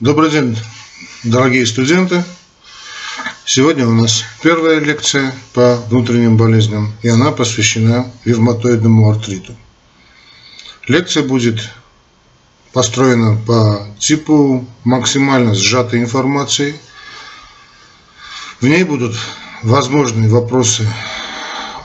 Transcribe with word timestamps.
Добрый 0.00 0.28
день, 0.28 0.58
дорогие 1.22 1.64
студенты. 1.64 2.24
Сегодня 3.44 3.86
у 3.86 3.92
нас 3.92 4.24
первая 4.42 4.80
лекция 4.80 5.32
по 5.52 5.76
внутренним 5.88 6.36
болезням, 6.36 6.92
и 7.02 7.08
она 7.08 7.30
посвящена 7.30 8.10
ревматоидному 8.24 9.08
артриту. 9.08 9.54
Лекция 10.88 11.22
будет 11.22 11.70
построена 12.72 13.40
по 13.46 13.86
типу 14.00 14.66
максимально 14.82 15.54
сжатой 15.54 16.00
информации. 16.00 16.74
В 18.60 18.66
ней 18.66 18.82
будут 18.82 19.14
возможные 19.62 20.28
вопросы, 20.28 20.88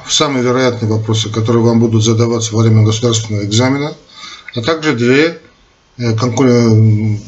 самые 0.08 0.44
вероятные 0.44 0.92
вопросы, 0.92 1.30
которые 1.30 1.62
вам 1.62 1.80
будут 1.80 2.04
задаваться 2.04 2.56
во 2.56 2.64
время 2.64 2.84
государственного 2.84 3.46
экзамена, 3.46 3.96
а 4.56 4.62
также 4.64 4.94
две 4.94 5.40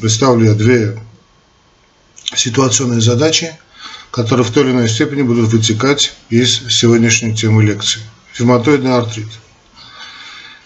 представлю 0.00 0.46
я 0.46 0.54
две 0.54 0.98
ситуационные 2.34 3.02
задачи, 3.02 3.54
которые 4.10 4.46
в 4.46 4.50
той 4.50 4.64
или 4.64 4.70
иной 4.70 4.88
степени 4.88 5.22
будут 5.22 5.52
вытекать 5.52 6.14
из 6.30 6.68
сегодняшней 6.70 7.36
темы 7.36 7.62
лекции. 7.62 8.00
Ревматоидный 8.38 8.96
артрит. 8.96 9.28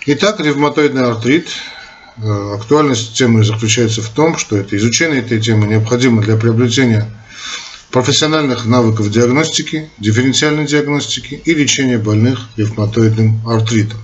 Итак, 0.07 0.39
ревматоидный 0.39 1.09
артрит. 1.09 1.49
Э, 2.19 2.55
актуальность 2.55 3.15
темы 3.15 3.45
заключается 3.45 4.03
в 4.03 4.09
том, 4.09 4.39
что 4.39 4.57
это 4.57 4.77
изучение 4.77 5.21
этой 5.21 5.41
темы 5.41 5.67
необходимо 5.67 6.23
для 6.23 6.37
приобретения 6.37 7.11
профессиональных 7.91 8.67
навыков 8.67 9.11
диагностики, 9.11 9.91
дифференциальной 9.99 10.67
диагностики 10.67 11.35
и 11.45 11.55
лечения 11.55 11.99
больных 11.99 12.49
ревматоидным 12.57 13.47
артритом. 13.49 13.99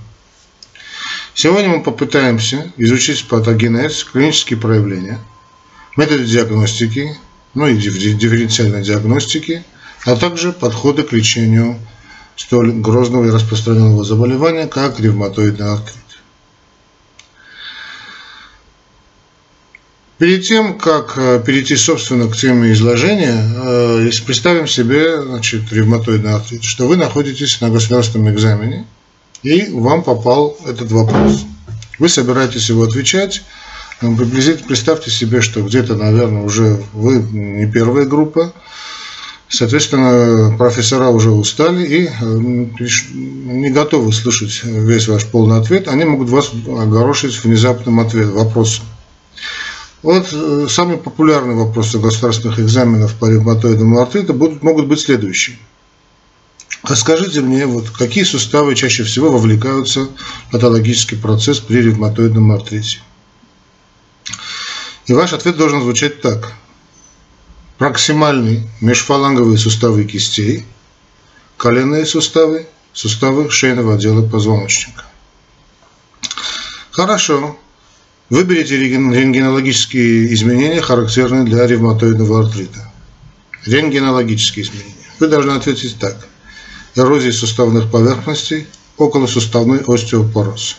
Сегодня 1.35 1.69
мы 1.69 1.81
попытаемся 1.81 2.71
изучить 2.77 3.27
патогенез, 3.27 4.03
клинические 4.03 4.59
проявления, 4.59 5.19
методы 5.97 6.25
диагностики, 6.25 7.17
ну 7.55 7.67
и 7.67 7.75
дифференциальной 7.75 8.83
диагностики, 8.83 9.63
а 10.05 10.15
также 10.15 10.53
подходы 10.53 11.01
к 11.01 11.11
лечению 11.11 11.79
столь 12.35 12.73
грозного 12.73 13.25
и 13.25 13.31
распространенного 13.31 14.03
заболевания, 14.03 14.67
как 14.67 14.99
ревматоидный 14.99 15.73
артрит. 15.73 15.97
Перед 20.19 20.45
тем, 20.45 20.77
как 20.77 21.17
э, 21.17 21.43
перейти, 21.43 21.75
собственно, 21.75 22.29
к 22.29 22.37
теме 22.37 22.71
изложения, 22.71 23.35
э, 23.35 24.09
представим 24.25 24.67
себе 24.67 25.21
значит, 25.21 25.73
ревматоидный 25.73 26.35
артрит, 26.35 26.63
что 26.63 26.87
вы 26.87 26.95
находитесь 26.95 27.59
на 27.59 27.71
государственном 27.71 28.31
экзамене– 28.31 28.85
и 29.43 29.69
вам 29.71 30.03
попал 30.03 30.57
этот 30.65 30.91
вопрос. 30.91 31.45
Вы 31.99 32.09
собираетесь 32.09 32.69
его 32.69 32.83
отвечать. 32.83 33.43
Ну, 34.01 34.17
приблизительно 34.17 34.67
представьте 34.67 35.11
себе, 35.11 35.41
что 35.41 35.61
где-то, 35.61 35.95
наверное, 35.95 36.43
уже 36.43 36.81
вы 36.93 37.17
не 37.21 37.69
первая 37.71 38.05
группа. 38.05 38.53
Соответственно, 39.47 40.57
профессора 40.57 41.09
уже 41.09 41.29
устали 41.29 41.85
и 41.85 42.07
э, 42.07 42.11
не 42.25 43.69
готовы 43.69 44.11
слышать 44.11 44.63
весь 44.63 45.07
ваш 45.07 45.25
полный 45.27 45.59
ответ. 45.59 45.87
Они 45.87 46.05
могут 46.05 46.29
вас 46.29 46.51
огорошить 46.67 47.43
внезапным 47.43 47.99
ответом, 47.99 48.31
вопросом. 48.31 48.85
Вот 50.01 50.27
э, 50.33 50.65
самые 50.69 50.97
популярные 50.97 51.55
вопросы 51.55 51.99
государственных 51.99 52.59
экзаменов 52.59 53.13
по 53.13 53.29
ревматоидному 53.29 54.01
артриту 54.01 54.33
будут, 54.33 54.63
могут 54.63 54.87
быть 54.87 55.01
следующие. 55.01 55.57
Расскажите 56.83 57.39
мне, 57.39 57.65
вот, 57.65 57.89
какие 57.91 58.25
суставы 58.25 58.75
чаще 58.75 59.05
всего 59.05 59.31
вовлекаются 59.31 60.01
в 60.47 60.51
патологический 60.51 61.17
процесс 61.17 61.59
при 61.59 61.77
ревматоидном 61.77 62.51
артрите? 62.51 62.99
И 65.05 65.13
ваш 65.13 65.31
ответ 65.31 65.55
должен 65.55 65.81
звучать 65.81 66.21
так. 66.21 66.51
Проксимальные 67.77 68.67
межфаланговые 68.81 69.57
суставы 69.57 70.03
кистей, 70.03 70.65
коленные 71.55 72.05
суставы, 72.05 72.67
суставы 72.91 73.49
шейного 73.49 73.95
отдела 73.95 74.27
позвоночника. 74.27 75.05
Хорошо. 76.91 77.57
Выберите 78.29 78.77
рентгенологические 78.77 80.33
изменения, 80.33 80.81
характерные 80.81 81.45
для 81.45 81.65
ревматоидного 81.65 82.41
артрита. 82.45 82.91
Рентгенологические 83.65 84.65
изменения. 84.65 84.95
Вы 85.19 85.27
должны 85.27 85.51
ответить 85.51 85.97
так– 85.97 86.27
эрозии 86.95 87.31
суставных 87.31 87.91
поверхностей, 87.91 88.67
околосуставной 88.97 89.81
остеопороз. 89.87 90.77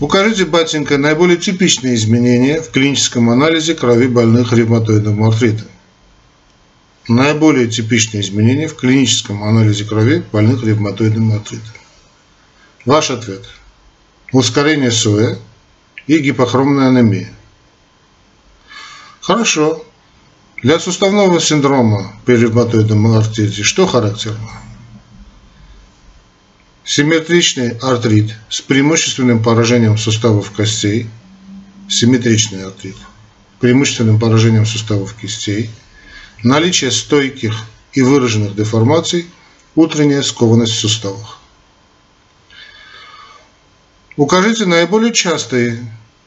Укажите, 0.00 0.46
батенька, 0.46 0.98
наиболее 0.98 1.36
типичные 1.36 1.94
изменения 1.94 2.60
в 2.60 2.70
клиническом 2.70 3.30
анализе 3.30 3.74
крови 3.74 4.08
больных 4.08 4.52
ревматоидным 4.52 5.22
артритом. 5.22 5.68
Наиболее 7.08 7.68
типичные 7.68 8.22
изменения 8.22 8.68
в 8.68 8.76
клиническом 8.76 9.44
анализе 9.44 9.84
крови 9.84 10.24
больных 10.32 10.64
ревматоидным 10.64 11.32
артритом. 11.32 11.74
Ваш 12.84 13.10
ответ. 13.10 13.44
Ускорение 14.32 14.90
СОЭ 14.90 15.38
и 16.06 16.18
гипохромная 16.18 16.88
анемия. 16.88 17.32
Хорошо. 19.20 19.84
Для 20.62 20.78
суставного 20.78 21.40
синдрома 21.40 22.12
при 22.24 22.36
ревматоидном 22.36 23.16
артрите 23.16 23.64
что 23.64 23.84
характерно? 23.84 24.48
Симметричный 26.84 27.70
артрит 27.78 28.36
с 28.48 28.60
преимущественным 28.60 29.42
поражением 29.42 29.98
суставов 29.98 30.52
костей, 30.52 31.10
симметричный 31.88 32.64
артрит, 32.64 32.94
преимущественным 33.58 34.20
поражением 34.20 34.64
суставов 34.64 35.14
кистей, 35.14 35.68
наличие 36.44 36.92
стойких 36.92 37.56
и 37.92 38.02
выраженных 38.02 38.54
деформаций, 38.54 39.26
утренняя 39.74 40.22
скованность 40.22 40.74
в 40.74 40.78
суставах. 40.78 41.40
Укажите 44.16 44.66
наиболее 44.66 45.12
частые 45.12 45.84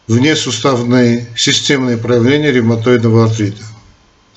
внесуставные 0.07 1.25
системные 1.37 1.95
проявления 1.97 2.51
ревматоидного 2.51 3.25
артрита. 3.25 3.63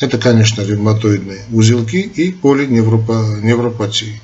Это, 0.01 0.17
конечно, 0.19 0.63
ревматоидные 0.63 1.45
узелки 1.51 1.97
и 1.97 2.31
полиневропатии. 2.33 4.21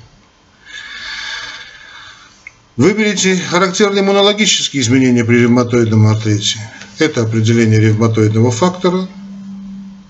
Выберите 2.77 3.37
характерные 3.37 4.01
иммунологические 4.01 4.81
изменения 4.81 5.25
при 5.25 5.39
ревматоидном 5.39 6.07
артрите. 6.07 6.59
Это 6.99 7.23
определение 7.23 7.79
ревматоидного 7.79 8.51
фактора, 8.51 9.07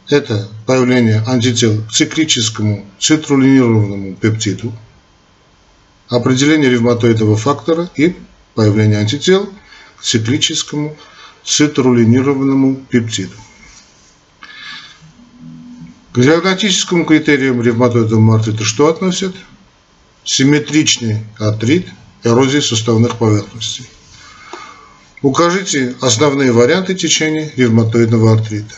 это 0.10 0.48
появление 0.68 1.24
антител 1.26 1.84
к 1.84 1.92
циклическому 1.92 2.86
цитрулинированному 3.00 4.16
пептиду, 4.16 4.72
определение 6.10 6.70
ревматоидного 6.70 7.38
фактора 7.38 7.90
и 7.96 8.16
появление 8.54 9.00
антител 9.00 9.50
к 9.98 10.04
циклическому 10.04 10.96
цитрулинированному 11.44 12.76
пептиду. 12.90 13.36
К 16.16 16.22
диагностическому 16.22 17.04
критериям 17.04 17.62
ревматоидного 17.62 18.36
артрита 18.36 18.64
что 18.64 18.88
относят? 18.88 19.36
Симметричный 20.24 21.26
артрит, 21.38 21.90
эрозии 22.24 22.62
суставных 22.62 23.18
поверхностей. 23.18 23.86
Укажите 25.22 25.94
основные 26.00 26.54
варианты 26.54 26.96
течения 26.96 27.52
ревматоидного 27.58 28.32
артрита. 28.32 28.76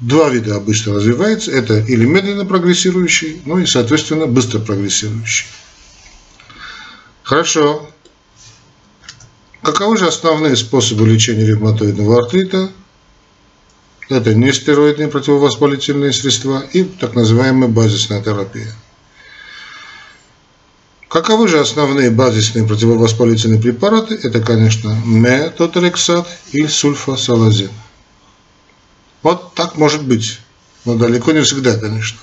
Два 0.00 0.28
вида 0.28 0.56
обычно 0.56 0.94
развивается. 0.94 1.52
Это 1.52 1.78
или 1.78 2.04
медленно 2.04 2.44
прогрессирующий, 2.44 3.42
ну 3.44 3.58
и, 3.58 3.64
соответственно, 3.64 4.26
быстро 4.26 4.58
прогрессирующий. 4.58 5.46
Хорошо. 7.22 7.88
Каковы 9.62 9.96
же 9.96 10.08
основные 10.08 10.56
способы 10.56 11.06
лечения 11.06 11.46
ревматоидного 11.46 12.24
артрита? 12.24 12.72
Это 14.08 14.34
нестероидные 14.34 15.08
противовоспалительные 15.08 16.12
средства 16.12 16.62
и 16.72 16.84
так 16.84 17.14
называемая 17.14 17.68
базисная 17.68 18.22
терапия. 18.22 18.72
Каковы 21.08 21.48
же 21.48 21.58
основные 21.58 22.10
базисные 22.10 22.66
противовоспалительные 22.66 23.60
препараты? 23.60 24.14
Это, 24.22 24.40
конечно, 24.40 24.96
метотрексат 25.04 26.28
и 26.52 26.66
сульфасалазин. 26.66 27.70
Вот 29.22 29.54
так 29.54 29.76
может 29.76 30.04
быть, 30.04 30.38
но 30.84 30.94
далеко 30.94 31.32
не 31.32 31.42
всегда, 31.42 31.76
конечно. 31.76 32.18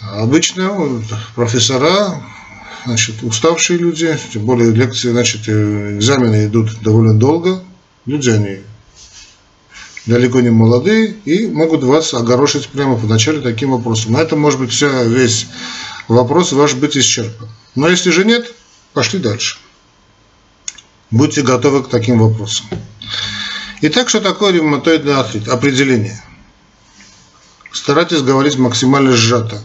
Обычно 0.00 1.02
профессора, 1.34 2.22
значит, 2.86 3.22
уставшие 3.22 3.78
люди, 3.78 4.18
тем 4.32 4.46
более 4.46 4.70
лекции, 4.70 5.10
значит, 5.10 5.46
экзамены 5.48 6.46
идут 6.46 6.80
довольно 6.80 7.12
долго, 7.12 7.62
люди 8.06 8.30
они 8.30 8.60
далеко 10.06 10.40
не 10.40 10.50
молодые 10.50 11.16
и 11.24 11.46
могут 11.48 11.82
вас 11.82 12.14
огорошить 12.14 12.68
прямо 12.68 12.96
поначалу 12.96 13.42
таким 13.42 13.72
вопросом. 13.72 14.12
На 14.12 14.18
этом 14.18 14.38
может 14.38 14.60
быть 14.60 14.72
вся, 14.72 15.02
весь 15.02 15.46
вопрос 16.08 16.52
ваш 16.52 16.74
быть 16.74 16.96
исчерпан. 16.96 17.48
Но 17.74 17.88
если 17.88 18.10
же 18.10 18.24
нет, 18.24 18.54
пошли 18.92 19.18
дальше. 19.18 19.58
Будьте 21.10 21.42
готовы 21.42 21.82
к 21.82 21.88
таким 21.88 22.20
вопросам. 22.20 22.66
Итак, 23.82 24.08
что 24.08 24.20
такое 24.20 24.52
ревматоидный 24.52 25.14
артрит? 25.14 25.48
Определение. 25.48 26.22
Старайтесь 27.72 28.22
говорить 28.22 28.56
максимально 28.58 29.12
сжато. 29.12 29.60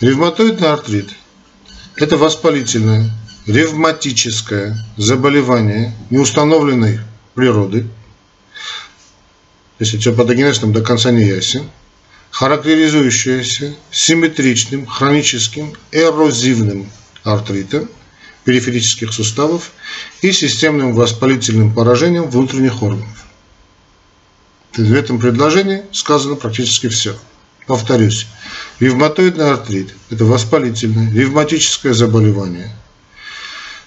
Ревматоидный 0.00 0.70
артрит– 0.70 1.10
это 1.96 2.16
воспалительное, 2.16 3.10
ревматическое 3.46 4.76
заболевание 4.96 5.94
неустановленной 6.10 7.00
природы, 7.34 7.88
если 9.78 9.98
все 9.98 10.12
патогенезным 10.12 10.72
до 10.72 10.82
конца 10.82 11.10
не 11.10 11.24
ясен, 11.24 11.70
характеризующееся 12.30 13.74
симметричным 13.90 14.86
хроническим 14.86 15.74
эрозивным 15.92 16.90
артритом 17.24 17.88
периферических 18.44 19.12
суставов 19.12 19.72
и 20.22 20.32
системным 20.32 20.94
воспалительным 20.94 21.72
поражением 21.72 22.30
внутренних 22.30 22.82
органов. 22.82 23.24
В 24.76 24.94
этом 24.94 25.18
предложении 25.18 25.82
сказано 25.92 26.36
практически 26.36 26.88
все. 26.88 27.16
Повторюсь, 27.66 28.26
ревматоидный 28.80 29.50
артрит– 29.50 29.94
это 30.10 30.24
воспалительное 30.24 31.12
ревматическое 31.12 31.92
заболевание 31.92 32.72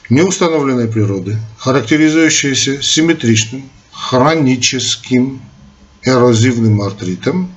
неустановленной 0.10 0.90
природы, 0.90 1.40
характеризующееся 1.58 2.82
симметричным 2.82 3.70
хроническим 3.92 5.42
эрозивным 6.04 6.82
артритом 6.82 7.54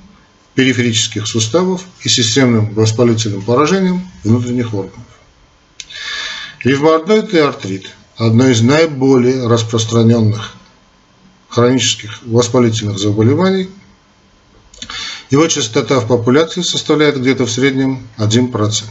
периферических 0.53 1.27
суставов 1.27 1.83
и 2.01 2.09
системным 2.09 2.73
воспалительным 2.73 3.41
поражением 3.41 4.09
внутренних 4.23 4.73
органов. 4.73 5.03
Ревматоидный 6.63 7.43
артрит– 7.43 7.91
одно 8.17 8.47
из 8.47 8.61
наиболее 8.61 9.47
распространенных 9.47 10.55
хронических 11.49 12.21
воспалительных 12.23 12.97
заболеваний. 12.97 13.69
Его 15.29 15.47
частота 15.47 15.99
в 15.99 16.07
популяции 16.07 16.61
составляет 16.61 17.19
где-то 17.19 17.45
в 17.45 17.51
среднем 17.51 18.07
1%. 18.17 18.83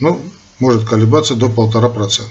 Ну, 0.00 0.22
может 0.58 0.88
колебаться 0.88 1.34
до 1.34 1.46
1,5%. 1.46 2.24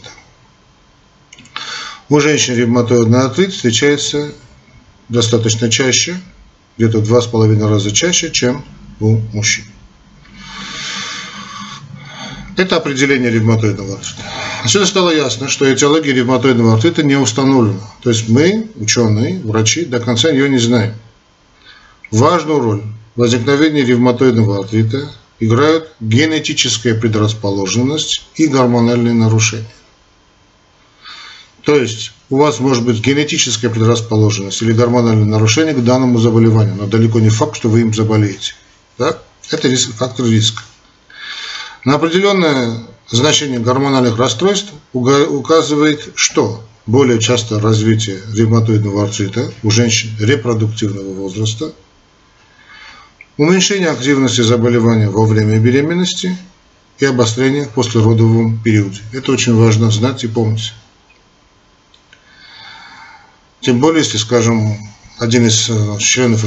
У 2.10 2.20
женщин 2.20 2.56
ревматоидный 2.56 3.22
артрит 3.22 3.54
встречается 3.54 4.32
достаточно 5.10 5.70
чаще, 5.70 6.20
где-то 6.80 7.00
в 7.00 7.14
2,5 7.14 7.70
раза 7.70 7.92
чаще, 7.92 8.32
чем 8.32 8.64
у 9.02 9.18
мужчин. 9.34 9.66
Это 12.56 12.78
определение 12.78 13.30
ревматоидного 13.30 13.96
артрита. 13.96 14.24
Отсюда 14.64 14.86
стало 14.86 15.14
ясно, 15.14 15.50
что 15.50 15.72
этиология 15.72 16.14
ревматоидного 16.14 16.76
артрита 16.76 17.04
не 17.04 17.18
установлена. 17.18 17.82
То 18.02 18.10
есть 18.10 18.30
мы, 18.30 18.70
ученые, 18.76 19.40
врачи, 19.42 19.86
до 19.86 20.00
конца 20.00 20.30
ее 20.30 20.50
не 20.50 20.58
знаем. 20.58 20.94
Важную 22.12 22.60
роль 22.60 22.84
в 23.16 23.20
возникновении 23.20 23.82
ревматоидного 23.82 24.60
артрита 24.60 25.12
играют 25.42 25.92
генетическая 26.00 26.96
предрасположенность 26.96 28.26
и 28.36 28.48
гормональные 28.48 29.14
нарушения. 29.14 29.68
То 31.64 31.76
есть 31.76 32.14
у 32.30 32.38
вас 32.38 32.60
может 32.60 32.86
быть 32.86 33.02
генетическая 33.02 33.70
предрасположенность 33.70 34.62
или 34.62 34.72
гормональное 34.72 35.26
нарушение 35.26 35.74
к 35.74 35.84
данному 35.84 36.20
заболеванию, 36.20 36.76
но 36.76 36.86
далеко 36.86 37.20
не 37.20 37.30
факт, 37.30 37.56
что 37.56 37.70
вы 37.70 37.82
им 37.82 37.94
заболеете. 37.94 38.54
Да? 38.98 39.18
Это 39.50 39.68
риск, 39.68 39.94
фактор 39.96 40.26
риска. 40.28 40.62
На 41.86 41.96
определенное 41.96 42.86
значение 43.10 43.60
гормональных 43.60 44.18
расстройств 44.18 44.72
указывает, 44.94 46.12
что 46.16 46.64
более 46.86 47.20
часто 47.20 47.60
развитие 47.60 48.20
ревматоидного 48.34 49.04
артрита 49.04 49.52
у 49.64 49.72
женщин 49.72 50.10
репродуктивного 50.20 51.14
возраста, 51.14 51.72
уменьшение 53.38 53.90
активности 53.90 54.42
заболевания 54.42 55.10
во 55.10 55.26
время 55.26 55.60
беременности 55.60 56.38
и 57.00 57.06
обострение 57.06 57.66
в 57.66 57.70
послеродовом 57.70 58.62
периоде. 58.62 59.00
Это 59.14 59.32
очень 59.32 59.56
важно 59.56 59.90
знать 59.90 60.24
и 60.24 60.28
помнить. 60.28 60.74
Тем 63.70 63.82
более, 63.82 64.00
если, 64.00 64.18
скажем, 64.18 64.78
один 65.20 65.46
из 65.46 65.70
э, 65.70 65.98
членов 66.00 66.44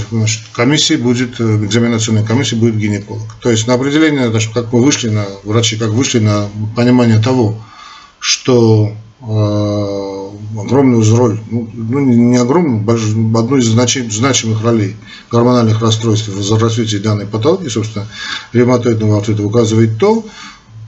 комиссии 0.52 0.94
будет, 0.94 1.38
э, 1.38 1.64
экзаменационной 1.64 2.24
комиссии 2.24 2.56
будет 2.56 2.76
гинеколог. 2.76 3.36
То 3.40 3.48
есть 3.48 3.68
на 3.68 3.74
определение, 3.74 4.28
как 4.52 4.72
мы 4.72 4.82
вышли 4.82 5.08
на, 5.08 5.24
врачи 5.44 5.76
как 5.76 5.90
вышли 5.90 6.18
на 6.18 6.48
понимание 6.74 7.20
того, 7.20 7.62
что 8.18 8.92
э, 9.20 9.24
огромную 9.24 11.16
роль, 11.16 11.38
ну, 11.48 11.70
ну 11.72 12.00
не 12.00 12.38
огромную, 12.38 12.82
одну 13.38 13.56
из 13.56 13.66
значим, 13.66 14.10
значимых 14.10 14.64
ролей 14.64 14.96
гормональных 15.30 15.80
расстройств 15.80 16.26
в 16.26 16.58
развитии 16.58 16.96
данной 16.96 17.26
патологии, 17.26 17.68
собственно, 17.68 18.08
ревматоидного 18.52 19.18
артрита 19.18 19.44
указывает 19.44 19.96
то, 19.96 20.26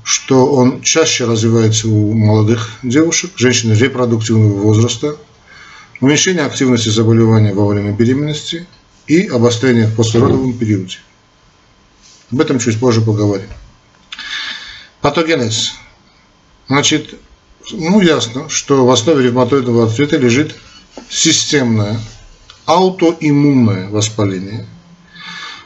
что 0.02 0.46
он 0.46 0.82
чаще 0.82 1.26
развивается 1.26 1.86
у 1.86 2.12
молодых 2.12 2.70
девушек, 2.82 3.31
женщин 3.36 3.72
репродуктивного 3.72 4.58
возраста, 4.58 5.14
уменьшение 6.04 6.44
активности 6.44 6.90
заболевания 6.90 7.54
во 7.54 7.66
время 7.66 7.92
беременности 7.92 8.66
и 9.06 9.26
обострение 9.26 9.86
в 9.86 9.96
послеродовом 9.96 10.52
периоде. 10.52 10.98
Об 12.30 12.40
этом 12.42 12.58
чуть 12.58 12.78
позже 12.78 13.00
поговорим. 13.00 13.48
Патогенез. 15.00 15.72
Значит, 16.68 17.14
ну 17.72 18.00
ясно, 18.02 18.50
что 18.50 18.84
в 18.84 18.90
основе 18.90 19.24
ревматоидного 19.24 19.84
артрита 19.84 20.18
лежит 20.18 20.54
системное 21.08 21.98
аутоиммунное 22.66 23.88
воспаление 23.88 24.66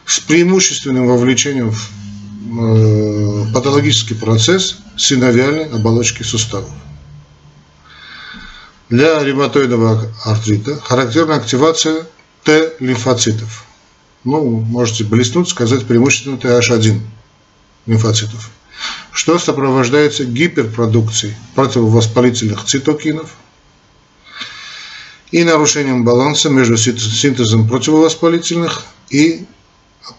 с 0.06 0.20
преимущественным 0.20 1.08
вовлечением 1.08 1.70
в 1.70 1.91
э, 2.61 3.52
патологический 3.52 4.14
процесс 4.14 4.79
синовиальной 4.96 5.67
оболочки 5.67 6.23
суставов. 6.23 6.70
Для 8.90 9.23
ревматоидного 9.23 10.11
артрита 10.25 10.81
характерна 10.81 11.35
активация 11.35 12.06
Т-лимфоцитов. 12.44 13.64
Ну, 14.25 14.61
можете 14.61 15.05
блеснуть, 15.05 15.50
сказать 15.50 15.87
преимущественно 15.87 16.37
TH1 16.37 16.99
лимфоцитов, 17.85 18.50
что 19.12 19.38
сопровождается 19.38 20.25
гиперпродукцией 20.25 21.37
противовоспалительных 21.55 22.64
цитокинов 22.64 23.35
и 25.32 25.44
нарушением 25.44 26.05
баланса 26.05 26.48
между 26.48 26.79
синтезом 26.79 27.69
противовоспалительных 27.69 28.84
и 29.10 29.44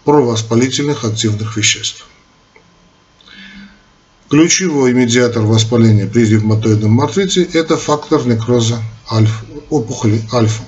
провоспалительных 0.04 1.04
активных 1.04 1.56
веществ. 1.56 2.06
Ключевой 4.30 4.92
медиатор 4.92 5.42
воспаления 5.42 6.06
при 6.06 6.24
ревматоидном 6.24 7.00
артрите– 7.00 7.42
это 7.52 7.76
фактор 7.76 8.24
некроза 8.28 8.80
альфа, 9.10 9.44
опухоли 9.70 10.22
альфа. 10.32 10.62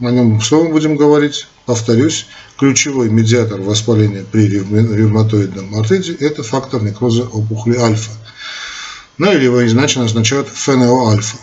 О 0.00 0.10
нем 0.10 0.40
мы 0.50 0.68
будем 0.68 0.96
говорить? 0.96 1.46
Повторюсь, 1.64 2.26
ключевой 2.58 3.08
медиатор 3.08 3.60
воспаления 3.60 4.24
при 4.24 4.48
ревматоидном 4.48 5.76
артрите– 5.76 6.12
это 6.20 6.42
фактор 6.42 6.82
некроза 6.82 7.22
опухоли 7.22 7.76
альфа. 7.76 8.10
Ну 9.16 9.30
или 9.32 9.44
его 9.44 9.64
иначе 9.64 10.00
назначают 10.00 10.48
ФНО-альфа. 10.48 11.36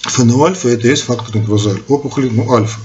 ФНО-альфа– 0.00 0.68
это 0.70 0.88
есть 0.88 1.02
фактор 1.02 1.36
некроза 1.36 1.78
опухоли 1.88 2.30
ну, 2.30 2.50
альфа, 2.54 2.80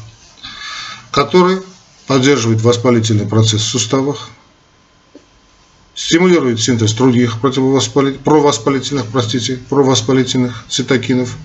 который 1.12 1.62
поддерживает 2.08 2.60
воспалительный 2.60 3.26
процесс 3.26 3.62
в 3.62 3.70
суставах, 3.70 4.32
стимулирует 6.00 6.62
синтез 6.62 6.94
других 6.94 7.40
провоспалительных, 7.42 9.06
простите, 9.08 9.60
провоспалительных 9.70 10.64
цитокинов, 10.70 11.36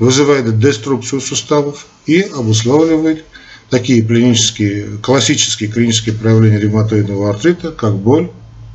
вызывает 0.00 0.58
деструкцию 0.58 1.20
суставов 1.20 1.86
и 2.04 2.22
обуславливает 2.22 3.24
такие 3.70 4.02
клинические, 4.02 4.98
классические 4.98 5.70
клинические 5.70 6.16
проявления 6.16 6.58
ревматоидного 6.58 7.30
артрита, 7.30 7.70
как 7.70 7.94
боль 7.94 8.30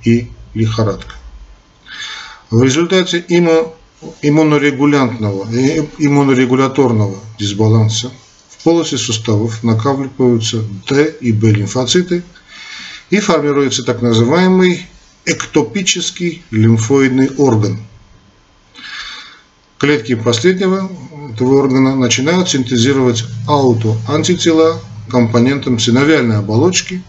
и 0.05 0.29
лихорадка. 0.53 1.15
В 2.49 2.63
результате 2.63 3.23
иммунорегулянтного 4.21 5.51
и 5.51 5.85
иммунорегуляторного 5.97 7.17
дисбаланса 7.38 8.09
в 8.49 8.63
полости 8.63 8.95
суставов 8.95 9.65
накапливаются 9.65 10.63
Т 10.88 11.13
и 11.19 11.33
Б 11.33 11.51
лимфоциты 11.51 12.23
и 13.09 13.19
формируется 13.19 13.83
так 13.83 14.01
называемый 14.01 14.88
эктопический 15.25 16.43
лимфоидный 16.51 17.29
орган. 17.38 17.79
Клетки 19.77 20.15
последнего 20.15 20.91
этого 21.33 21.59
органа 21.59 21.95
начинают 21.95 22.49
синтезировать 22.49 23.23
аутоантитела 23.47 24.81
компонентам 25.09 25.79
синовиальной 25.79 26.38
оболочки, 26.38 27.01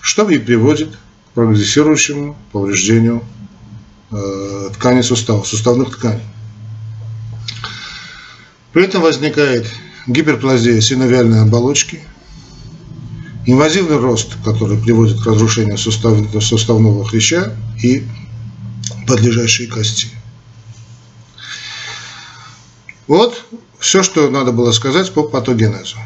что 0.00 0.28
и 0.30 0.38
приводит 0.38 0.92
к 0.92 1.34
прогрессирующему 1.34 2.36
повреждению 2.52 3.22
э, 4.10 4.70
тканей 4.74 5.02
сустава, 5.02 5.44
суставных 5.44 5.90
тканей. 5.96 6.24
При 8.72 8.84
этом 8.84 9.02
возникает 9.02 9.66
гиперплазия 10.06 10.80
синовиальной 10.80 11.42
оболочки, 11.42 12.02
инвазивный 13.46 13.96
рост, 13.96 14.36
который 14.44 14.76
приводит 14.76 15.22
к 15.22 15.26
разрушению 15.26 15.78
сустав, 15.78 16.18
суставного 16.42 17.04
хряща 17.04 17.56
и 17.82 18.04
подлежащей 19.06 19.66
кости. 19.68 20.08
Вот 23.06 23.44
все, 23.78 24.02
что 24.02 24.28
надо 24.30 24.50
было 24.50 24.72
сказать 24.72 25.12
по 25.12 25.22
патогенезу. 25.22 25.96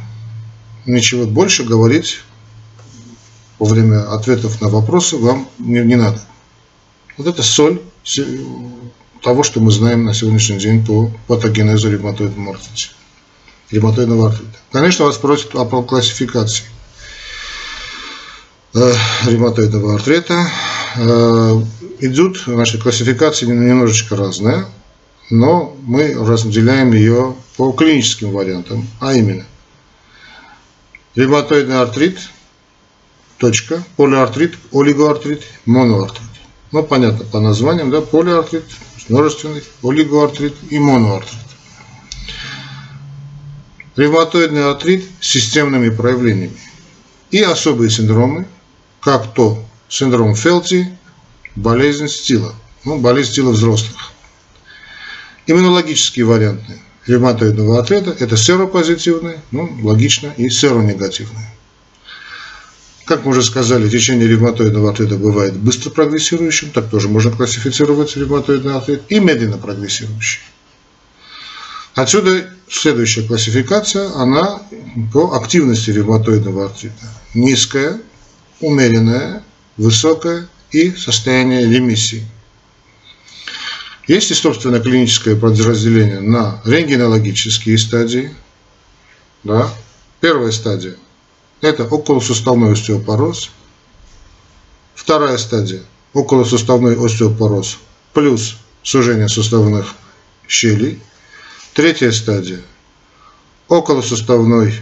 Ничего 0.85 1.27
больше 1.27 1.65
говорить 1.65 2.21
во 3.59 3.67
время 3.67 4.13
ответов 4.13 4.61
на 4.61 4.69
вопросы 4.69 5.17
вам 5.17 5.49
не, 5.59 5.81
не 5.81 5.97
надо. 5.97 6.21
Вот 7.17 7.27
это 7.27 7.43
соль 7.43 7.81
того, 9.23 9.43
что 9.43 9.61
мы 9.61 9.71
знаем 9.71 10.05
на 10.05 10.13
сегодняшний 10.15 10.59
день 10.59 10.85
по 10.85 11.11
патогенезу 11.27 11.91
ревматоидного 11.91 12.53
артрита. 14.29 14.59
Конечно, 14.73 15.07
вас 15.07 15.17
просят 15.17 15.55
о 15.55 15.65
классификации 15.83 16.65
ревматоидного 18.75 19.95
артрита. 19.95 20.47
Э, 20.97 21.63
идут, 22.01 22.43
значит, 22.47 22.83
классификации 22.83 23.47
немножечко 23.47 24.17
разные, 24.17 24.67
но 25.31 25.77
мы 25.83 26.15
разделяем 26.15 26.93
ее 26.93 27.35
по 27.57 27.73
клиническим 27.73 28.33
вариантам, 28.33 28.87
а 29.01 29.15
именно 29.15 29.45
ревматоидный 31.15 31.81
артрит, 31.81 32.19
точка, 33.39 33.83
полиартрит, 33.97 34.55
олигоартрит, 34.73 35.45
моноартрит. 35.67 36.23
Ну, 36.73 36.83
понятно 36.83 37.25
по 37.25 37.41
названиям, 37.41 37.91
да, 37.91 38.01
полиартрит, 38.01 38.65
множественный, 39.09 39.63
олигоартрит 39.83 40.55
и 40.71 40.79
моноартрит. 40.79 41.39
Ревматоидный 43.97 44.71
артрит 44.71 45.05
с 45.21 45.27
системными 45.29 45.91
проявлениями 45.91 46.57
и 47.31 47.43
особые 47.43 47.91
синдромы, 47.91 48.47
как 49.01 49.35
то 49.35 49.65
синдром 49.89 50.35
Фелти, 50.35 50.97
болезнь 51.57 52.09
стила, 52.09 52.55
ну, 52.85 52.99
болезнь 52.99 53.33
стила 53.33 53.51
взрослых. 53.51 54.13
Иммунологические 55.47 56.27
варианты 56.27 56.81
ревматоидного 57.07 57.79
артрита– 57.79 58.15
это 58.19 58.37
серопозитивные, 58.37 59.43
ну, 59.51 59.79
логично, 59.83 60.33
и 60.37 60.49
серонегативные. 60.49 61.51
Как 63.07 63.25
мы 63.25 63.33
уже 63.33 63.43
сказали, 63.43 63.89
течение 63.89 64.29
ревматоидного 64.29 64.91
артрита 64.91 65.17
бывает 65.17 65.57
быстро 65.57 65.91
прогрессирующим, 65.91 66.71
так 66.71 66.89
тоже 66.91 67.09
можно 67.09 67.33
классифицировать 67.33 68.17
ревматоидный 68.17 68.77
артрит, 68.77 69.03
и 69.09 69.19
медленно 69.19 69.59
прогрессирующий. 69.59 70.41
Отсюда 71.97 72.49
следующая 72.69 73.23
классификация, 73.23 74.15
она 74.15 74.63
по 75.13 75.37
активности 75.37 75.91
ревматоидного 75.91 76.67
артрита. 76.67 77.09
Низкая, 77.35 78.01
умеренная, 78.61 79.43
высокая 79.77 80.49
и 80.71 80.93
состояние 80.93 81.67
ремиссии. 81.67 82.27
Есть 84.07 84.31
и, 84.31 84.35
собственно, 84.35 84.81
клиническое 84.81 85.37
подразделение 85.37 86.21
на 86.21 86.61
рентгенологические 86.65 87.79
стадии. 87.79 88.35
Да. 89.45 89.73
Первая 90.21 90.53
стадия– 90.53 90.97
это 91.61 91.85
околосуставной 91.85 92.73
остеопороз. 92.73 93.51
Вторая 94.95 95.39
стадия– 95.39 95.83
околосуставной 96.13 96.97
остеопороз 97.03 97.79
плюс 98.13 98.57
сужение 98.83 99.29
суставных 99.29 99.95
щелей. 100.47 101.01
Третья 101.73 102.11
стадия– 102.11 102.61
околосуставной 103.69 104.75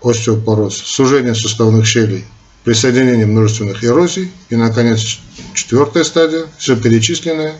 остеопороз, 0.00 0.76
сужение 0.76 1.34
суставных 1.34 1.86
щелей, 1.86 2.24
присоединение 2.64 3.26
множественных 3.26 3.84
эрозий. 3.84 4.32
И, 4.48 4.56
наконец, 4.56 5.18
четвертая 5.54 6.04
стадия, 6.04 6.46
все 6.58 6.76
перечисленное, 6.76 7.54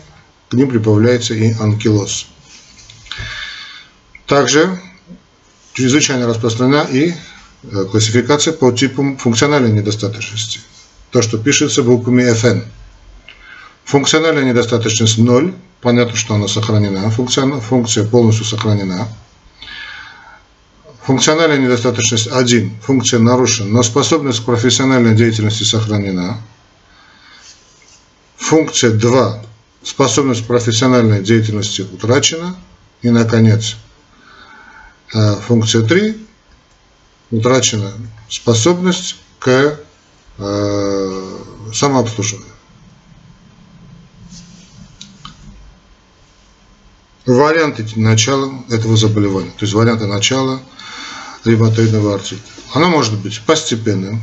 к 0.49 0.53
ним 0.53 0.69
прибавляется 0.69 1.33
и 1.33 1.53
анкилоз. 1.53 2.27
Также 4.27 4.79
чрезвычайно 5.73 6.27
распространена 6.27 6.87
и 6.91 7.13
Э, 7.71 7.85
классификация 7.85 8.53
по 8.53 8.71
типам 8.71 9.17
функциональной 9.17 9.71
недостаточности. 9.71 10.59
То, 11.11 11.21
что 11.21 11.37
пишется 11.37 11.83
буквами 11.83 12.23
FN. 12.23 12.63
Функциональная 13.85 14.43
недостаточность 14.43 15.17
0. 15.17 15.53
Понятно, 15.81 16.15
что 16.15 16.35
она 16.35 16.47
сохранена. 16.47 17.09
Функция, 17.09 17.45
функция 17.59 18.05
полностью 18.05 18.45
сохранена. 18.45 19.07
Функциональная 21.05 21.59
недостаточность 21.59 22.27
1. 22.27 22.79
Функция 22.81 23.19
нарушена, 23.19 23.69
но 23.69 23.83
способность 23.83 24.39
к 24.39 24.45
профессиональной 24.45 25.15
деятельности 25.15 25.63
сохранена. 25.63 26.41
Функция 28.37 28.89
2. 28.89 29.45
Способность 29.83 30.43
к 30.43 30.47
профессиональной 30.47 31.21
деятельности 31.21 31.81
утрачена. 31.81 32.55
И, 33.03 33.11
наконец, 33.11 33.75
э, 35.13 35.35
функция 35.35 35.83
3 35.83 36.17
утрачена 37.29 37.91
способность 38.27 39.17
к 39.37 39.77
э, 40.39 41.37
самообслуживанию. 41.71 42.51
Варианты 47.27 47.85
начала 47.95 48.51
этого 48.69 48.97
заболевания, 48.97 49.51
то 49.51 49.65
есть 49.65 49.73
варианты 49.73 50.07
начала 50.07 50.61
ревматоидного 51.45 52.15
артрита. 52.15 52.43
Оно 52.73 52.89
может 52.89 53.17
быть 53.19 53.41
постепенным. 53.41 54.21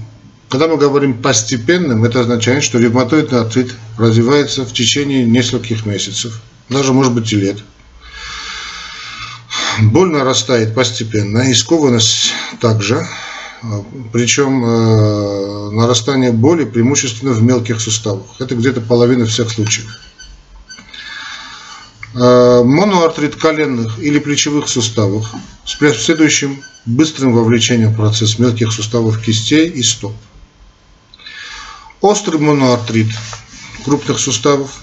Когда 0.49 0.69
мы 0.69 0.77
говорим 0.77 1.23
постепенным, 1.23 2.05
это 2.05 2.21
означает, 2.21 2.63
что 2.63 2.79
ревматоидный 2.79 3.41
артрит 3.41 3.75
развивается 3.97 4.65
в 4.65 4.73
течение 4.73 5.25
нескольких 5.25 5.87
месяцев, 5.87 6.41
даже 6.69 6.93
может 6.93 7.13
быть 7.13 7.33
и 7.33 7.37
лет– 7.37 7.59
Боль 9.81 10.11
нарастает 10.11 10.75
постепенно, 10.75 11.39
и 11.39 11.55
также. 12.61 13.07
Причем 14.13 14.65
э, 14.65 15.71
нарастание 15.71 16.33
боли 16.33 16.65
преимущественно 16.65 17.33
в 17.33 17.43
мелких 17.43 17.81
суставах. 17.81 18.27
Это 18.41 18.57
где-то 18.57 18.81
половина 18.81 19.25
всех 19.25 19.51
случаев. 19.51 19.87
Э, 22.15 22.63
моноартрит 22.63 23.37
коленных 23.37 23.99
или 23.99 24.19
плечевых 24.19 24.69
суставов 24.69 25.33
с 25.65 25.75
следующим 25.75 26.63
быстрым 26.85 27.33
вовлечением 27.33 27.93
в 27.93 27.97
процесс 27.97 28.39
мелких 28.39 28.71
суставов 28.71 29.23
кистей 29.23 29.71
и 29.71 29.83
стоп. 29.83 30.15
Острый 32.03 32.39
моноартрит 32.39 33.09
крупных 33.85 34.19
суставов 34.19 34.83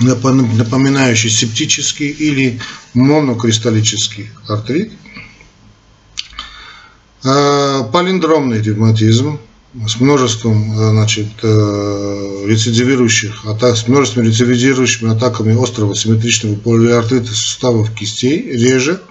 напоминающий 0.00 1.30
септический 1.30 2.08
или 2.08 2.60
монокристаллический 2.94 4.30
артрит. 4.48 4.92
А, 7.22 7.84
Полиндромный 7.84 8.62
ревматизм 8.62 9.38
с 9.86 10.00
множеством 10.00 10.76
значит, 10.76 11.26
э, 11.42 12.44
рецидивирующих 12.46 13.44
атак, 13.44 13.76
с 13.76 13.88
множеством 13.88 14.24
рецидивирующими 14.24 15.12
атаками 15.12 15.60
острого 15.60 15.96
симметричного 15.96 16.54
полиартрита 16.54 17.32
суставов 17.32 17.92
кистей, 17.92 18.52
реже 18.52 19.02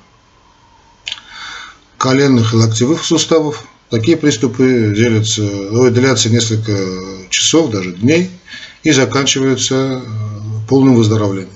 коленных 1.98 2.53
и 2.53 2.58
локтевых 2.58 3.03
суставов. 3.03 3.65
Такие 3.89 4.17
приступы 4.17 4.93
делятся, 4.96 5.41
длятся 5.91 6.29
несколько 6.29 6.75
часов, 7.29 7.70
даже 7.70 7.91
дней 7.91 8.32
и 8.84 8.91
заканчиваются 8.91 10.01
полным 10.67 10.96
выздоровлением. 10.96 11.50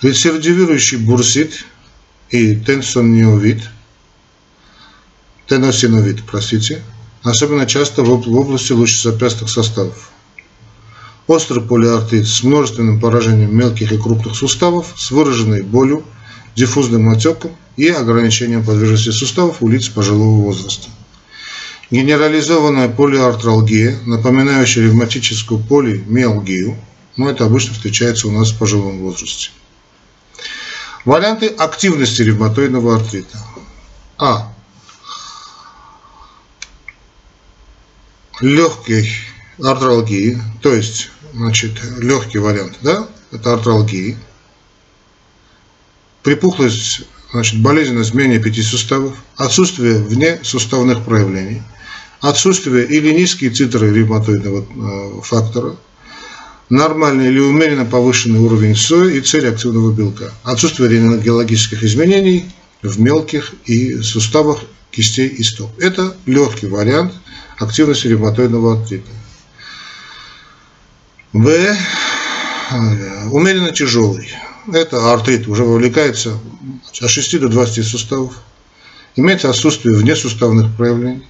Рецидивирующий 0.00 0.98
бурсит 0.98 1.66
и 2.30 2.54
тенсониовид, 2.54 3.62
теносиновид, 5.46 6.22
простите, 6.24 6.82
особенно 7.22 7.66
часто 7.66 8.02
в 8.02 8.10
области 8.10 8.72
лучезапястных 8.72 9.50
составов. 9.50 10.10
Острый 11.26 11.62
полиартрит 11.62 12.26
с 12.26 12.42
множественным 12.42 13.00
поражением 13.00 13.56
мелких 13.56 13.92
и 13.92 13.98
крупных 13.98 14.34
суставов 14.34 14.94
с 14.96 15.10
выраженной 15.10 15.62
болью, 15.62 16.04
диффузным 16.56 17.08
отеком 17.08 17.52
и 17.76 17.88
ограничением 17.88 18.64
подвижности 18.64 19.10
суставов 19.10 19.62
у 19.62 19.68
лиц 19.68 19.88
пожилого 19.88 20.42
возраста. 20.42 20.88
Генерализованная 21.90 22.88
полиартралгия, 22.88 23.98
напоминающая 24.06 24.84
ревматическую 24.84 25.60
полимиалгию, 25.60 26.76
но 27.16 27.28
это 27.28 27.44
обычно 27.44 27.74
встречается 27.74 28.28
у 28.28 28.32
нас 28.32 28.50
в 28.50 28.58
пожилом 28.58 29.00
возрасте. 29.00 29.50
Варианты 31.04 31.46
активности 31.46 32.22
ревматоидного 32.22 32.96
артрита. 32.96 33.38
А. 34.18 34.52
Легкий 38.40 39.10
артралгии, 39.62 40.40
то 40.62 40.72
есть, 40.74 41.10
значит, 41.34 41.72
легкий 41.98 42.38
вариант, 42.38 42.78
да, 42.80 43.06
это 43.32 43.52
артралгии. 43.54 44.16
припухлость, 46.22 47.02
значит, 47.32 47.60
болезненность 47.60 48.14
менее 48.14 48.40
пяти 48.40 48.62
суставов, 48.62 49.14
отсутствие 49.36 49.98
вне 49.98 50.40
суставных 50.42 51.04
проявлений, 51.04 51.62
отсутствие 52.20 52.86
или 52.86 53.12
низкие 53.12 53.50
цитры 53.50 53.92
ревматоидного 53.92 54.64
э, 54.64 55.20
фактора, 55.22 55.76
нормальный 56.70 57.28
или 57.28 57.40
умеренно 57.40 57.84
повышенный 57.84 58.38
уровень 58.38 58.76
сои 58.76 59.18
и 59.18 59.20
цель 59.20 59.48
активного 59.48 59.92
белка, 59.92 60.32
отсутствие 60.44 60.88
рентгенологических 60.88 61.82
изменений 61.84 62.50
в 62.82 62.98
мелких 62.98 63.52
и 63.66 64.00
суставах 64.00 64.60
кистей 64.90 65.28
и 65.28 65.42
стоп. 65.42 65.70
Это 65.78 66.16
легкий 66.26 66.66
вариант 66.66 67.12
активности 67.60 68.08
ревматоидного 68.08 68.80
артрита. 68.80 69.10
В. 71.32 71.76
Умеренно 73.30 73.70
тяжелый. 73.70 74.28
Это 74.72 75.12
артрит, 75.12 75.46
уже 75.46 75.64
вовлекается 75.64 76.38
от 77.00 77.10
6 77.10 77.40
до 77.40 77.48
20 77.48 77.84
суставов. 77.84 78.34
Имеется 79.16 79.50
отсутствие 79.50 79.96
внесуставных 79.96 80.74
проявлений. 80.76 81.26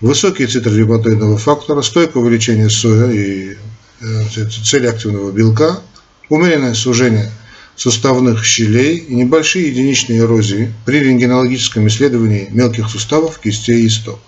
Высокие 0.00 0.48
цитры 0.48 0.76
ревматоидного 0.76 1.38
фактора, 1.38 1.82
стойкое 1.82 2.22
увеличение 2.22 2.68
соя 2.68 3.10
и 3.10 3.56
э, 4.00 4.24
цели 4.64 4.88
активного 4.88 5.30
белка, 5.30 5.80
умеренное 6.28 6.74
сужение 6.74 7.30
суставных 7.76 8.44
щелей 8.44 8.96
и 8.96 9.14
небольшие 9.14 9.68
единичные 9.68 10.20
эрозии 10.20 10.72
при 10.84 10.98
рентгенологическом 10.98 11.86
исследовании 11.86 12.48
мелких 12.50 12.88
суставов, 12.90 13.38
кистей 13.38 13.84
и 13.84 13.88
стоп. 13.88 14.18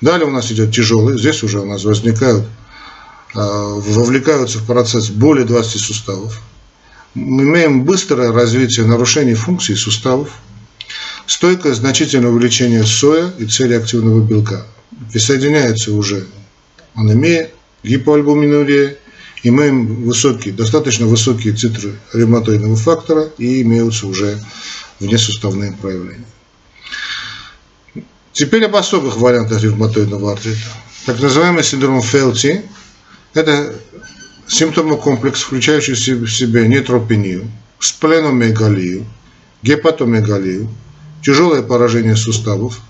Далее 0.00 0.26
у 0.26 0.30
нас 0.30 0.50
идет 0.52 0.74
тяжелый, 0.74 1.18
здесь 1.18 1.42
уже 1.42 1.60
у 1.60 1.64
нас 1.64 1.84
возникают, 1.84 2.44
а, 3.34 3.74
вовлекаются 3.74 4.58
в 4.58 4.66
процесс 4.66 5.08
более 5.08 5.46
20 5.46 5.80
суставов. 5.80 6.40
Мы 7.14 7.44
имеем 7.44 7.84
быстрое 7.84 8.30
развитие 8.32 8.84
нарушений 8.84 9.34
функций 9.34 9.74
суставов, 9.74 10.30
стойкое 11.26 11.72
значительное 11.72 12.30
увеличение 12.30 12.84
соя 12.84 13.32
и 13.38 13.46
цели 13.46 13.74
активного 13.74 14.20
белка. 14.20 14.66
Присоединяется 15.12 15.92
уже 15.92 16.26
анемия, 16.94 17.50
гипоальбуминурия, 17.82 18.98
имеем 19.42 20.04
высокие, 20.04 20.52
достаточно 20.52 21.06
высокие 21.06 21.54
цитры 21.54 21.94
ревматоидного 22.12 22.76
фактора 22.76 23.30
и 23.38 23.62
имеются 23.62 24.06
уже 24.06 24.38
внесуставные 25.00 25.72
проявления. 25.72 26.26
Теперь 28.36 28.66
об 28.66 28.76
особых 28.76 29.16
вариантах 29.16 29.62
ревматоидного 29.62 30.32
артрита. 30.32 30.68
Так 31.06 31.22
называемый 31.22 31.64
синдром 31.64 32.02
Фелти– 32.02 32.60
это 33.32 33.74
симптомокомплекс, 34.46 35.40
включающий 35.40 35.94
в 35.94 36.28
себе 36.28 36.68
нейтропению, 36.68 37.50
спленомегалию, 37.78 39.06
гепатомегалию, 39.62 40.68
тяжелое 41.24 41.62
поражение 41.62 42.14
суставов, 42.14 42.80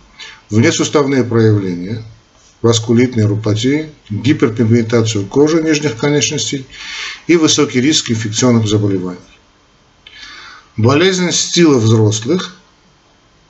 внесуставные 0.51 1.23
проявления– 1.23 2.03
васкулитной 2.63 3.27
рупатии, 3.27 3.91
гиперпигментацию 4.11 5.27
кожи 5.27 5.63
нижних 5.63 5.97
конечностей 5.97 6.67
и 7.29 7.37
высокий 7.37 7.81
риск 7.81 8.11
инфекционных 8.11 8.67
заболеваний. 8.67 9.21
Болезнь 10.77 11.31
стила 11.31 11.79
взрослых, 11.79 12.56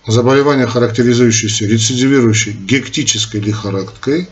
заболевание, 0.06 0.66
характеризующееся 0.66 1.66
рецидивирующей 1.66 2.52
гектической 2.52 3.40
лихорадкой, 3.40 4.28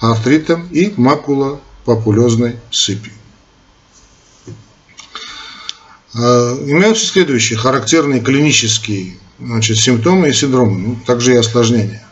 артритом 0.00 0.68
и 0.68 0.92
макулопапулезной 0.96 2.56
сыпью. 2.70 3.12
А, 6.14 6.54
имеются 6.66 7.06
следующие 7.06 7.58
характерные 7.58 8.20
клинические 8.20 9.18
значит, 9.38 9.78
симптомы 9.78 10.30
и 10.30 10.32
синдромы, 10.32 10.78
ну, 10.78 10.96
также 11.06 11.34
и 11.34 11.36
осложнения. 11.36 12.06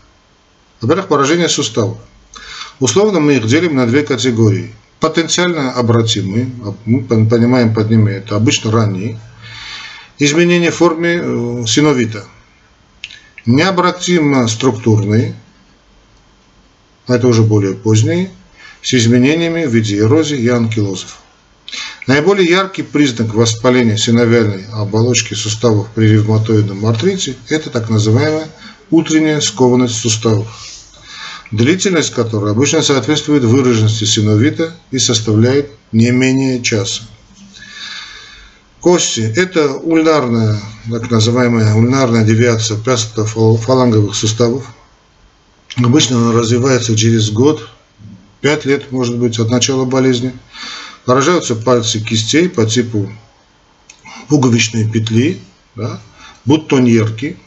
Во-первых, 0.81 1.09
поражение 1.09 1.49
суставов. 1.49 1.99
Условно 2.81 3.21
мы 3.21 3.35
их 3.35 3.47
делим 3.47 3.77
на 3.77 3.87
две 3.87 4.03
категории. 4.03 4.75
Потенциально 5.01 5.73
обратимые, 5.73 6.51
а 6.65 6.75
мы 6.85 7.03
понимаем 7.05 7.75
под 7.75 7.91
ними 7.91 8.13
это 8.13 8.37
обычно 8.37 8.71
ранние, 8.71 9.19
изменения 10.19 10.71
в 10.71 10.77
форме 10.77 11.21
э, 11.23 11.65
синовита. 11.67 12.25
Необратимо 13.47 14.49
структурные, 14.49 15.35
а 17.07 17.17
это 17.17 17.29
уже 17.29 17.43
более 17.43 17.75
поздние, 17.75 18.31
с 18.83 18.95
изменениями 18.95 19.67
в 19.67 19.75
виде 19.75 19.99
эрозии 19.99 20.39
и 20.39 20.49
анкилозов. 20.49 21.19
Наиболее 22.07 22.49
яркий 22.49 22.83
признак 22.83 23.35
воспаления 23.35 23.97
синовиальной 23.97 24.67
оболочки 24.73 25.35
суставов 25.35 25.89
при 25.95 26.09
ревматоидном 26.09 26.85
артрите– 26.87 27.37
это 27.49 27.71
так 27.71 27.91
называемая 27.91 28.49
утренняя 28.91 29.41
скованность 29.41 29.97
суставов 29.97 30.47
длительность 31.57 32.13
которой 32.13 32.53
обычно 32.53 32.83
соответствует 32.83 33.45
выраженности 33.45 34.05
синовита 34.05 34.75
и 34.91 34.99
составляет 34.99 35.71
не 35.93 36.11
менее 36.11 36.63
часа. 36.63 37.03
Кости– 38.85 39.23
это 39.37 39.73
ульнарная, 39.77 40.61
так 40.91 41.11
называемая 41.11 41.75
ульнарная 41.75 42.23
девиация 42.23 42.77
фаланговых 42.77 44.15
суставов. 44.15 44.67
Обычно 45.79 46.19
она 46.19 46.39
развивается 46.39 46.95
через 46.95 47.31
год, 47.31 47.67
5 48.43 48.67
лет, 48.67 48.93
может 48.93 49.17
быть, 49.17 49.39
от 49.39 49.49
начала 49.49 49.87
болезни. 49.87 50.35
Поражаются 51.07 51.57
пальцы 51.57 51.99
кистей 51.99 52.51
по 52.51 52.67
типу 52.67 53.11
пуговичной 54.29 54.87
петли, 54.87 55.41
да, 55.75 55.99
бутоньерки, 56.45 57.39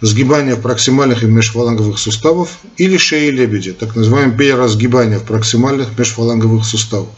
сгибания 0.00 0.56
проксимальных 0.56 1.22
и 1.22 1.26
межфаланговых 1.26 2.00
суставов 2.00 2.58
или 2.78 2.96
шеи 2.96 3.30
лебедя, 3.30 3.74
так 3.74 3.94
называемое 3.94 4.36
переразгибание 4.36 5.20
в 5.20 5.24
проксимальных 5.24 5.96
межфаланговых 5.96 6.66
суставах. 6.66 7.10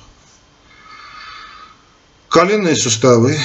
Коленные 2.28 2.76
суставы 2.76 3.38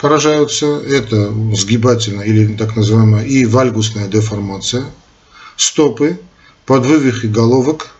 поражаются, 0.00 0.66
это 0.66 1.32
сгибательная 1.54 2.24
или 2.24 2.54
так 2.56 2.76
называемая 2.76 3.24
и 3.24 3.44
вальгусная 3.44 4.08
деформация, 4.08 4.84
стопы, 5.56 6.18
подвывих 6.66 7.24
и 7.24 7.28
головок 7.28 7.90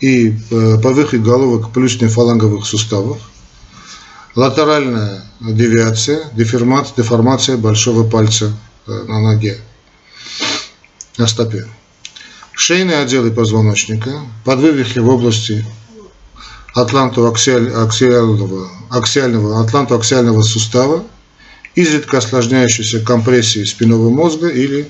и 0.00 0.36
э, 0.50 0.78
подвывих 0.82 1.14
и 1.14 1.18
головок 1.18 1.72
плюс 1.72 2.00
нефаланговых 2.00 2.66
суставов, 2.66 3.18
латеральная 4.34 5.24
девиация, 5.40 6.30
деформация, 6.34 6.96
деформация 6.96 7.56
большого 7.56 8.08
пальца 8.08 8.52
Э, 8.88 9.04
на 9.06 9.20
ноге, 9.20 9.58
на 11.18 11.26
стопе. 11.26 11.68
Шейные 12.52 13.00
отделы 13.00 13.30
позвоночника, 13.30 14.22
подвывихи 14.46 14.98
в 14.98 15.08
области 15.10 15.62
атлантоаксиального, 16.82 18.70
аксиального, 18.90 19.60
атлантоаксиального 19.60 20.42
сустава, 20.42 21.04
изредка 21.74 22.18
осложняющейся 22.18 23.00
компрессией 23.00 23.66
спинного 23.66 24.10
мозга 24.10 24.48
или 24.48 24.88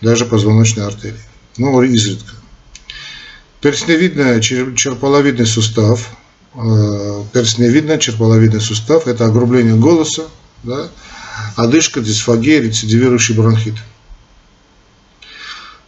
даже 0.00 0.24
позвоночной 0.24 0.86
артерии. 0.86 1.20
Но 1.56 1.82
изредка. 1.82 2.32
Перстневидный 3.60 4.40
черполовидный 4.40 5.46
сустав, 5.46 6.08
э, 6.54 7.22
перстневидный 7.32 7.98
черполовидный 7.98 8.60
сустав– 8.60 9.06
это 9.08 9.26
огрубление 9.26 9.76
голоса, 9.76 10.24
да, 10.64 10.88
одышка, 11.56 12.00
дисфагия, 12.00 12.60
рецидивирующий 12.60 13.34
бронхит. 13.34 13.74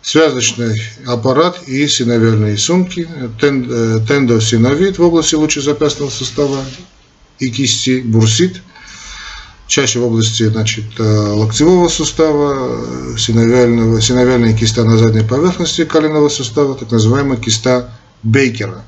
Связочный 0.05 0.79
аппарат 1.07 1.67
и 1.67 1.89
синовиальные 1.89 2.59
сумки, 2.59 3.09
э, 3.09 4.01
тендосиновид 4.07 4.99
в 4.99 5.03
области 5.03 5.35
лучезапястного 5.35 6.11
сустава 6.11 6.63
и 7.39 7.49
кисти, 7.49 8.03
бурсит, 8.03 8.61
чаще 9.67 10.01
в 10.01 10.05
области 10.05 10.43
значит, 10.43 10.85
э, 10.99 11.03
локтевого 11.03 11.89
сустава, 11.89 13.15
э, 13.15 13.17
синовиального, 13.17 13.99
синовиальная 14.03 14.55
киста 14.55 14.85
на 14.85 14.99
задней 14.99 15.27
поверхности 15.27 15.87
коленного 15.87 16.29
сустава, 16.29 16.75
так 16.75 16.91
называемая 16.91 17.39
киста 17.39 17.89
Бейкера. 18.23 18.85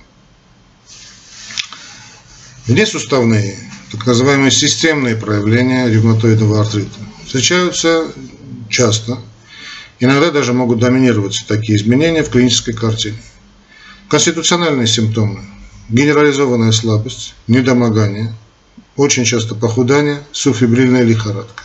Внесуставные 2.67 3.57
так 3.91 4.05
называемые 4.05 4.51
системные 4.51 5.17
проявления 5.17 5.89
ревматоидного 5.89 6.61
артрита. 6.61 6.99
Встречаются 7.25 8.13
часто, 8.69 9.19
иногда 10.01 10.31
даже 10.31 10.53
могут 10.53 10.79
доминировать 10.79 11.45
такие 11.49 11.79
изменения 11.79 12.23
в 12.23 12.31
клинической 12.31 12.75
картине. 12.75 13.19
Конституциональные 14.09 14.87
симптомы– 14.87 15.45
генерализованная 15.89 16.73
слабость, 16.73 17.35
недомогание, 17.47 18.35
очень 18.97 19.25
часто 19.25 19.55
похудание, 19.55 20.23
субфибрильная 20.33 21.03
лихорадка. 21.03 21.65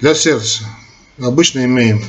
Для 0.00 0.14
сердца 0.14 0.64
обычно 1.20 1.64
имеем 1.64 2.02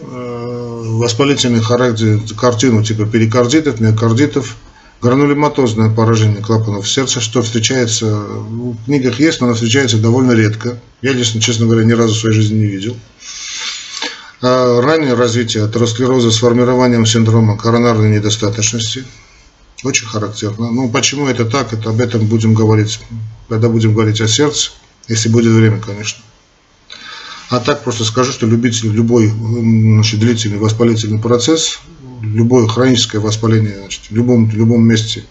э, 0.00 0.82
воспалительный 0.98 1.60
характер, 1.60 2.20
картину 2.38 2.84
типа 2.84 3.06
перикардитов, 3.06 3.80
миокардитов, 3.80 4.56
гранулематозное 5.00 5.90
поражение 5.90 6.42
клапанов 6.42 6.88
сердца, 6.88 7.20
что 7.20 7.42
встречается, 7.42 8.06
в 8.06 8.84
книгах 8.84 9.20
есть, 9.20 9.40
но 9.40 9.46
оно 9.46 9.54
встречается 9.54 9.98
довольно 9.98 10.32
редко. 10.32 10.78
Я 11.00 11.12
лично, 11.12 11.40
честно 11.40 11.66
говоря, 11.66 11.84
ни 11.84 11.92
разу 11.92 12.14
в 12.14 12.18
своей 12.18 12.34
жизни 12.34 12.58
не 12.58 12.66
видел. 12.66 12.96
А 14.40 14.80
раннее 14.80 15.14
развитие 15.14 15.64
атеросклероза 15.64 16.30
с 16.30 16.38
формированием 16.38 17.06
синдрома 17.06 17.56
коронарной 17.56 18.10
недостаточности. 18.10 19.04
Очень 19.84 20.06
характерно. 20.06 20.70
Ну, 20.70 20.88
почему 20.88 21.26
это 21.26 21.44
так, 21.44 21.72
это 21.72 21.90
об 21.90 22.00
этом 22.00 22.26
будем 22.26 22.54
говорить, 22.54 23.00
когда 23.48 23.68
будем 23.68 23.94
говорить 23.94 24.20
о 24.20 24.28
сердце, 24.28 24.72
если 25.06 25.28
будет 25.28 25.52
время, 25.52 25.80
конечно. 25.80 26.22
А 27.50 27.60
так 27.60 27.82
просто 27.82 28.04
скажу, 28.04 28.32
что 28.32 28.46
любитель 28.46 28.88
любой 28.88 29.28
значит, 29.28 30.20
длительный 30.20 30.58
воспалительный 30.58 31.20
процесс 31.20 31.78
любое 32.22 32.66
хроническое 32.66 33.20
воспаление 33.20 33.76
значит, 33.78 34.02
в, 34.10 34.14
любом, 34.14 34.48
в 34.48 34.54
любом 34.54 34.86
месте, 34.86 35.24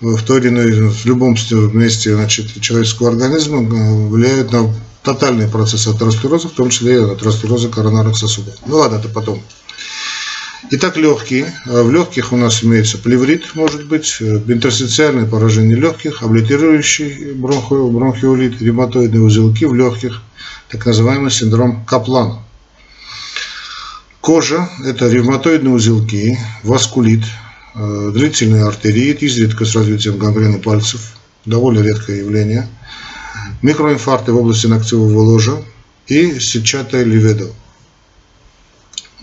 в 0.00 0.22
той 0.22 0.40
или 0.40 0.48
иной, 0.48 0.90
в 0.90 1.06
любом 1.06 1.36
месте 1.72 2.14
значит, 2.14 2.60
человеческого 2.60 3.10
организма 3.10 3.62
э, 3.62 4.08
влияет 4.08 4.52
на 4.52 4.72
тотальный 5.06 5.46
процесс 5.46 5.86
атеросклероза, 5.86 6.48
в 6.48 6.52
том 6.52 6.68
числе 6.68 6.96
и 6.96 7.12
атеросклероза 7.12 7.68
коронарных 7.68 8.16
сосудов. 8.16 8.54
Ну 8.66 8.78
ладно, 8.78 8.96
это 8.96 9.08
потом. 9.08 9.40
Итак, 10.72 10.96
легкие. 10.96 11.54
Э, 11.66 11.82
в 11.82 11.92
легких 11.92 12.32
у 12.32 12.36
нас 12.36 12.64
имеется 12.64 12.98
плеврит, 12.98 13.54
может 13.54 13.86
быть, 13.86 14.16
э, 14.18 14.40
интерстициальное 14.48 15.24
поражение 15.24 15.76
легких, 15.76 16.24
облитерирующий 16.24 17.34
бронхиолит, 17.34 18.60
ревматоидные 18.60 19.22
узелки 19.22 19.64
в 19.64 19.74
легких, 19.74 20.22
так 20.68 20.84
называемый 20.84 21.30
синдром 21.30 21.84
Каплана. 21.84 22.42
Кожа– 24.20 24.68
это 24.84 25.08
ревматоидные 25.08 25.72
узелки, 25.72 26.36
васкулит, 26.64 27.22
э, 27.76 28.10
длительный 28.12 28.64
артериит, 28.66 29.22
изредка 29.22 29.64
с 29.64 29.76
развитием 29.76 30.18
гангрены 30.18 30.58
пальцев, 30.58 31.00
довольно 31.44 31.78
редкое 31.78 32.18
явление, 32.18 32.68
микроинфаркты 33.62 34.32
в 34.32 34.36
области 34.38 34.66
ногтевого 34.66 35.20
ложа 35.20 35.62
и 36.06 36.38
сетчатая 36.38 37.04
ливеда. 37.04 37.48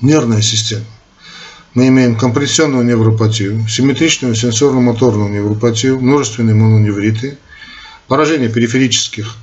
Нервная 0.01 0.41
система. 0.41 0.85
Мы 1.73 1.87
имеем 1.87 2.15
компрессионную 2.15 2.85
невропатию, 2.85 3.67
симметричную 3.67 4.35
сенсорно-моторную 4.35 5.29
невропатию, 5.29 5.99
множественные 5.99 6.55
мононевриты, 6.55 7.37
поражение 8.07 8.49
периферических 8.49 9.37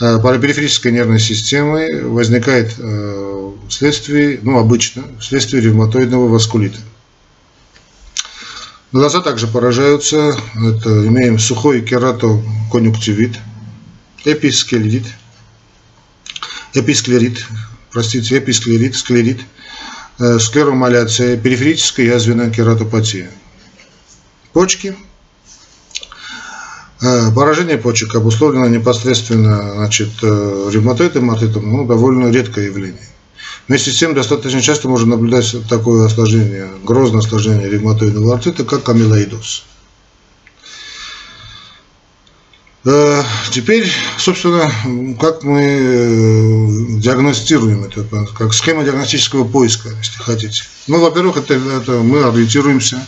Э, 0.00 0.20
парапериферической 0.20 0.92
нервной 0.92 1.18
системы 1.18 1.88
возникает 2.04 2.74
э, 2.78 3.52
вследствие, 3.68 4.38
ну 4.42 4.58
обычно, 4.58 5.02
вследствие 5.18 5.60
ревматоидного 5.60 6.28
васкулита. 6.28 6.78
Глаза 8.92 9.20
также 9.20 9.48
поражаются, 9.48 10.36
это 10.54 11.06
имеем 11.06 11.38
сухой 11.38 11.82
кератоконъюнктивит, 11.82 13.38
эписклерит, 14.32 15.06
эписклерит, 16.74 17.46
простите, 17.90 18.38
эписклерит, 18.38 18.96
склерит, 18.96 19.40
э, 20.18 20.38
склеромаляция, 20.38 21.36
периферическая 21.36 22.06
язвенная 22.06 22.50
кератопатия. 22.50 23.30
Почки– 24.52 24.96
Э, 27.00 27.30
поражение 27.32 27.78
почек 27.78 28.14
обусловлено 28.16 28.66
непосредственно 28.66 29.74
значит, 29.74 30.10
э, 30.22 30.70
ревматоидом, 30.72 31.30
артитом, 31.30 31.70
ну, 31.70 31.86
довольно 31.86 32.30
редкое 32.30 32.66
явление. 32.66 33.08
Вместе 33.68 33.92
с 33.92 33.98
тем, 33.98 34.14
достаточно 34.14 34.60
часто 34.60 34.88
можно 34.88 35.10
наблюдать 35.14 35.54
такое 35.68 36.06
осложнение, 36.06 36.68
грозное 36.82 37.20
осложнение 37.20 37.70
ревматоидного 37.70 38.34
артрита, 38.34 38.64
как 38.64 38.88
амилоидоз. 38.88 39.64
Э, 39.64 39.68
теперь, 43.52 43.90
собственно, 44.18 44.70
как 45.20 45.42
мы 45.42 46.98
диагностируем 47.00 47.84
это, 47.84 48.04
как 48.36 48.54
схема 48.54 48.84
диагностического 48.84 49.44
поиска, 49.44 49.90
если 49.90 50.18
хотите. 50.18 50.62
Ну, 50.86 51.00
во-первых, 51.00 51.38
это, 51.38 51.54
это 51.54 51.92
мы 51.92 52.24
ориентируемся 52.24 53.04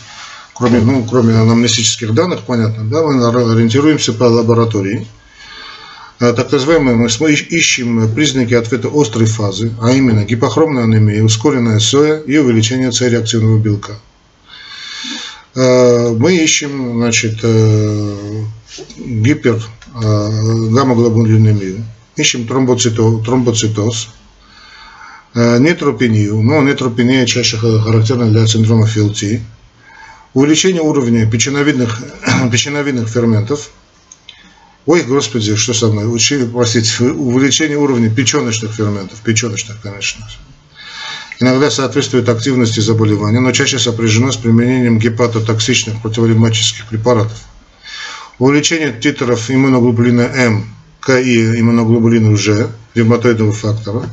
кроме, 0.61 0.79
ну, 0.79 1.03
кроме 1.09 1.33
анамнестических 1.33 2.13
данных, 2.13 2.41
понятно, 2.45 2.83
да, 2.83 3.01
мы 3.01 3.25
ориентируемся 3.25 4.13
по 4.13 4.25
лаборатории. 4.25 5.07
А, 6.19 6.33
так 6.33 6.51
называемые, 6.51 6.95
мы 6.95 7.07
ищем 7.07 8.13
признаки 8.13 8.53
ответа 8.53 8.89
острой 8.93 9.25
фазы, 9.25 9.73
а 9.81 9.91
именно 9.91 10.23
гипохромная 10.23 10.83
анемия, 10.83 11.23
ускоренная 11.23 11.79
соя 11.79 12.19
и 12.19 12.37
увеличение 12.37 12.91
С-реактивного 12.91 13.57
белка. 13.57 13.93
Мы 15.53 16.37
ищем 16.37 16.93
значит, 16.97 17.39
э, 17.41 18.43
гипер 18.97 19.61
а, 19.93 20.29
ищем 22.15 22.47
тромбоцитоз, 22.47 23.25
тромбоцитоз 23.25 24.09
нейтропению, 25.33 26.41
но 26.41 26.61
нейтропения 26.61 27.25
чаще 27.25 27.57
характерна 27.57 28.29
для 28.29 28.45
синдрома 28.47 28.85
ФЛТ, 28.85 29.41
увеличение 30.33 30.81
уровня 30.81 31.29
печеновидных, 31.29 32.01
печеновидных 32.51 33.07
ферментов, 33.07 33.69
ой, 34.85 35.03
господи, 35.03 35.55
что 35.55 35.73
со 35.73 35.87
мной, 35.87 36.13
Учи, 36.13 36.45
простите, 36.45 37.05
увеличение 37.05 37.77
уровня 37.77 38.09
печеночных 38.09 38.73
ферментов, 38.73 39.19
печеночных, 39.21 39.79
конечно, 39.81 40.27
иногда 41.39 41.71
соответствует 41.71 42.27
активности 42.27 42.81
заболевания, 42.81 43.39
но 43.39 43.51
чаще 43.53 43.79
сопряжено 43.79 44.31
с 44.31 44.37
применением 44.37 44.99
гепатотоксичных 44.99 46.01
противоревматических 46.01 46.87
препаратов. 46.87 47.37
Увеличение 48.41 48.91
титров 48.91 49.51
иммуноглобулина 49.51 50.21
М, 50.21 50.65
К 50.99 51.19
и 51.21 51.59
иммуноглобулина 51.59 52.35
Ж, 52.35 52.69
ревматоидного 52.95 53.51
фактора, 53.51 54.09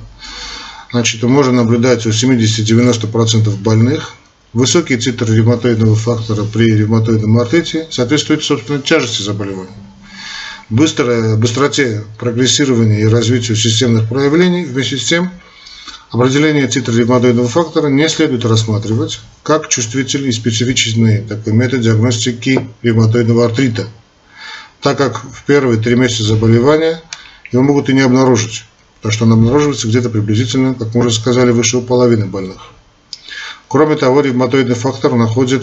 значит, 0.92 1.22
можно 1.22 1.52
наблюдать 1.52 2.04
у 2.04 2.10
70-90% 2.10 3.56
больных, 3.56 4.12
Высокий 4.52 4.98
титр 4.98 5.32
ревматоидного 5.32 5.96
фактора 5.96 6.44
при 6.44 6.66
ревматоидном 6.74 7.38
артрите 7.38 7.86
соответствует, 7.90 8.42
собственно, 8.42 8.80
тяжести 8.80 9.22
заболевания. 9.22 9.70
Быстрая, 10.68 11.36
быстроте 11.36 12.04
прогрессирования 12.18 13.00
и 13.00 13.06
развитию 13.06 13.56
системных 13.56 14.10
проявлений, 14.10 14.66
вместе 14.66 14.98
с 14.98 15.04
тем, 15.04 15.30
определение 16.10 16.68
титра 16.68 16.92
ревматоидного 16.92 17.48
фактора 17.48 17.88
не 17.88 18.06
следует 18.10 18.44
рассматривать 18.44 19.20
как 19.42 19.68
чувствительный 19.68 20.28
и 20.28 20.32
специфичный 20.32 21.22
такой 21.22 21.54
метод 21.54 21.80
диагностики 21.80 22.68
ревматоидного 22.82 23.46
артрита, 23.46 23.88
так 24.80 24.98
как 24.98 25.22
в 25.22 25.44
первые 25.44 25.80
три 25.80 25.94
месяца 25.96 26.24
заболевания 26.24 27.02
его 27.52 27.62
могут 27.62 27.88
и 27.88 27.94
не 27.94 28.00
обнаружить, 28.00 28.64
потому 29.00 29.12
что 29.12 29.24
он 29.24 29.32
обнаруживается 29.32 29.88
где-то 29.88 30.10
приблизительно, 30.10 30.74
как 30.74 30.94
мы 30.94 31.00
уже 31.00 31.12
сказали, 31.12 31.50
выше 31.50 31.80
половины 31.80 32.26
больных. 32.26 32.58
Кроме 33.68 33.96
того, 33.96 34.20
ревматоидный 34.20 34.74
фактор 34.74 35.14
находит 35.14 35.62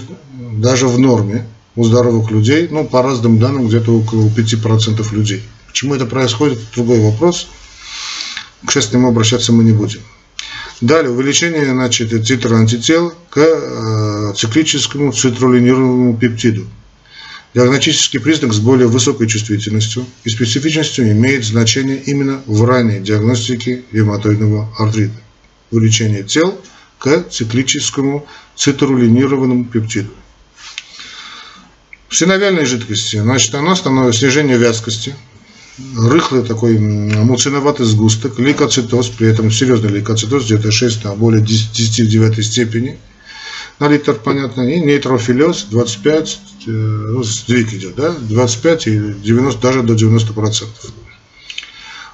даже 0.54 0.88
в 0.88 1.00
норме 1.00 1.48
у 1.76 1.84
здоровых 1.84 2.32
людей, 2.32 2.68
ну, 2.70 2.86
по 2.86 3.02
разным 3.02 3.40
данным, 3.40 3.68
где-то 3.68 3.92
около 3.92 4.28
5% 4.28 5.14
людей. 5.14 5.44
Почему 5.68 5.96
это 5.96 6.06
происходит, 6.06 6.60
другой 6.74 7.00
вопрос. 7.00 7.48
К 8.66 8.72
счастью, 8.72 9.06
обращаться 9.06 9.52
мы 9.52 9.64
не 9.64 9.72
будем. 9.72 10.02
Далее, 10.82 11.12
увеличение 11.12 11.66
значит, 11.66 12.10
титра 12.26 12.58
антител 12.58 13.14
к 13.30 13.40
э, 13.40 14.34
циклическому 14.36 15.12
цитрулинированному 15.12 16.18
пептиду. 16.18 16.66
Диагностический 17.56 18.20
признак 18.20 18.54
с 18.54 18.60
более 18.60 18.88
высокой 18.88 19.28
чувствительностью 19.28 20.06
и 20.26 20.30
специфичностью 20.30 21.10
имеет 21.12 21.46
значение 21.46 21.98
именно 21.98 22.44
в 22.46 22.64
ранней 22.66 23.00
диагностике 23.00 23.86
ревматоидного 23.92 24.70
артрита. 24.78 25.16
Увеличение 25.72 26.24
тел– 26.24 26.60
к 26.98 27.24
циклическому 27.30 28.26
цитрулинированному 28.56 29.66
пептиду. 29.66 30.10
В 32.08 32.16
синовиальной 32.16 32.66
жидкости, 32.66 33.18
значит, 33.18 33.54
она 33.56 33.76
становится 33.76 34.22
снижение 34.22 34.58
вязкости, 34.58 35.16
рыхлый 35.96 36.44
такой 36.44 36.78
муциноватый 36.80 37.86
сгусток, 37.86 38.40
лейкоцитоз, 38.40 39.10
при 39.10 39.28
этом 39.28 39.52
серьезный 39.52 39.90
лейкоцитоз, 39.90 40.46
где-то 40.46 40.72
6, 40.72 41.06
а 41.06 41.16
более 41.16 41.42
10 41.42 42.00
в 42.00 42.08
9 42.08 42.46
степени 42.46 42.98
на 43.80 43.88
литр, 43.88 44.14
понятно, 44.14 44.62
и 44.62 44.80
нейтрофилез 44.80 45.64
25, 45.70 46.40
э, 46.68 46.72
ну, 46.72 47.24
сдвиг 47.24 47.74
идет, 47.74 47.96
да, 47.96 48.12
25 48.12 48.88
и 48.88 49.14
90, 49.14 49.62
даже 49.62 49.84
до 49.84 49.94
90%. 49.94 50.68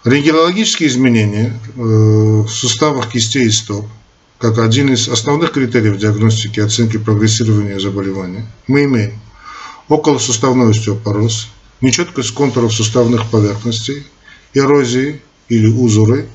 Рентгенологические 0.04 0.90
изменения 0.90 1.60
э, 1.76 1.80
в 1.80 2.50
суставах 2.50 3.12
кистей 3.12 3.46
и 3.46 3.52
стоп– 3.52 3.86
как 4.42 4.58
один 4.58 4.92
из 4.92 5.08
основных 5.08 5.52
критериев 5.52 5.98
диагностики 5.98 6.60
и 6.60 6.64
оценки 6.64 6.98
прогрессирования 6.98 7.80
заболевания, 7.80 8.48
мы 8.66 8.86
имеем 8.86 9.20
околосуставной 9.88 10.72
остеопороз, 10.72 11.48
нечеткость 11.80 12.32
контуров 12.32 12.74
суставных 12.74 13.30
поверхностей, 13.30 14.04
эрозии 14.56 15.22
или 15.48 15.68
узоры, 15.68 16.28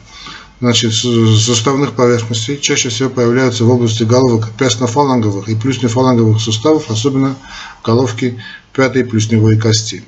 значит, 0.60 0.92
суставных 0.92 1.92
поверхностей 1.92 2.58
чаще 2.58 2.88
всего 2.88 3.10
появляются 3.10 3.64
в 3.64 3.70
области 3.70 4.04
головок 4.04 4.50
пястно-фаланговых 4.58 5.48
и 5.48 5.54
плюснефаланговых 5.54 6.40
суставов, 6.40 6.90
особенно 6.90 7.36
в 7.80 7.84
головке 7.84 8.42
пятой 8.72 9.04
плюсневой 9.04 9.58
кости. 9.58 10.04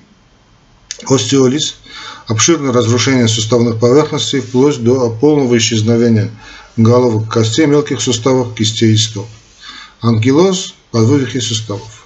Остеолиз– 1.07 1.77
обширное 2.27 2.73
разрушение 2.73 3.29
суставных 3.29 3.79
поверхностей 3.79 4.41
вплоть 4.41 4.83
до 4.83 5.11
полного 5.11 5.57
исчезновения 5.57 6.31
головок 6.77 7.29
костей 7.29 7.67
мелких 7.67 8.01
суставов, 8.01 8.55
кистей 8.55 8.95
и 8.95 8.97
стоп. 8.97 9.27
Анкилоз– 10.01 10.75
подвывихи 10.91 11.41
суставов. 11.41 12.05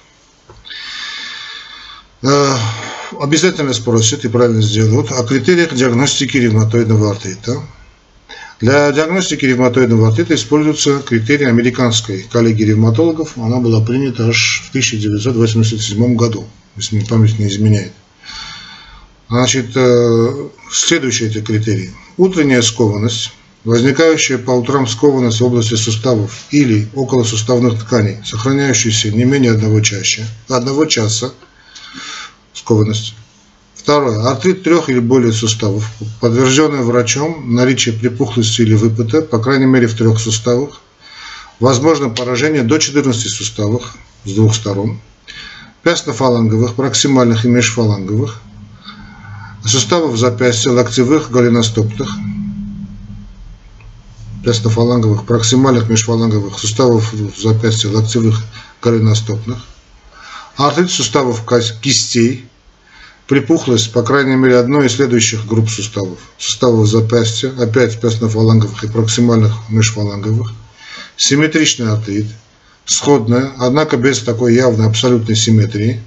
Э, 2.23 2.57
обязательно 3.21 3.73
спросят 3.73 4.25
и 4.25 4.29
правильно 4.29 4.63
сделают 4.63 5.11
о 5.11 5.25
критериях 5.25 5.75
диагностики 5.75 6.37
ревматоидного 6.37 7.11
артрита. 7.11 7.63
Для 8.63 8.93
диагностики 8.93 9.45
ревматоидного 9.45 10.07
артрита 10.07 10.37
используется 10.37 11.01
критерий 11.01 11.47
американской 11.47 12.23
коллегии 12.31 12.63
ревматологов. 12.63 13.37
Она 13.37 13.59
была 13.59 13.81
принята 13.81 14.29
аж 14.29 14.63
в 14.65 14.69
1987 14.69 16.15
году, 16.15 16.47
если 16.77 16.95
мне 16.95 17.05
память 17.05 17.41
не 17.41 17.49
изменяет. 17.49 17.91
Значит, 19.29 19.73
э, 19.75 20.49
следующие 20.71 21.29
эти 21.29 21.41
критерии. 21.41 21.91
Утренняя 22.17 22.63
скованность, 22.63 23.33
возникающая 23.65 24.39
по 24.39 24.53
утрам 24.53 24.87
скованность 24.87 25.41
в 25.41 25.45
области 25.45 25.75
суставов 25.75 26.45
или 26.53 26.87
около 26.95 27.25
суставных 27.25 27.81
тканей, 27.81 28.19
сохраняющаяся 28.25 29.11
не 29.11 29.25
менее 29.25 29.55
одного 29.55 29.81
часа, 29.81 30.23
одного 30.49 30.87
часа, 30.87 31.33
скованность. 32.55 33.17
Второе. 33.83 34.29
Артрит 34.29 34.63
трех 34.63 34.89
или 34.91 35.01
более 35.01 35.33
суставов, 35.33 35.91
подтвержденное 36.21 36.83
врачом 36.83 37.53
наличие 37.53 37.93
припухлости 37.93 38.63
или 38.63 38.75
выпыта, 38.75 39.23
по 39.23 39.41
крайней 39.41 39.67
мере 39.67 39.89
в 39.89 39.95
трех 39.95 40.21
суставах. 40.21 40.81
Возможно 41.59 42.09
поражение 42.09 42.63
до 42.63 42.79
14 42.79 43.29
суставах 43.29 43.95
с 44.25 44.33
двух 44.35 44.55
сторон. 44.55 45.01
Пястно-фаланговых, 45.83 46.75
проксимальных 46.75 47.45
и 47.45 47.49
межфаланговых. 47.49 48.41
Суставов 49.65 50.17
запястья, 50.17 50.71
локтевых, 50.71 51.33
голеностопных. 51.33 52.09
Пястно-фаланговых, 54.45 55.25
проксимальных, 55.27 55.89
межфаланговых, 55.89 56.57
суставов 56.57 57.13
запястья, 57.37 57.91
локтевых, 57.91 58.43
голеностопных. 58.81 59.59
Артрит 60.57 60.91
суставов 60.91 61.43
кистей, 61.81 62.49
припухлость, 63.33 63.93
по 63.93 64.03
крайней 64.03 64.37
мере, 64.37 64.59
одной 64.59 64.89
из 64.89 64.97
следующих 64.97 65.47
групп 65.47 65.71
суставов. 65.71 66.19
Суставов 66.37 66.87
запястья, 66.87 67.51
опять 67.59 67.99
пястно-фаланговых 67.99 68.85
и 68.85 68.89
проксимальных 68.89 69.55
межфаланговых. 69.71 70.53
Симметричный 71.17 71.91
артрит, 71.91 72.27
сходная, 72.85 73.53
однако 73.59 73.97
без 73.97 74.19
такой 74.19 74.55
явной 74.55 74.87
абсолютной 74.87 75.35
симметрии. 75.35 76.03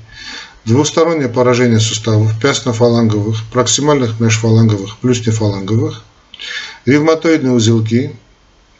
Двустороннее 0.66 1.28
поражение 1.28 1.80
суставов, 1.80 2.40
пястно-фаланговых, 2.40 3.38
проксимальных 3.52 4.20
межфаланговых, 4.20 5.00
плюснефаланговых. 5.00 6.04
Ревматоидные 6.86 7.54
узелки, 7.54 8.16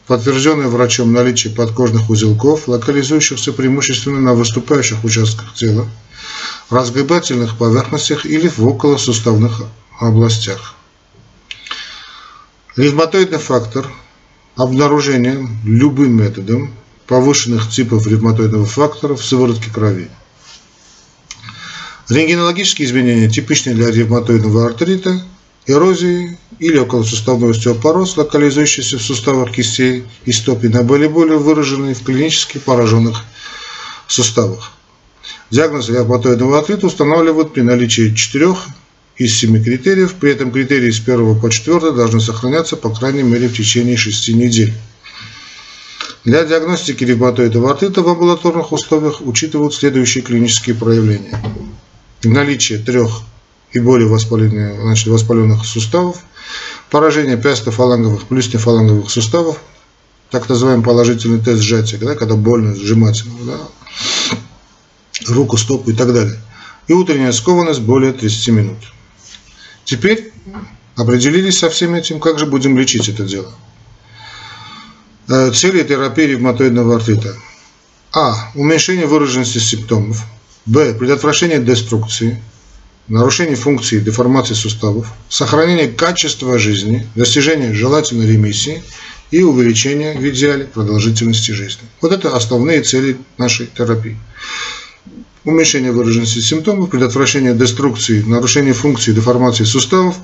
подтвержденное 0.06 0.68
врачом 0.68 1.12
наличие 1.12 1.52
подкожных 1.52 2.10
узелков, 2.10 2.68
локализующихся 2.68 3.52
преимущественно 3.52 4.20
на 4.20 4.34
выступающих 4.34 5.02
участках 5.02 5.52
тела 5.54 5.88
разгибательных 6.70 7.58
поверхностях 7.58 8.26
или 8.26 8.48
в 8.48 8.66
околосуставных 8.66 9.62
областях. 9.98 10.74
Ревматоидный 12.76 13.38
фактор 13.38 13.90
обнаружение 14.56 15.48
любым 15.64 16.16
методом 16.16 16.74
повышенных 17.06 17.70
типов 17.70 18.06
ревматоидного 18.06 18.66
фактора 18.66 19.14
в 19.14 19.24
сыворотке 19.24 19.70
крови. 19.70 20.10
Рентгенологические 22.08 22.86
изменения 22.86 23.28
типичны 23.28 23.74
для 23.74 23.90
ревматоидного 23.90 24.66
артрита, 24.66 25.20
эрозии 25.66 26.38
или 26.58 26.78
околосуставной 26.78 27.50
остеопороз, 27.50 28.16
локализующийся 28.16 28.98
в 28.98 29.02
суставах 29.02 29.52
кистей 29.52 30.04
и 30.24 30.32
стоп 30.32 30.64
и 30.64 30.68
наиболее 30.68 31.08
выраженные 31.08 31.94
в 31.94 32.02
клинически 32.02 32.58
пораженных 32.58 33.24
суставах. 34.06 34.75
Диагноз 35.50 35.88
ревматоидного 35.88 36.58
артрита 36.58 36.86
устанавливают 36.86 37.52
при 37.52 37.60
наличии 37.60 38.14
четырех 38.14 38.66
из 39.16 39.36
семи 39.36 39.62
критериев, 39.62 40.14
при 40.14 40.32
этом 40.32 40.50
критерии 40.50 40.90
с 40.90 40.98
первого 40.98 41.38
по 41.38 41.50
четвертый 41.50 41.92
должны 41.94 42.20
сохраняться 42.20 42.76
по 42.76 42.90
крайней 42.90 43.22
мере 43.22 43.48
в 43.48 43.56
течение 43.56 43.96
шести 43.96 44.34
недель. 44.34 44.74
Для 46.24 46.44
диагностики 46.44 47.04
ревматоидного 47.04 47.70
артрита 47.70 48.02
в 48.02 48.08
амбулаторных 48.08 48.72
условиях 48.72 49.20
учитывают 49.20 49.74
следующие 49.74 50.24
клинические 50.24 50.74
проявления. 50.74 51.40
Наличие 52.24 52.78
трех 52.80 53.20
и 53.72 53.78
более 53.78 54.08
воспаленных, 54.08 54.80
значит, 54.80 55.06
воспаленных 55.06 55.64
суставов, 55.64 56.24
поражение 56.90 57.36
пястофаланговых 57.36 58.24
плюснефаланговых 58.24 59.08
суставов, 59.08 59.60
так 60.30 60.48
называемый 60.48 60.84
положительный 60.84 61.38
тест 61.38 61.62
сжатия, 61.62 61.98
да, 61.98 62.16
когда 62.16 62.34
больно 62.34 62.74
сжимать. 62.74 63.22
Да, 63.46 63.58
руку, 65.28 65.56
стопу 65.56 65.90
и 65.90 65.94
так 65.94 66.12
далее. 66.12 66.38
И 66.88 66.92
утренняя 66.92 67.32
скованность 67.32 67.80
более 67.80 68.12
30 68.12 68.48
минут. 68.48 68.78
Теперь 69.84 70.32
определились 70.96 71.58
со 71.58 71.70
всем 71.70 71.94
этим, 71.94 72.20
как 72.20 72.38
же 72.38 72.46
будем 72.46 72.76
лечить 72.78 73.08
это 73.08 73.24
дело. 73.24 73.52
Э, 75.28 75.50
цели 75.52 75.82
терапии 75.82 76.24
ревматоидного 76.24 76.96
артрита. 76.96 77.36
А. 78.12 78.50
Уменьшение 78.54 79.06
выраженности 79.06 79.58
симптомов. 79.58 80.24
Б. 80.64 80.94
Предотвращение 80.94 81.58
деструкции, 81.58 82.42
нарушение 83.08 83.56
функции 83.56 84.00
деформации 84.00 84.54
суставов, 84.54 85.12
сохранение 85.28 85.88
качества 85.88 86.58
жизни, 86.58 87.06
достижение 87.14 87.72
желательной 87.72 88.26
ремиссии 88.26 88.82
и 89.30 89.42
увеличение 89.42 90.18
в 90.18 90.28
идеале 90.28 90.64
продолжительности 90.64 91.52
жизни. 91.52 91.82
Вот 92.00 92.12
это 92.12 92.34
основные 92.34 92.82
цели 92.82 93.16
нашей 93.38 93.66
терапии 93.66 94.16
уменьшение 95.46 95.92
выраженности 95.92 96.40
симптомов, 96.40 96.90
предотвращение 96.90 97.54
деструкции, 97.54 98.20
нарушение 98.20 98.74
функции 98.74 99.12
деформации 99.12 99.64
суставов, 99.64 100.16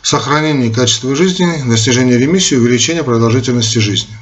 сохранение 0.00 0.72
качества 0.72 1.14
жизни, 1.16 1.68
достижение 1.68 2.16
ремиссии, 2.16 2.54
увеличение 2.54 3.02
продолжительности 3.02 3.78
жизни. 3.78 4.16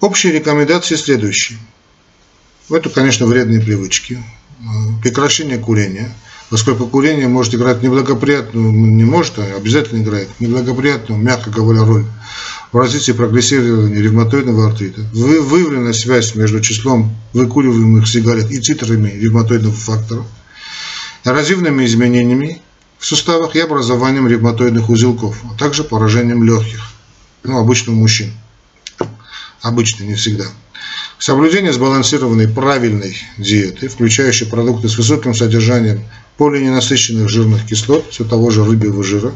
Общие 0.00 0.32
рекомендации 0.32 0.96
следующие. 0.96 1.58
Это, 2.68 2.90
конечно, 2.90 3.26
вредные 3.26 3.60
привычки. 3.60 4.22
Прекращение 5.02 5.58
курения, 5.58 6.12
поскольку 6.50 6.88
курение 6.88 7.28
может 7.28 7.54
играть 7.54 7.82
неблагоприятную, 7.82 8.72
не 8.72 9.04
может, 9.04 9.38
а 9.38 9.56
обязательно 9.56 10.02
играет 10.02 10.28
неблагоприятную, 10.40 11.20
мягко 11.20 11.50
говоря, 11.50 11.84
роль 11.84 12.04
в 12.72 12.76
развитии 12.76 13.12
прогрессирования 13.12 14.00
ревматоидного 14.00 14.66
артрита. 14.66 15.00
Вы, 15.12 15.40
выявлена 15.40 15.92
связь 15.92 16.34
между 16.34 16.60
числом 16.60 17.16
выкуриваемых 17.32 18.06
сигарет 18.06 18.50
и 18.50 18.60
титрами 18.60 19.10
ревматоидного 19.10 19.74
фактора, 19.74 20.24
эрозивными 21.24 21.84
изменениями 21.84 22.60
в 22.98 23.06
суставах 23.06 23.56
и 23.56 23.60
образованием 23.60 24.28
ревматоидных 24.28 24.90
узелков, 24.90 25.36
а 25.50 25.58
также 25.58 25.84
поражением 25.84 26.44
легких, 26.44 26.80
ну, 27.44 27.58
обычно 27.58 27.92
у 27.92 27.96
мужчин. 27.96 28.32
Обычно, 29.62 30.04
не 30.04 30.14
всегда. 30.14 30.44
Соблюдение 31.18 31.72
сбалансированной 31.72 32.48
правильной 32.48 33.16
диеты, 33.36 33.88
включающей 33.88 34.46
продукты 34.46 34.88
с 34.88 34.96
высоким 34.96 35.34
содержанием 35.34 36.02
полиненасыщенных 36.40 37.28
жирных 37.28 37.66
кислот, 37.66 38.06
все 38.08 38.24
того 38.24 38.50
же 38.50 38.64
рыбьего 38.64 39.04
жира, 39.04 39.34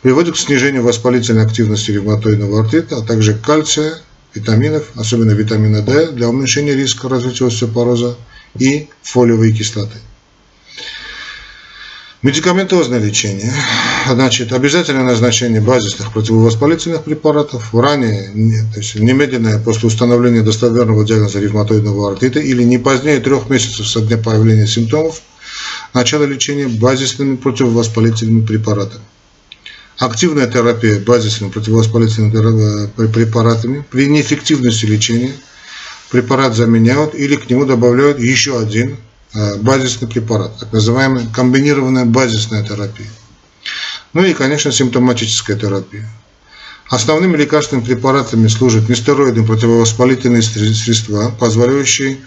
приводит 0.00 0.36
к 0.36 0.38
снижению 0.38 0.82
воспалительной 0.82 1.44
активности 1.44 1.90
ревматоидного 1.90 2.60
артрита, 2.60 2.96
а 2.96 3.02
также 3.02 3.34
кальция, 3.34 3.98
витаминов, 4.32 4.84
особенно 4.94 5.32
витамина 5.32 5.82
D, 5.82 6.12
для 6.12 6.30
уменьшения 6.30 6.74
риска 6.74 7.10
развития 7.10 7.48
остеопороза 7.48 8.16
и 8.58 8.88
фолиевой 9.02 9.52
кислоты. 9.52 9.98
Медикаментозное 12.22 13.00
лечение. 13.00 13.52
Значит, 14.08 14.54
обязательное 14.54 15.04
назначение 15.04 15.60
базисных 15.60 16.10
противовоспалительных 16.10 17.04
препаратов, 17.04 17.74
ранее, 17.74 18.62
то 18.72 18.80
есть 18.80 18.94
немедленное 18.94 19.58
после 19.58 19.88
установления 19.88 20.40
достоверного 20.40 21.04
диагноза 21.04 21.38
ревматоидного 21.38 22.12
артрита 22.12 22.40
или 22.40 22.62
не 22.62 22.78
позднее 22.78 23.20
трех 23.20 23.50
месяцев 23.50 23.86
со 23.86 24.00
дня 24.00 24.16
появления 24.16 24.66
симптомов, 24.66 25.20
начало 25.94 26.24
лечения 26.24 26.68
базисными 26.68 27.36
противовоспалительными 27.36 28.44
препаратами 28.44 29.04
активная 29.98 30.46
терапия 30.46 31.00
базисными 31.00 31.50
противовоспалительными 31.50 32.86
препаратами. 33.08 33.84
При 33.90 34.06
неэффективности 34.08 34.86
лечения 34.86 35.32
препарат 36.10 36.54
заменяют 36.54 37.14
или 37.14 37.36
к 37.36 37.48
нему 37.48 37.64
добавляют 37.64 38.18
еще 38.18 38.58
один 38.58 38.96
э, 39.34 39.56
базисный 39.56 40.08
препарат, 40.08 40.58
так 40.58 40.72
называемая 40.72 41.26
комбинированная 41.32 42.04
базисная 42.04 42.64
терапия. 42.64 43.08
Ну 44.12 44.24
и, 44.24 44.32
конечно, 44.34 44.70
симптоматическая 44.70 45.56
терапия. 45.56 46.08
Основными 46.88 47.36
лекарственными 47.36 47.86
препаратами 47.86 48.46
служат 48.48 48.88
нестероидные 48.88 49.46
противовоспалительные 49.46 50.42
средства, 50.42 51.34
позволяющие 51.38 52.18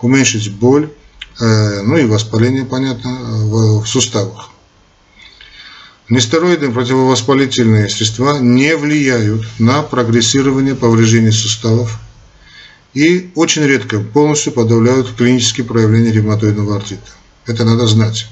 уменьшить 0.00 0.52
боль, 0.52 0.88
э, 0.88 1.03
ну 1.40 1.96
и 1.96 2.04
воспаление, 2.04 2.64
понятно, 2.64 3.10
в 3.10 3.86
суставах. 3.86 4.50
Нестероидные 6.08 6.70
противовоспалительные 6.70 7.88
средства 7.88 8.38
не 8.38 8.76
влияют 8.76 9.46
на 9.58 9.82
прогрессирование 9.82 10.74
повреждений 10.74 11.32
суставов 11.32 11.98
и 12.92 13.30
очень 13.34 13.62
редко 13.62 14.00
полностью 14.00 14.52
подавляют 14.52 15.14
клинические 15.16 15.64
проявления 15.64 16.12
ревматоидного 16.12 16.76
артрита. 16.76 17.10
Это 17.46 17.64
надо 17.64 17.86
знать. 17.86 18.28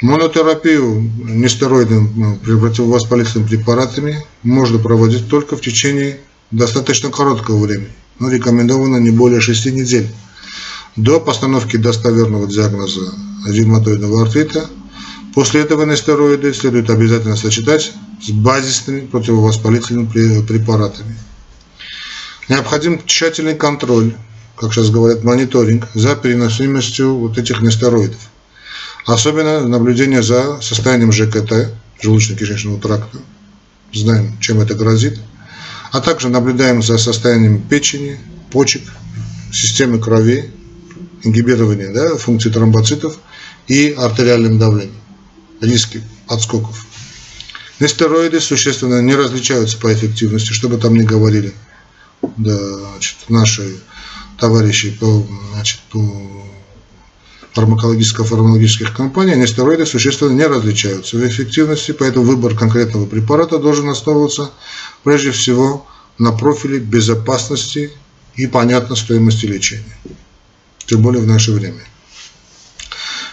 Монотерапию 0.00 1.10
нестероидными 1.24 2.36
э, 2.36 2.58
противовоспалительными 2.58 3.48
препаратами 3.48 4.24
можно 4.42 4.78
проводить 4.78 5.28
только 5.28 5.56
в 5.56 5.60
течение 5.62 6.20
достаточно 6.50 7.10
короткого 7.10 7.64
времени, 7.64 7.92
но 8.18 8.30
рекомендовано 8.30 8.98
не 8.98 9.10
более 9.10 9.40
6 9.40 9.66
недель 9.72 10.08
до 10.96 11.20
постановки 11.20 11.76
достоверного 11.76 12.46
диагноза 12.46 13.12
ревматоидного 13.46 14.22
артрита. 14.22 14.68
После 15.34 15.60
этого 15.60 15.84
нестероиды 15.84 16.54
следует 16.54 16.88
обязательно 16.88 17.36
сочетать 17.36 17.92
с 18.22 18.30
базисными 18.30 19.00
противовоспалительными 19.00 20.46
препаратами. 20.46 21.16
Необходим 22.48 23.02
тщательный 23.04 23.54
контроль, 23.54 24.14
как 24.56 24.72
сейчас 24.72 24.88
говорят, 24.90 25.24
мониторинг 25.24 25.88
за 25.94 26.16
переносимостью 26.16 27.16
вот 27.16 27.36
этих 27.36 27.60
нестероидов. 27.60 28.20
Особенно 29.04 29.68
наблюдение 29.68 30.22
за 30.22 30.60
состоянием 30.62 31.12
ЖКТ, 31.12 31.74
желудочно-кишечного 32.02 32.80
тракта. 32.80 33.18
Знаем, 33.92 34.38
чем 34.40 34.60
это 34.60 34.74
грозит. 34.74 35.20
А 35.92 36.00
также 36.00 36.28
наблюдаем 36.28 36.82
за 36.82 36.98
состоянием 36.98 37.60
печени, 37.60 38.18
почек, 38.50 38.82
системы 39.52 39.98
крови, 39.98 40.50
ингибирования 41.26 41.92
да, 41.92 42.16
функции 42.16 42.50
тромбоцитов 42.50 43.18
и 43.66 43.90
артериальным 43.90 44.58
давлением. 44.58 45.00
Риски 45.60 46.02
отскоков. 46.28 46.86
Нестероиды 47.80 48.40
существенно 48.40 49.00
не 49.02 49.14
различаются 49.14 49.78
по 49.78 49.92
эффективности, 49.92 50.52
что 50.52 50.68
бы 50.68 50.78
там 50.78 50.94
ни 50.94 51.02
говорили 51.02 51.54
да, 52.36 52.56
значит, 52.92 53.16
наши 53.28 53.76
товарищи 54.38 54.90
по, 54.90 55.26
значит, 55.52 55.80
по 55.90 56.00
фармакологическо-фармакологических 57.54 58.94
компаний, 58.94 59.32
они 59.32 59.46
стероиды 59.46 59.86
существенно 59.86 60.32
не 60.32 60.46
различаются 60.46 61.16
в 61.16 61.26
эффективности, 61.26 61.92
поэтому 61.92 62.26
выбор 62.26 62.54
конкретного 62.54 63.06
препарата 63.06 63.58
должен 63.58 63.88
основываться 63.88 64.50
прежде 65.04 65.30
всего 65.30 65.86
на 66.18 66.32
профиле 66.32 66.78
безопасности 66.78 67.92
и, 68.34 68.46
понятно, 68.46 68.94
стоимости 68.94 69.46
лечения. 69.46 69.96
Тем 70.86 71.02
более 71.02 71.22
в 71.22 71.26
наше 71.26 71.52
время. 71.52 71.82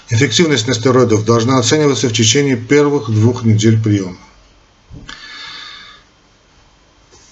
Эффективность 0.09 0.67
нестероидов 0.67 1.25
должна 1.25 1.59
оцениваться 1.59 2.09
в 2.09 2.13
течение 2.13 2.57
первых 2.57 3.09
двух 3.09 3.43
недель 3.43 3.81
приема. 3.81 4.17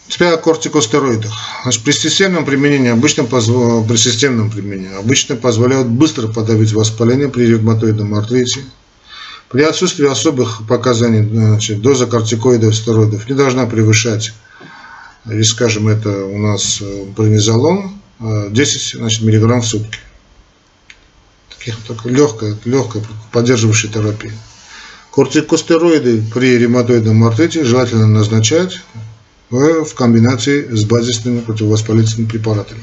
Теперь 0.07 0.29
о 0.29 0.37
кортикостероидах. 0.37 1.31
Значит, 1.63 1.83
при 1.83 1.91
системном 1.91 2.45
применении, 2.45 2.89
обычно 2.89 3.23
позв... 3.23 3.51
при 3.87 3.97
системном 3.97 4.51
применении, 4.51 4.93
обычно 4.97 5.35
позволяют 5.35 5.87
быстро 5.87 6.27
подавить 6.27 6.73
воспаление 6.73 7.29
при 7.29 7.45
ревматоидном 7.45 8.13
артрите. 8.15 8.61
При 9.49 9.63
отсутствии 9.63 10.07
особых 10.07 10.61
показаний 10.67 11.23
значит, 11.23 11.81
доза 11.81 12.07
кортикоидов 12.07 12.75
стероидов 12.75 13.27
не 13.29 13.35
должна 13.35 13.65
превышать, 13.65 14.33
или 15.25 15.43
скажем, 15.43 15.87
это 15.87 16.25
у 16.25 16.37
нас 16.37 16.79
э, 16.81 17.05
бронизолон, 17.15 17.91
10 18.19 18.95
э, 18.95 18.97
значит, 18.97 19.21
миллиграмм 19.21 19.61
в 19.61 19.67
сутки. 19.67 19.99
Только 21.87 22.09
легкая, 22.09 22.57
легкая 22.65 23.03
поддерживающая 23.31 23.91
терапия. 23.91 24.33
Кортикостероиды 25.11 26.23
при 26.33 26.57
ревматоидном 26.57 27.23
артрите 27.23 27.63
желательно 27.63 28.07
назначать 28.07 28.81
в 29.49 29.93
комбинации 29.93 30.73
с 30.73 30.85
базисными 30.85 31.41
противовоспалительными 31.41 32.29
препаратами. 32.29 32.81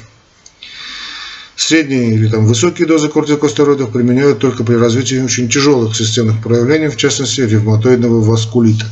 Средние 1.57 2.15
или 2.15 2.29
там, 2.29 2.47
высокие 2.47 2.87
дозы 2.87 3.09
кортикостероидов 3.09 3.91
применяют 3.91 4.39
только 4.39 4.63
при 4.63 4.75
развитии 4.75 5.21
очень 5.21 5.49
тяжелых 5.49 5.97
системных 5.97 6.41
проявлений, 6.43 6.89
в 6.89 6.97
частности 6.97 7.41
ревматоидного 7.41 8.21
васкулита. 8.21 8.87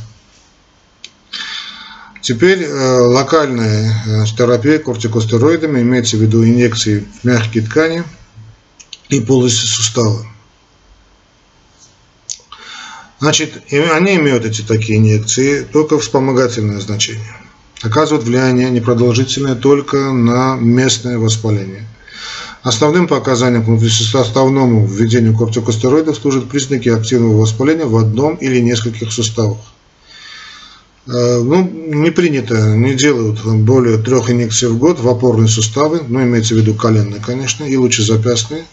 Теперь 2.21 2.63
э, 2.63 2.97
локальная 2.99 4.03
э, 4.05 4.25
терапия 4.37 4.79
кортикостероидами 4.79 5.81
имеется 5.81 6.17
в 6.17 6.21
виду 6.21 6.43
инъекции 6.43 7.05
в 7.21 7.25
мягкие 7.25 7.63
ткани 7.63 8.03
и 9.09 9.19
полости 9.19 9.65
сустава. 9.65 10.25
Значит, 13.19 13.63
они 13.71 14.15
имеют 14.15 14.45
эти 14.45 14.61
такие 14.61 14.99
инъекции 14.99 15.63
только 15.63 15.97
вспомогательное 15.99 16.79
значение 16.79 17.35
оказывает 17.81 18.25
влияние 18.25 18.69
непродолжительное 18.69 19.55
только 19.55 20.11
на 20.11 20.55
местное 20.55 21.17
воспаление. 21.17 21.87
Основным 22.63 23.07
показанием 23.07 23.63
к 23.63 23.67
внутрисуставному 23.67 24.85
введению 24.85 25.37
кортикостероидов 25.37 26.17
служат 26.17 26.49
признаки 26.49 26.89
активного 26.89 27.41
воспаления 27.41 27.85
в 27.85 27.95
одном 27.95 28.35
или 28.35 28.59
нескольких 28.59 29.11
суставах. 29.11 29.59
Э, 31.07 31.39
ну, 31.41 31.69
не 31.69 32.09
принято, 32.11 32.75
не 32.75 32.95
делают 32.95 33.45
более 33.45 33.97
трех 33.97 34.29
инъекций 34.29 34.67
в 34.67 34.77
год 34.77 34.99
в 34.99 35.07
опорные 35.07 35.47
суставы, 35.47 36.01
ну, 36.05 36.21
имеется 36.23 36.55
в 36.55 36.57
виду 36.57 36.73
коленные, 36.73 37.21
конечно, 37.21 37.63
и 37.63 37.77
лучезапястные. 37.77 38.65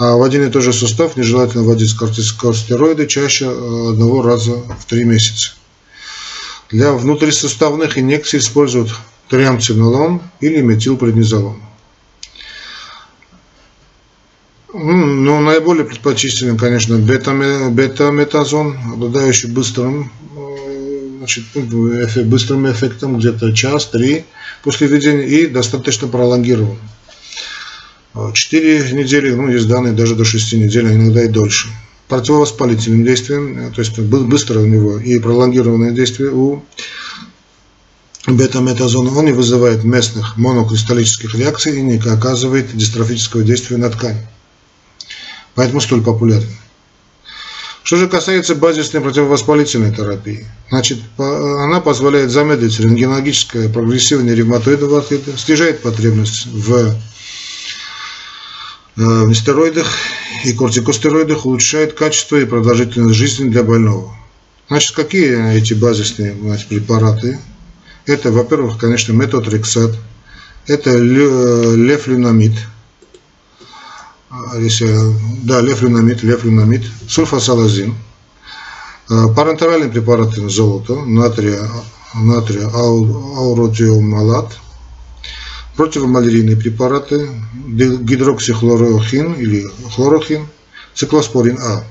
А 0.00 0.16
в 0.16 0.22
один 0.22 0.46
и 0.46 0.50
тот 0.50 0.62
же 0.62 0.72
сустав 0.72 1.18
нежелательно 1.18 1.62
вводить 1.62 1.94
кортикостероиды 1.94 3.06
чаще 3.06 3.44
э, 3.44 3.90
одного 3.90 4.22
раза 4.22 4.52
в 4.52 4.86
три 4.86 5.04
месяца. 5.04 5.52
Для 6.70 6.92
внутрисуставных 6.92 7.98
инъекций 7.98 8.38
используют 8.38 8.88
триамцинолон 9.28 10.22
или 10.40 10.62
метилпреднизолон. 10.62 11.60
Ну, 14.72 15.40
наиболее 15.40 15.84
предпочтителен, 15.84 16.56
конечно, 16.56 16.96
бета-метазон, 16.96 18.78
обладающий 18.94 19.50
быстрым, 19.50 20.10
э, 20.34 21.16
значит, 21.18 21.44
ну, 21.52 22.24
быстрым 22.24 22.72
эффектом 22.72 23.18
где-то 23.18 23.52
час-три 23.52 24.24
после 24.62 24.86
введения 24.86 25.26
и 25.26 25.46
достаточно 25.46 26.08
пролонгированным. 26.08 26.78
Э, 28.14 28.30
4 28.32 28.92
недели, 28.92 29.32
ну, 29.32 29.48
есть 29.48 29.68
данные 29.68 29.92
даже 29.92 30.14
до 30.14 30.24
6 30.24 30.54
недель, 30.54 30.86
а 30.86 30.94
иногда 30.94 31.24
и 31.24 31.28
дольше. 31.28 31.68
Противовоспалительным 32.08 33.04
действием, 33.04 33.58
э, 33.58 33.70
то 33.70 33.80
есть 33.80 33.98
быстро 33.98 34.60
у 34.60 34.66
него 34.66 34.98
и 34.98 35.18
пролонгированное 35.18 35.92
действие 35.92 36.30
у 36.32 36.62
бета-метазона, 38.26 39.16
он 39.16 39.26
не 39.26 39.32
вызывает 39.32 39.84
местных 39.84 40.36
монокристаллических 40.36 41.34
реакций 41.36 41.78
и 41.78 41.82
не 41.82 41.96
оказывает 41.98 42.76
дистрофического 42.76 43.42
действия 43.42 43.76
на 43.76 43.90
ткань. 43.90 44.18
Поэтому 45.54 45.80
столь 45.80 46.02
популярен. 46.02 46.48
Что 47.82 47.96
же 47.96 48.08
касается 48.08 48.54
базисной 48.54 49.00
противовоспалительной 49.00 49.94
терапии, 49.94 50.46
значит, 50.68 50.98
э, 51.18 51.22
она 51.22 51.80
позволяет 51.80 52.30
замедлить 52.30 52.78
рентгенологическое 52.78 53.68
прогрессирование 53.68 54.34
ревматоидного 54.34 54.98
артрита, 54.98 55.36
снижает 55.38 55.80
потребность 55.80 56.46
в 56.46 56.96
Э, 59.00 59.32
стероидах 59.32 59.86
и 60.44 60.52
кортикостероидах 60.52 61.46
улучшает 61.46 61.94
качество 61.94 62.36
и 62.36 62.44
продолжительность 62.44 63.16
жизни 63.16 63.48
для 63.48 63.62
больного. 63.62 64.14
Значит, 64.68 64.94
какие 64.94 65.56
эти 65.56 65.72
базисные 65.72 66.34
значит, 66.34 66.68
препараты? 66.68 67.38
Это, 68.04 68.30
во-первых, 68.30 68.76
конечно, 68.76 69.14
метотрексат, 69.14 69.96
это 70.66 70.98
лефлюнамид, 70.98 72.52
если, 74.58 74.94
да, 75.44 75.62
лефлюнамид, 75.62 76.22
лефлюнамид, 76.22 76.82
сульфасалазин, 77.08 77.94
э, 79.08 79.26
парентеральные 79.34 79.88
препараты 79.88 80.46
золота, 80.50 80.96
натрия, 80.96 81.66
натрия 82.12 82.68
ауротиомалат– 82.68 84.58
противомалярийные 85.76 86.56
препараты, 86.56 87.28
гидроксихлорохин 87.66 89.34
или 89.34 89.64
хлорохин, 89.94 90.46
циклоспорин 90.94 91.58
А. 91.60 91.84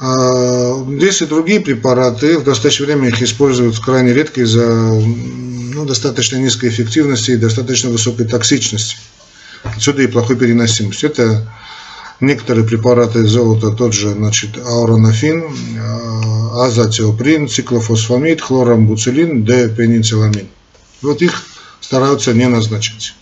А 0.00 0.84
здесь 0.96 1.22
и 1.22 1.26
другие 1.26 1.60
препараты, 1.60 2.38
в 2.38 2.46
настоящее 2.46 2.86
время 2.86 3.08
их 3.08 3.20
используют 3.20 3.78
крайне 3.80 4.14
редко 4.14 4.42
из-за 4.42 4.64
ну, 4.64 5.84
достаточно 5.84 6.36
низкой 6.36 6.68
эффективности 6.70 7.32
и 7.32 7.36
достаточно 7.36 7.90
высокой 7.90 8.26
токсичности. 8.26 8.96
Отсюда 9.64 10.02
и 10.02 10.06
плохой 10.06 10.36
переносимость. 10.36 11.02
Это 11.02 11.52
некоторые 12.20 12.64
препараты 12.64 13.26
золота, 13.26 13.72
тот 13.72 13.92
же 13.92 14.10
значит, 14.12 14.56
ауронофин, 14.58 15.42
э, 15.42 16.64
азатиоприн, 16.64 17.48
циклофосфамид, 17.48 18.40
хлорамбуцилин, 18.40 19.44
депеницилламин. 19.44 20.48
Вот 21.02 21.22
их 21.22 21.42
стараются 21.88 22.34
не 22.34 22.46
назначать. 22.48 23.14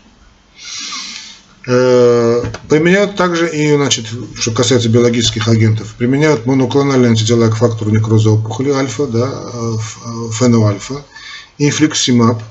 Э, 1.69 2.43
применяют 2.69 3.15
также 3.15 3.49
и, 3.49 3.77
значит, 3.77 4.07
что 4.35 4.51
касается 4.51 4.89
биологических 4.89 5.47
агентов, 5.47 5.95
применяют 5.97 6.47
моноклональные 6.47 7.11
антитела 7.11 7.49
к 7.49 7.57
фактору 7.57 7.93
некроза 7.93 8.31
опухоли 8.31 8.71
альфа, 8.71 9.07
да, 9.07 9.31
феноальфа, 10.33 11.05
инфликсимаб. 11.59 12.43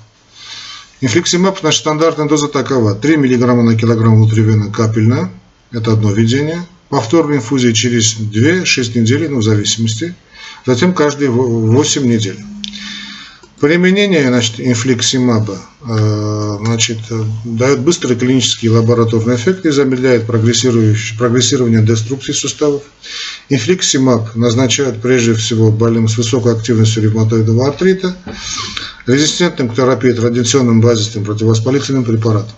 Инфликсимаб, 1.02 1.60
значит, 1.60 1.82
стандартная 1.82 2.30
доза 2.30 2.48
такова, 2.48 2.96
3 2.96 3.18
мг 3.18 3.64
на 3.64 3.76
килограмм 3.76 4.16
внутривенно 4.16 4.72
капельно, 4.72 5.30
это 5.72 5.92
одно 5.92 6.14
введение, 6.14 6.66
повторные 6.88 7.40
инфузии 7.40 7.74
через 7.74 8.16
2-6 8.16 8.98
недель, 8.98 9.30
ну, 9.30 9.40
в 9.40 9.44
зависимости, 9.44 10.16
затем 10.66 10.94
каждые 10.94 11.30
8 11.30 12.06
недель. 12.06 12.40
Применение 13.66 14.28
значит, 14.28 14.60
инфликсимаба 14.60 15.58
э, 15.90 16.58
значит, 16.64 17.00
дает 17.46 17.80
быстрый 17.80 18.16
клинический 18.16 18.70
лабораторный 18.70 19.38
эффект 19.38 19.66
и 19.66 19.72
замедляет 19.72 20.28
прогрессирование 20.28 21.82
деструкции 21.82 22.32
суставов. 22.32 22.84
Инфликсимаб 23.50 24.36
назначают 24.36 25.02
прежде 25.02 25.34
всего 25.34 25.72
больным 25.72 26.08
с 26.08 26.16
высокой 26.16 26.54
активностью 26.54 27.02
ревматоидного 27.02 27.70
артрита, 27.70 28.16
резистентным 29.08 29.70
к 29.70 29.76
терапии 29.76 30.12
традиционным 30.12 30.80
базисным 30.80 31.26
противовоспалительным 31.26 32.04
препаратам. 32.04 32.56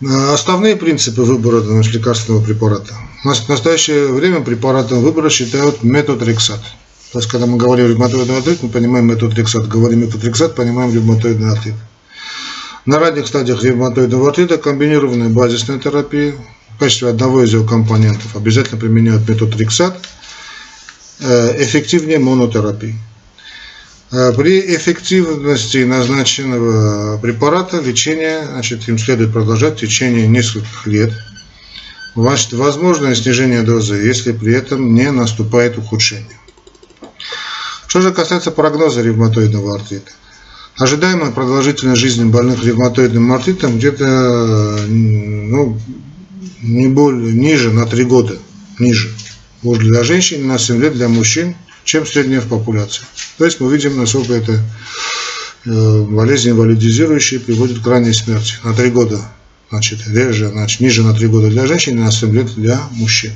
Э, 0.00 0.34
основные 0.34 0.74
принципы 0.74 1.22
выбора 1.22 1.60
значит, 1.60 1.94
лекарственного 1.94 2.42
препарата. 2.42 2.94
В 3.22 3.48
настоящее 3.48 4.08
время 4.08 4.40
препаратом 4.40 5.02
выбора 5.02 5.30
считают 5.30 5.84
метотрексат– 5.84 6.58
то 7.12 7.20
есть, 7.20 7.30
когда 7.30 7.46
мы 7.46 7.56
говорим 7.56 7.88
ревматоидный 7.88 8.36
артрит, 8.36 8.62
мы 8.62 8.68
понимаем 8.68 9.06
метотрексат. 9.06 9.66
Говорим 9.66 10.00
метотрексат, 10.00 10.54
понимаем 10.54 10.92
ревматоидный 10.94 11.50
артрит. 11.52 11.74
На 12.84 12.98
ранних 12.98 13.26
стадиях 13.26 13.62
ревматоидного 13.62 14.28
артрита 14.28 14.58
комбинированная 14.58 15.30
базисная 15.30 15.78
терапия 15.78 16.34
в 16.74 16.78
качестве 16.78 17.08
одного 17.08 17.42
из 17.42 17.52
его 17.52 17.64
компонентов 17.64 18.36
обязательно 18.36 18.78
применяют 18.78 19.28
метотрексат, 19.28 19.98
э, 21.20 21.62
эффективнее 21.64 22.18
монотерапии. 22.18 22.94
Э, 24.12 24.32
при 24.32 24.60
эффективности 24.76 25.78
назначенного 25.78 27.18
препарата 27.18 27.80
лечение, 27.80 28.46
значит, 28.46 28.88
им 28.88 28.98
следует 28.98 29.32
продолжать 29.32 29.76
в 29.76 29.80
течение 29.80 30.26
нескольких 30.26 30.86
лет. 30.86 31.12
Возможное 32.14 33.14
снижение 33.14 33.62
дозы, 33.62 33.96
если 33.96 34.32
при 34.32 34.54
этом 34.54 34.94
не 34.94 35.10
наступает 35.10 35.78
ухудшение. 35.78 36.38
Что 37.88 38.02
же 38.02 38.12
касается 38.12 38.50
прогноза 38.50 39.00
ревматоидного 39.00 39.74
артрита. 39.74 40.12
Ожидаемая 40.76 41.32
продолжительность 41.32 42.00
жизни 42.00 42.24
больных 42.24 42.62
ревматоидным 42.62 43.32
артритом 43.32 43.78
где-то 43.78 44.84
ну, 44.86 45.80
не 46.60 46.86
более, 46.88 47.32
ниже 47.32 47.72
на 47.72 47.86
3 47.86 48.04
года, 48.04 48.36
ниже. 48.78 49.10
Вот 49.62 49.78
для 49.78 50.04
женщин 50.04 50.46
на 50.46 50.58
7 50.58 50.80
лет 50.82 50.92
для 50.92 51.08
мужчин, 51.08 51.56
чем 51.84 52.06
средняя 52.06 52.42
в 52.42 52.48
популяции. 52.48 53.04
То 53.38 53.46
есть 53.46 53.58
мы 53.58 53.72
видим, 53.72 53.96
насколько 53.96 54.34
это 54.34 54.60
э, 55.64 56.02
болезнь 56.02 56.50
инвалидизирующая 56.50 57.40
приводит 57.40 57.80
к 57.80 57.86
ранней 57.86 58.12
смерти. 58.12 58.56
На 58.64 58.74
3 58.74 58.90
года, 58.90 59.18
значит, 59.70 60.06
реже, 60.06 60.48
значит, 60.48 60.80
ниже 60.80 61.02
на 61.02 61.14
3 61.14 61.26
года 61.28 61.48
для 61.48 61.66
женщин 61.66 61.96
и 61.96 62.02
на 62.02 62.12
7 62.12 62.32
лет 62.34 62.54
для 62.54 62.80
мужчин. 62.90 63.32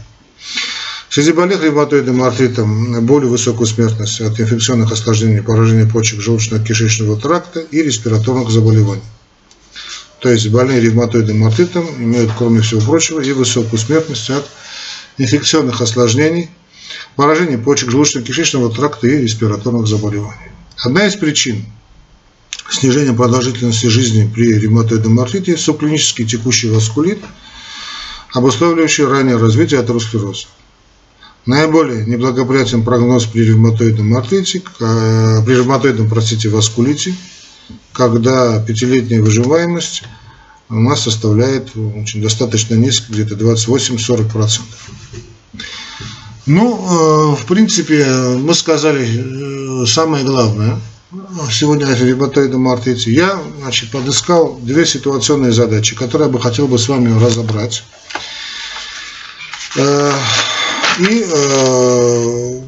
Больных 1.15 1.63
ревматоидным 1.63 2.23
артритом 2.23 3.05
более 3.05 3.29
высокую 3.29 3.67
смертность 3.67 4.19
от 4.23 4.41
инфекционных 4.41 4.93
осложнений, 4.93 5.43
поражения 5.43 5.85
почек, 5.85 6.21
желудочно-кишечного 6.21 7.21
тракта 7.21 7.61
и 7.61 7.83
респираторных 7.83 8.49
заболеваний. 8.49 9.03
То 10.21 10.31
есть 10.31 10.49
больные 10.49 10.81
ревматоидным 10.81 11.45
артритом 11.45 11.87
имеют, 11.99 12.33
кроме 12.39 12.63
всего 12.63 12.81
прочего, 12.81 13.21
и 13.21 13.31
высокую 13.33 13.79
смертность 13.79 14.31
от 14.31 14.49
инфекционных 15.19 15.83
осложнений, 15.83 16.49
поражения 17.15 17.59
почек, 17.59 17.91
желудочно-кишечного 17.91 18.75
тракта 18.75 19.07
и 19.07 19.19
респираторных 19.19 19.87
заболеваний. 19.89 20.51
Одна 20.79 21.07
из 21.07 21.15
причин 21.17 21.67
снижения 22.71 23.13
продолжительности 23.13 23.85
жизни 23.85 24.31
при 24.35 24.55
ревматоидном 24.59 25.21
артрите– 25.21 25.57
субклинический 25.59 26.25
текущий 26.27 26.71
васкулит, 26.71 27.19
обусловливающий 28.33 29.05
раннее 29.05 29.37
развитие 29.37 29.81
атеросклероза. 29.81 30.47
Наиболее 31.45 32.07
неблагоприятен 32.07 32.85
прогноз 32.85 33.27
при 33.27 33.45
ревматоидном 33.45 34.17
артрите, 34.17 34.63
э, 34.81 35.43
при 35.45 35.55
ревматоидном, 35.55 36.09
простите, 36.09 36.49
васкулите, 36.49 37.17
когда 37.93 38.61
пятилетняя 38.61 39.21
выживаемость 39.21 40.05
у 40.69 40.79
нас 40.81 41.03
составляет 41.03 41.71
очень 41.77 42.23
достаточно 42.23 42.75
низко, 42.75 43.13
где-то 43.13 43.35
28-40%. 43.35 44.61
Ну, 46.47 47.35
э, 47.35 47.37
в 47.37 47.47
принципе, 47.47 48.07
мы 48.39 48.55
сказали 48.55 49.83
э, 49.83 49.87
самое 49.87 50.25
главное 50.25 50.79
сегодня 51.51 51.87
о 51.87 51.95
ревматоидном 51.95 52.69
артрите. 52.69 53.13
Я 53.13 53.41
значит, 53.61 53.91
подыскал 53.91 54.59
две 54.63 54.87
ситуационные 54.87 55.53
задачи, 55.53 55.97
которые 55.97 56.27
я 56.29 56.33
бы 56.33 56.41
хотел 56.41 56.69
бы 56.69 56.79
с 56.79 56.89
вами 56.89 57.21
разобрать. 57.21 57.83
И 60.99 61.25
э, 61.27 62.61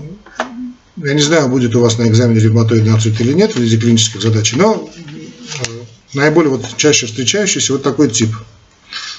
я 0.96 1.14
не 1.14 1.20
знаю, 1.20 1.48
будет 1.48 1.76
у 1.76 1.80
вас 1.80 1.98
на 1.98 2.08
экзамене 2.08 2.40
ревматоидный 2.40 2.94
артрит 2.94 3.20
или 3.20 3.32
нет 3.32 3.54
в 3.54 3.58
виде 3.58 3.76
клинических 3.76 4.22
задач, 4.22 4.54
но 4.54 4.88
э, 4.96 5.70
наиболее 6.14 6.50
вот 6.50 6.64
чаще 6.76 7.06
встречающийся 7.06 7.74
вот 7.74 7.82
такой 7.82 8.10
тип. 8.10 8.34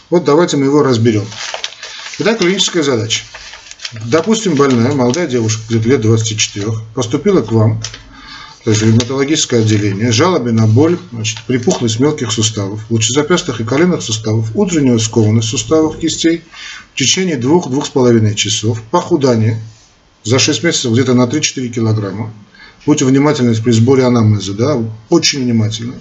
Вот 0.09 0.23
давайте 0.23 0.57
мы 0.57 0.65
его 0.65 0.81
разберем. 0.83 1.25
Итак, 2.19 2.39
клиническая 2.39 2.83
задача. 2.83 3.23
Допустим, 4.05 4.55
больная, 4.55 4.93
молодая 4.93 5.27
девушка, 5.27 5.61
где-то 5.69 5.89
лет 5.89 6.01
24, 6.01 6.67
поступила 6.93 7.41
к 7.41 7.51
вам 7.51 7.81
то 8.65 8.71
есть 8.71 8.81
ревматологическое 8.81 9.61
отделение, 9.61 10.11
жалобы 10.11 10.51
на 10.51 10.65
боль, 10.65 10.97
значит, 11.11 11.43
припухлость 11.45 11.99
мелких 11.99 12.31
суставов, 12.31 12.81
лучезапястных 12.89 13.61
и 13.61 13.63
коленных 13.63 14.01
суставов, 14.01 14.49
утреннюю 14.55 14.97
скованность 14.97 15.49
суставов 15.49 15.99
кистей 15.99 16.41
в 16.91 16.97
течение 16.97 17.37
2-2,5 17.37 18.33
часов, 18.33 18.81
похудание 18.89 19.61
за 20.23 20.39
6 20.39 20.63
месяцев 20.63 20.93
где-то 20.93 21.13
на 21.13 21.25
3-4 21.25 21.67
килограмма. 21.67 22.33
Будьте 22.87 23.05
внимательны 23.05 23.53
при 23.53 23.71
сборе 23.71 24.03
анамнеза, 24.03 24.53
да, 24.53 24.83
очень 25.09 25.43
внимательны. 25.43 25.99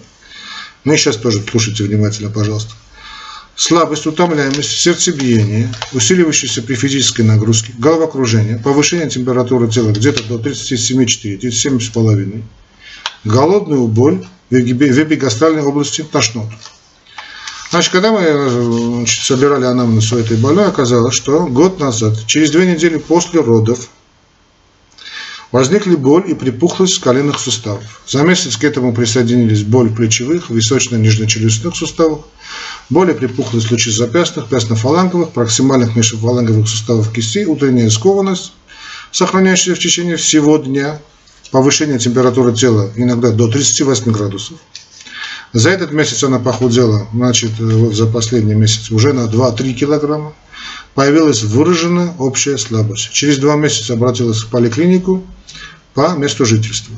Ну 0.84 0.94
и 0.94 0.96
сейчас 0.96 1.16
тоже 1.16 1.44
слушайте 1.46 1.84
внимательно, 1.84 2.30
пожалуйста. 2.30 2.72
Слабость, 3.56 4.06
утомляемость, 4.06 4.80
сердцебиение, 4.80 5.72
усиливающееся 5.92 6.60
при 6.62 6.74
физической 6.74 7.22
нагрузке, 7.22 7.72
головокружение, 7.78 8.58
повышение 8.58 9.08
температуры 9.08 9.68
тела 9.68 9.92
где-то 9.92 10.24
до 10.24 10.38
37,4-37,5, 10.38 12.42
голодную 13.22 13.86
боль 13.86 14.26
в 14.50 14.54
эпигастральной 14.54 15.62
области, 15.62 16.02
тошноту. 16.02 16.52
Значит, 17.70 17.92
когда 17.92 18.10
мы 18.10 18.96
значит, 18.96 19.24
собирали 19.24 19.66
анамнез 19.66 20.12
у 20.12 20.18
этой 20.18 20.36
больной, 20.36 20.66
оказалось, 20.66 21.14
что 21.14 21.46
год 21.46 21.78
назад, 21.78 22.26
через 22.26 22.50
две 22.50 22.66
недели 22.66 22.98
после 22.98 23.40
родов, 23.40 23.88
Возникли 25.54 25.94
боль 25.94 26.28
и 26.28 26.34
припухлость 26.34 26.98
коленных 26.98 27.38
суставов. 27.38 28.02
За 28.08 28.24
месяц 28.24 28.56
к 28.56 28.64
этому 28.64 28.92
присоединились 28.92 29.62
боль 29.62 29.88
в 29.88 29.94
плечевых, 29.94 30.50
височно-нижнечелюстных 30.50 31.76
суставах, 31.76 32.22
боль 32.90 33.10
и 33.10 33.14
припухлость 33.14 33.70
лучезапястных, 33.70 34.48
пястно-фаланговых, 34.48 35.30
проксимальных 35.30 35.96
межфаланговых 35.96 36.68
суставов 36.68 37.12
кистей, 37.12 37.44
утренняя 37.46 37.90
скованность, 37.90 38.52
сохраняющаяся 39.10 39.78
в 39.78 39.82
течение 39.82 40.16
всего 40.16 40.58
дня, 40.58 41.00
повышение 41.50 41.98
температуры 41.98 42.54
тела 42.54 42.90
иногда 42.96 43.30
до 43.30 43.48
38 43.48 44.12
градусов. 44.12 44.58
За 45.52 45.70
этот 45.70 45.92
месяц 45.92 46.24
она 46.24 46.40
похудела, 46.40 47.06
значит, 47.12 47.52
вот 47.58 47.94
за 47.94 48.06
последний 48.06 48.54
месяц 48.54 48.90
уже 48.90 49.12
на 49.12 49.26
2-3 49.26 49.72
килограмма. 49.72 50.34
Появилась 50.94 51.42
выраженная 51.42 52.12
общая 52.18 52.58
слабость. 52.58 53.10
Через 53.12 53.38
два 53.38 53.54
месяца 53.54 53.94
обратилась 53.94 54.38
в 54.42 54.48
поликлинику, 54.48 55.24
по 55.94 56.14
месту 56.16 56.44
жительства. 56.44 56.94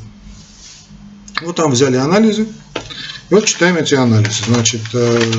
Вот 1.42 1.56
там 1.56 1.70
взяли 1.70 1.96
анализы. 1.96 2.46
И 3.28 3.34
вот 3.34 3.44
читаем 3.44 3.76
эти 3.76 3.94
анализы. 3.94 4.44
Значит, 4.46 4.82
э, 4.94 5.32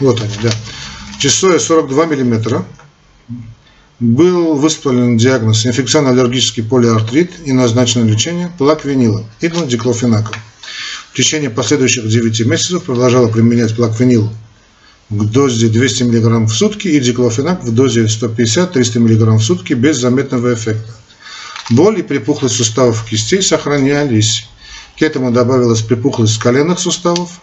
вот 0.00 0.20
они, 0.20 0.32
да. 0.42 0.50
Часоя 1.18 1.58
42 1.58 2.06
миллиметра. 2.06 2.64
Был 3.98 4.54
выставлен 4.54 5.18
диагноз 5.18 5.66
инфекционно-аллергический 5.66 6.62
полиартрит 6.62 7.32
и 7.44 7.52
назначено 7.52 8.04
лечение 8.04 8.50
плаквинилом 8.56 9.26
и 9.40 9.48
диклофенаком. 9.48 10.34
В 11.12 11.16
течение 11.16 11.50
последующих 11.50 12.08
9 12.08 12.46
месяцев 12.46 12.84
продолжала 12.84 13.28
применять 13.28 13.76
плаквинил 13.76 14.30
в 15.10 15.28
дозе 15.28 15.68
200 15.68 16.04
мг 16.04 16.48
в 16.48 16.54
сутки 16.54 16.88
и 16.88 17.00
диклофенак 17.00 17.64
в 17.64 17.74
дозе 17.74 18.04
150-300 18.04 19.00
мг 19.00 19.38
в 19.38 19.42
сутки 19.42 19.74
без 19.74 19.98
заметного 19.98 20.54
эффекта. 20.54 20.94
Боль 21.70 21.98
и 21.98 22.02
припухлость 22.02 22.56
суставов 22.56 23.04
кистей 23.04 23.42
сохранялись. 23.42 24.48
К 24.98 25.02
этому 25.02 25.30
добавилась 25.30 25.82
припухлость 25.82 26.38
коленных 26.38 26.78
суставов. 26.78 27.40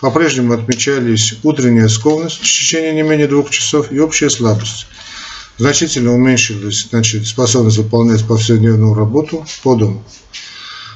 По-прежнему 0.00 0.54
отмечались 0.54 1.34
утренняя 1.42 1.88
скованность 1.88 2.38
в 2.38 2.42
течение 2.42 2.92
не 2.92 3.02
менее 3.02 3.28
двух 3.28 3.50
часов 3.50 3.92
и 3.92 3.98
общая 3.98 4.30
слабость. 4.30 4.86
Значительно 5.58 6.14
уменьшилась 6.14 6.86
значит, 6.90 7.26
способность 7.26 7.76
выполнять 7.76 8.26
повседневную 8.26 8.94
работу 8.94 9.46
по 9.62 9.74
дому. 9.74 10.02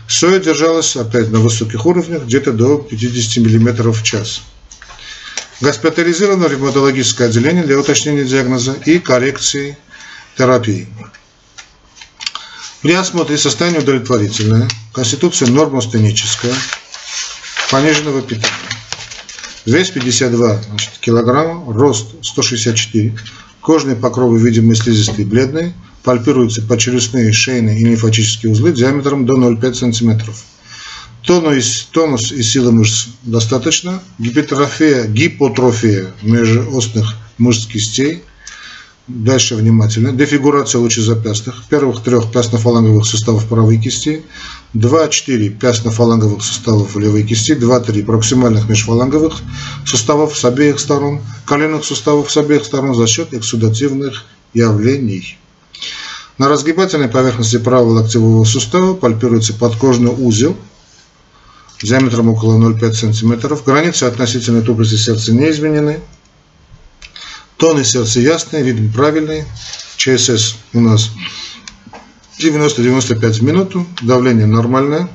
Соя 0.09 0.39
держалась 0.39 0.97
опять 0.97 1.31
на 1.31 1.39
высоких 1.39 1.85
уровнях, 1.85 2.25
где-то 2.25 2.53
до 2.53 2.79
50 2.79 3.45
мм 3.45 3.91
в 3.93 4.03
час. 4.03 4.41
Госпитализировано 5.61 6.47
ревматологическое 6.47 7.29
отделение 7.29 7.63
для 7.63 7.79
уточнения 7.79 8.25
диагноза 8.25 8.73
и 8.87 8.99
коррекции 8.99 9.77
терапии. 10.37 10.89
При 12.81 12.95
осмотре 12.95 13.37
состояние 13.37 13.81
удовлетворительное, 13.81 14.69
конституция 14.93 15.49
нормостеническая, 15.49 16.55
пониженного 17.71 18.21
питания. 18.23 18.74
Вес 19.67 19.91
52 19.91 20.63
значит, 20.69 20.93
килограмма, 21.01 21.73
рост 21.73 22.15
164, 22.21 23.15
кожные 23.63 23.97
покровы 23.97 24.39
видимые 24.39 24.77
слизистые 24.77 25.27
бледные, 25.27 25.73
пальпируются 26.03 26.61
почелюстные, 26.61 27.33
шейные 27.33 27.81
и 27.81 27.85
лимфатические 27.85 28.53
узлы 28.53 28.73
диаметром 28.73 29.25
до 29.25 29.39
0,5 29.39 29.93
см. 29.93 30.33
Тонус, 31.23 31.89
тонус 31.91 32.31
и 32.33 32.43
сила 32.43 32.71
мышц 32.71 33.07
достаточно. 33.23 34.03
Гипотрофия, 34.19 35.07
гипотрофия 35.07 36.13
межостных 36.21 37.17
мышц 37.39 37.67
кистей. 37.67 38.23
Дальше 39.07 39.55
внимательно. 39.55 40.13
Дефигурация 40.13 40.79
лучезапястных. 40.81 41.65
Первых 41.69 42.03
трех 42.03 42.33
пястно-фаланговых 42.33 43.05
суставов 43.05 43.47
правой 43.47 43.79
кисти. 43.79 44.25
2-4 44.75 45.49
пястно-фаланговых 45.51 46.43
суставов 46.43 46.97
левой 46.97 47.23
кисти. 47.23 47.53
2-3 47.53 48.05
проксимальных 48.05 48.69
межфаланговых 48.69 49.35
суставов 49.85 50.37
с 50.39 50.45
обеих 50.47 50.81
сторон. 50.81 51.21
Коленных 51.45 51.85
суставов 51.85 52.31
с 52.31 52.37
обеих 52.39 52.65
сторон 52.65 52.95
за 52.95 53.07
счет 53.07 53.35
эксудативных 53.35 54.25
явлений. 54.55 55.39
На 56.39 56.49
разгибательной 56.49 57.09
поверхности 57.09 57.59
правого 57.59 58.01
локтевого 58.01 58.45
сустава 58.45 58.95
пальпируется 58.95 59.53
подкожный 59.53 60.13
узел– 60.13 60.57
диаметром 61.85 62.31
около 62.31 62.59
0,5 62.59 63.13
см. 63.13 63.59
Границы 63.65 64.05
относительной 64.05 64.63
тупости 64.63 64.97
сердца 64.97 65.33
не 65.33 65.51
изменены. 65.51 66.01
Тоны 67.57 67.85
сердца 67.85 68.21
ясные, 68.21 68.65
ритм 68.65 68.93
правильный. 68.93 69.45
ЧСС 69.97 70.57
у 70.73 70.81
нас 70.81 71.11
90-95 72.39 73.33
в 73.33 73.43
минуту. 73.43 73.87
Давление 74.03 74.47
нормальное. 74.47 75.09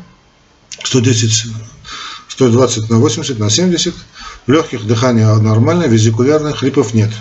110, 0.83 1.51
120 2.29 2.89
на 2.89 2.97
80 2.97 3.39
на 3.39 3.49
70. 3.49 3.93
В 4.47 4.51
легких 4.51 4.87
дыхание 4.87 5.35
нормальное, 5.35 5.87
визикулярное, 5.87 6.53
хрипов 6.53 6.93
нет. 6.93 7.11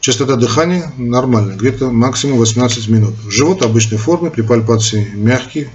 Частота 0.00 0.36
дыхания 0.36 0.92
нормальная, 0.96 1.56
где-то 1.56 1.90
максимум 1.90 2.38
18 2.38 2.88
минут. 2.88 3.14
Живот 3.28 3.62
обычной 3.62 3.98
формы, 3.98 4.30
при 4.30 4.42
пальпации 4.42 5.10
мягкий, 5.14 5.68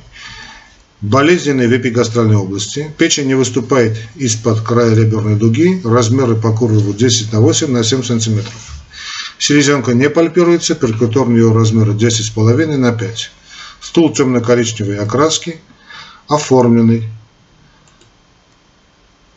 Болезненные 1.01 1.67
в 1.67 1.77
эпигастральной 1.77 2.37
области. 2.37 2.91
Печень 2.97 3.27
не 3.27 3.35
выступает 3.35 3.97
из-под 4.15 4.61
края 4.61 4.95
реберной 4.95 5.35
дуги. 5.35 5.79
Размеры 5.85 6.35
по 6.35 6.51
курву 6.51 6.91
10 6.91 7.33
на 7.33 7.39
8 7.39 7.71
на 7.71 7.83
7 7.83 8.01
см. 8.01 8.43
Селезенка 9.37 9.93
не 9.93 10.09
пальпируется. 10.09 10.73
Перкуторный 10.73 11.39
ее 11.39 11.53
размеры 11.53 11.91
10,5 11.91 12.77
на 12.77 12.93
5. 12.93 13.31
Стул 13.79 14.11
темно-коричневой 14.11 14.97
окраски. 14.97 15.57
Оформленный. 16.27 17.03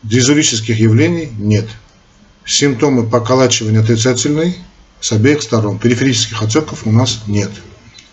Дизурических 0.03 0.81
явлений 0.81 1.29
нет. 1.39 1.69
Симптомы 2.47 3.07
поколачивания 3.07 3.81
отрицательные 3.81 4.55
с 4.99 5.13
обеих 5.13 5.43
сторон. 5.43 5.79
Периферических 5.79 6.43
отеков 6.43 6.87
у 6.87 6.91
нас 6.91 7.21
нет. 7.27 7.51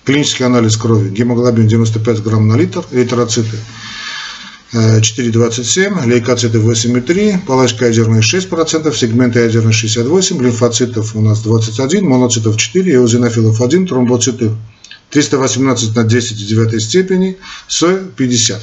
Клинический 0.08 0.46
анализ 0.46 0.78
крови. 0.78 1.10
Гемоглобин 1.10 1.68
95 1.68 2.24
грамм 2.24 2.48
на 2.48 2.56
литр. 2.56 2.82
Эритроциты 2.94 3.58
4,27, 4.72 6.00
э, 6.00 6.08
лейкоциты 6.08 6.60
8,3, 6.60 7.40
палочка 7.46 7.88
ядерная 7.88 8.22
6%, 8.22 8.96
сегменты 8.96 9.40
ядерные 9.40 9.74
68, 9.74 10.42
лимфоцитов 10.42 11.14
у 11.14 11.22
нас 11.22 11.42
21, 11.42 12.08
моноцитов 12.08 12.56
4, 12.56 12.94
эозинофилов 12.96 13.62
1, 13.62 13.86
тромбоциты 13.86 14.52
318 15.10 15.94
на 15.94 16.06
10 16.06 16.38
в 16.38 16.48
9 16.48 16.82
степени, 16.82 17.38
соя 17.68 17.98
50. 17.98 18.62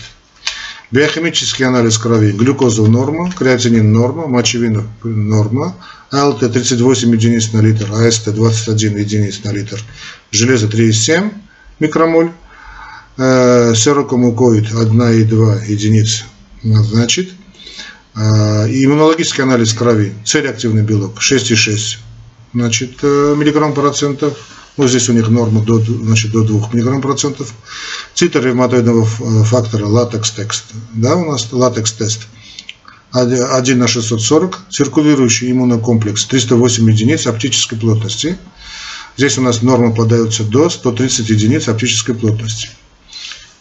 Биохимический 0.90 1.66
анализ 1.66 1.98
крови. 1.98 2.32
Глюкоза 2.32 2.84
норма, 2.84 3.30
креатинин 3.30 3.92
норма, 3.92 4.28
мочевина 4.28 4.84
норма, 5.02 5.74
АЛТ 6.14 6.52
38 6.52 7.12
единиц 7.12 7.52
на 7.52 7.60
литр, 7.60 7.92
АСТ 7.92 8.32
21 8.32 8.96
единиц 8.98 9.40
на 9.42 9.50
литр, 9.50 9.82
железо 10.30 10.66
3,7 10.66 11.32
микромоль, 11.80 12.30
э, 13.16 13.74
серокомукоид 13.74 14.72
1,2 14.72 15.64
единиц 15.66 16.24
значит, 16.62 17.30
э, 18.14 18.20
иммунологический 18.20 19.42
анализ 19.42 19.72
крови, 19.72 20.14
C-реактивный 20.24 20.82
белок 20.82 21.20
6,6 21.20 21.98
значит, 22.52 22.92
э, 23.02 23.34
миллиграмм 23.36 23.74
процентов, 23.74 24.38
вот 24.76 24.90
здесь 24.90 25.08
у 25.08 25.12
них 25.12 25.28
норма 25.28 25.62
до, 25.62 25.80
значит, 25.80 26.30
до 26.32 26.42
2 26.42 26.70
мг 26.72 27.00
процентов. 27.00 27.52
Титр 28.14 28.44
ревматоидного 28.44 29.04
фактора 29.04 29.86
латекс-тест. 29.86 30.64
Да, 30.94 31.14
у 31.14 31.30
нас 31.30 31.48
латекс-тест. 31.52 32.26
1 33.14 33.78
на 33.78 33.86
640. 33.86 34.66
Циркулирующий 34.70 35.52
иммунокомплекс 35.52 36.24
308 36.24 36.90
единиц 36.90 37.26
оптической 37.28 37.78
плотности. 37.78 38.36
Здесь 39.16 39.38
у 39.38 39.42
нас 39.42 39.62
нормы 39.62 39.94
подаются 39.94 40.42
до 40.42 40.68
130 40.68 41.28
единиц 41.30 41.68
оптической 41.68 42.16
плотности. 42.16 42.70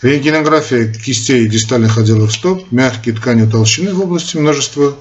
Рентгенография 0.02 0.92
кистей 0.92 1.46
и 1.46 1.48
дистальных 1.48 2.00
отделов 2.00 2.34
стоп, 2.34 2.72
мягкие 2.72 3.16
ткани 3.16 3.50
толщины 3.50 3.94
в 3.94 4.02
области 4.02 4.38
множества 4.38 4.98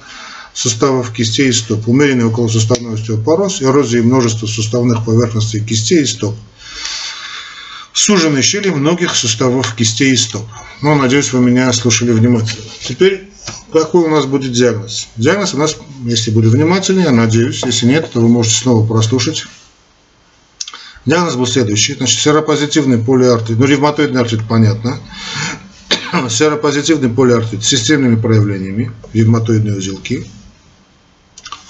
суставов 0.52 1.12
кистей 1.12 1.48
и 1.48 1.52
стоп, 1.52 1.88
умеренный 1.88 2.26
околосуставной 2.26 2.94
остеопороз, 2.94 3.62
эрозия 3.62 4.02
множества 4.02 4.46
суставных 4.46 5.04
поверхностей 5.06 5.64
кистей 5.64 6.02
и 6.02 6.06
стоп, 6.06 6.36
суженные 7.94 8.42
щели 8.42 8.68
многих 8.68 9.16
суставов 9.16 9.74
кистей 9.74 10.12
и 10.12 10.16
стоп. 10.16 10.44
Ну, 10.82 10.94
надеюсь, 10.94 11.32
вы 11.32 11.40
меня 11.40 11.72
слушали 11.72 12.12
внимательно. 12.12 12.64
Теперь, 12.86 13.31
какой 13.72 14.04
у 14.04 14.08
нас 14.08 14.26
будет 14.26 14.52
диагноз? 14.52 15.08
Диагноз 15.16 15.54
у 15.54 15.58
нас, 15.58 15.76
если 16.04 16.30
будет 16.30 16.52
внимательнее, 16.52 17.04
я 17.06 17.10
надеюсь, 17.10 17.62
если 17.64 17.86
нет, 17.86 18.10
то 18.12 18.20
вы 18.20 18.28
можете 18.28 18.56
снова 18.56 18.86
прослушать. 18.86 19.46
Диагноз 21.06 21.34
был 21.34 21.46
следующий. 21.46 21.94
Значит, 21.94 22.20
серопозитивный 22.20 22.98
полиартрит, 22.98 23.58
ну, 23.58 23.64
ревматоидный 23.64 24.20
артрит, 24.20 24.46
понятно. 24.48 25.00
Серопозитивный 26.28 27.08
полиартрит 27.08 27.64
с 27.64 27.66
системными 27.66 28.16
проявлениями, 28.16 28.92
ревматоидные 29.12 29.76
узелки– 29.76 30.26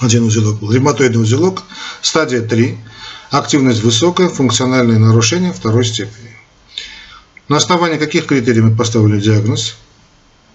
один 0.03 0.25
узелок 0.25 0.59
был. 0.59 0.73
Ревматоидный 0.73 1.23
узелок, 1.23 1.63
стадия 2.01 2.43
3, 2.43 2.77
активность 3.31 3.83
высокая, 3.83 4.29
функциональные 4.29 4.99
нарушения 4.99 5.53
второй 5.53 5.85
степени. 5.85 6.37
На 7.49 7.59
основании 7.59 7.99
каких 7.99 8.27
критерий 8.27 8.63
мы 8.63 8.77
поставили 8.77 9.21
диагноз? 9.21 9.77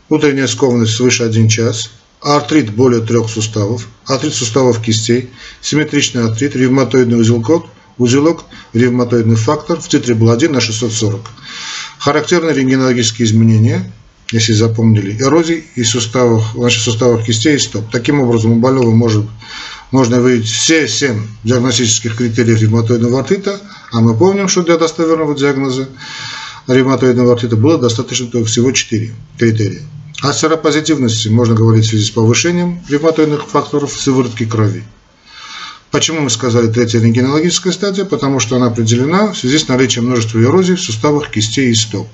Утренняя 0.09 0.47
скованность 0.47 0.95
свыше 0.95 1.23
1 1.23 1.49
час, 1.49 1.91
артрит 2.21 2.73
более 2.73 3.01
трех 3.01 3.29
суставов, 3.29 3.87
артрит 4.05 4.33
суставов 4.33 4.81
кистей, 4.81 5.29
симметричный 5.61 6.23
артрит, 6.23 6.55
ревматоидный 6.55 7.19
узелок, 7.19 7.67
узелок, 7.97 8.45
ревматоидный 8.73 9.35
фактор 9.35 9.79
в 9.79 9.87
титре 9.87 10.15
был 10.15 10.31
1 10.31 10.51
на 10.51 10.61
640. 10.61 11.21
Характерные 11.99 12.53
рентгенологические 12.53 13.25
изменения– 13.25 13.91
если 14.31 14.53
запомнили, 14.53 15.21
эрозий 15.21 15.65
и 15.75 15.83
суставах, 15.83 16.53
значит, 16.53 16.81
суставах 16.81 17.25
кистей 17.25 17.55
и 17.55 17.59
стоп. 17.59 17.85
Таким 17.91 18.19
образом, 18.19 18.51
у 18.51 18.55
больного 18.55 18.91
может, 18.91 19.25
можно 19.91 20.19
выявить 20.19 20.47
все 20.47 20.87
семь 20.87 21.27
диагностических 21.43 22.15
критериев 22.15 22.61
ревматоидного 22.61 23.19
артрита, 23.19 23.59
а 23.91 24.01
мы 24.01 24.17
помним, 24.17 24.49
что 24.49 24.63
для 24.63 24.77
достоверного 24.77 25.35
диагноза 25.35 25.87
ревматоидного 26.67 27.33
артрита 27.33 27.55
было 27.55 27.77
достаточно 27.77 28.43
всего 28.43 28.71
4 28.71 29.15
критерия. 29.37 29.83
О 30.21 30.33
серопозитивности 30.33 31.27
можно 31.27 31.53
говорить 31.53 31.85
в 31.85 31.89
связи 31.89 32.05
с 32.05 32.09
повышением 32.09 32.81
ревматоидных 32.89 33.47
факторов 33.47 33.93
сыворотки 33.93 34.45
крови. 34.45 34.83
Почему 35.91 36.21
мы 36.21 36.31
сказали 36.31 36.67
третья 36.67 36.99
рентгенологическая 36.99 37.71
стадия? 37.71 38.03
Потому 38.03 38.39
что 38.39 38.55
она 38.55 38.67
определена 38.67 39.31
в 39.31 39.37
связи 39.37 39.59
с 39.59 39.67
наличием 39.67 40.07
множества 40.07 40.39
эрозий 40.39 40.75
в 40.75 40.81
суставах 40.81 41.29
кистей 41.29 41.69
и 41.69 41.75
стоп. 41.75 42.07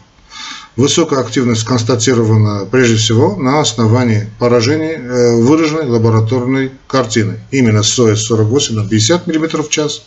Высокая 0.75 1.19
активность 1.19 1.63
констатирована 1.63 2.65
прежде 2.65 2.97
всего 2.97 3.37
на 3.37 3.61
основании 3.61 4.29
поражений, 4.37 4.95
э, 4.95 5.35
выраженной 5.35 5.85
лабораторной 5.85 6.71
картины. 6.87 7.39
Именно 7.51 7.83
СОЭ 7.83 8.17
48 8.17 8.75
на 8.75 8.89
50 8.89 9.27
мм 9.27 9.63
в 9.63 9.69
час, 9.69 10.01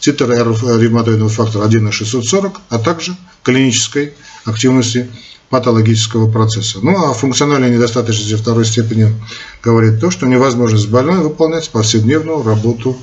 титр 0.00 0.30
ревматоидного 0.30 1.30
фактора 1.30 1.64
1 1.64 1.84
на 1.84 1.92
640, 1.92 2.60
а 2.70 2.78
также 2.78 3.16
клинической 3.42 4.14
активности 4.44 5.08
патологического 5.50 6.30
процесса. 6.30 6.78
Ну 6.82 7.10
а 7.10 7.14
функциональной 7.14 7.70
недостаточности 7.70 8.34
второй 8.34 8.64
степени 8.64 9.14
говорит 9.62 10.00
то, 10.00 10.10
что 10.10 10.26
невозможно 10.26 10.78
с 10.78 10.86
больной 10.86 11.18
выполнять 11.18 11.70
повседневную 11.70 12.42
работу 12.42 12.96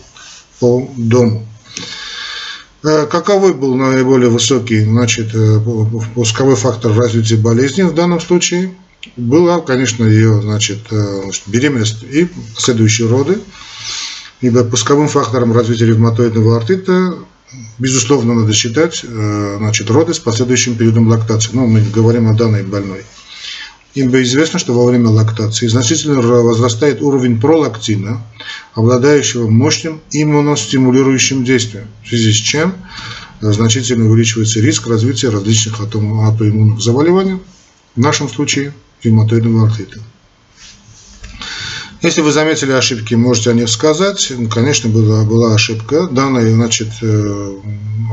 по 0.60 0.90
дому. 0.98 1.46
Э, 2.84 3.06
каковой 3.06 3.54
был 3.54 3.76
наиболее 3.76 4.30
высокий 4.30 4.82
значит, 4.82 5.34
э, 5.34 5.60
пусковой 6.16 6.56
фактор 6.56 6.94
развития 6.94 7.38
болезни 7.38 7.84
в 7.84 7.94
данном 7.94 8.20
случае? 8.20 8.74
Была, 9.16 9.60
конечно, 9.62 10.06
ее 10.06 10.42
значит, 10.42 10.80
э, 10.92 11.24
беременность 11.48 12.04
и 12.04 12.28
следующие 12.58 13.08
роды, 13.08 13.40
ибо 14.42 14.64
пусковым 14.66 15.08
фактором 15.08 15.54
развития 15.54 15.86
ревматоидного 15.86 16.58
артрита 16.58 17.16
безусловно, 17.80 18.34
надо 18.34 18.54
считать 18.54 19.04
значит, 19.04 19.90
роды 19.90 20.14
с 20.14 20.20
последующим 20.20 20.76
периодом 20.76 21.08
лактации. 21.08 21.52
Ну, 21.54 21.68
мы 21.68 21.82
говорим 21.82 22.30
о 22.30 22.34
данной 22.34 22.64
больной. 22.64 23.04
Ибо 23.96 24.24
известно, 24.24 24.58
что 24.58 24.74
во 24.74 24.86
время 24.86 25.10
лактации 25.10 25.68
значительно 25.68 26.22
возрастает 26.22 27.02
уровень 27.02 27.40
пролактина, 27.40 28.24
обладающего 28.74 29.48
мощным 29.48 30.02
иммуностимулирующим 30.12 31.44
действием, 31.44 31.86
в 32.04 32.10
связи 32.10 32.32
с 32.32 32.38
чем 32.38 32.74
значительно 33.40 34.10
увеличивается 34.10 34.62
риск 34.62 34.88
развития 34.88 35.30
различных 35.30 35.80
аутоиммунных 35.80 36.82
заболеваний, 36.82 37.40
в 37.96 38.00
нашем 38.00 38.30
случае 38.30 38.74
ревматоидного 39.04 39.68
артрита. 39.68 40.00
Если 42.04 42.22
вы 42.22 42.32
заметили 42.32 42.72
ошибки, 42.74 43.16
можете 43.16 43.50
о 43.50 43.54
них 43.54 43.70
сказать. 43.70 44.32
Конечно, 44.52 44.90
была, 44.90 45.24
была 45.24 45.56
ошибка. 45.56 46.08
Данная 46.08 46.54
значит, 46.54 46.90
э, 47.02 47.56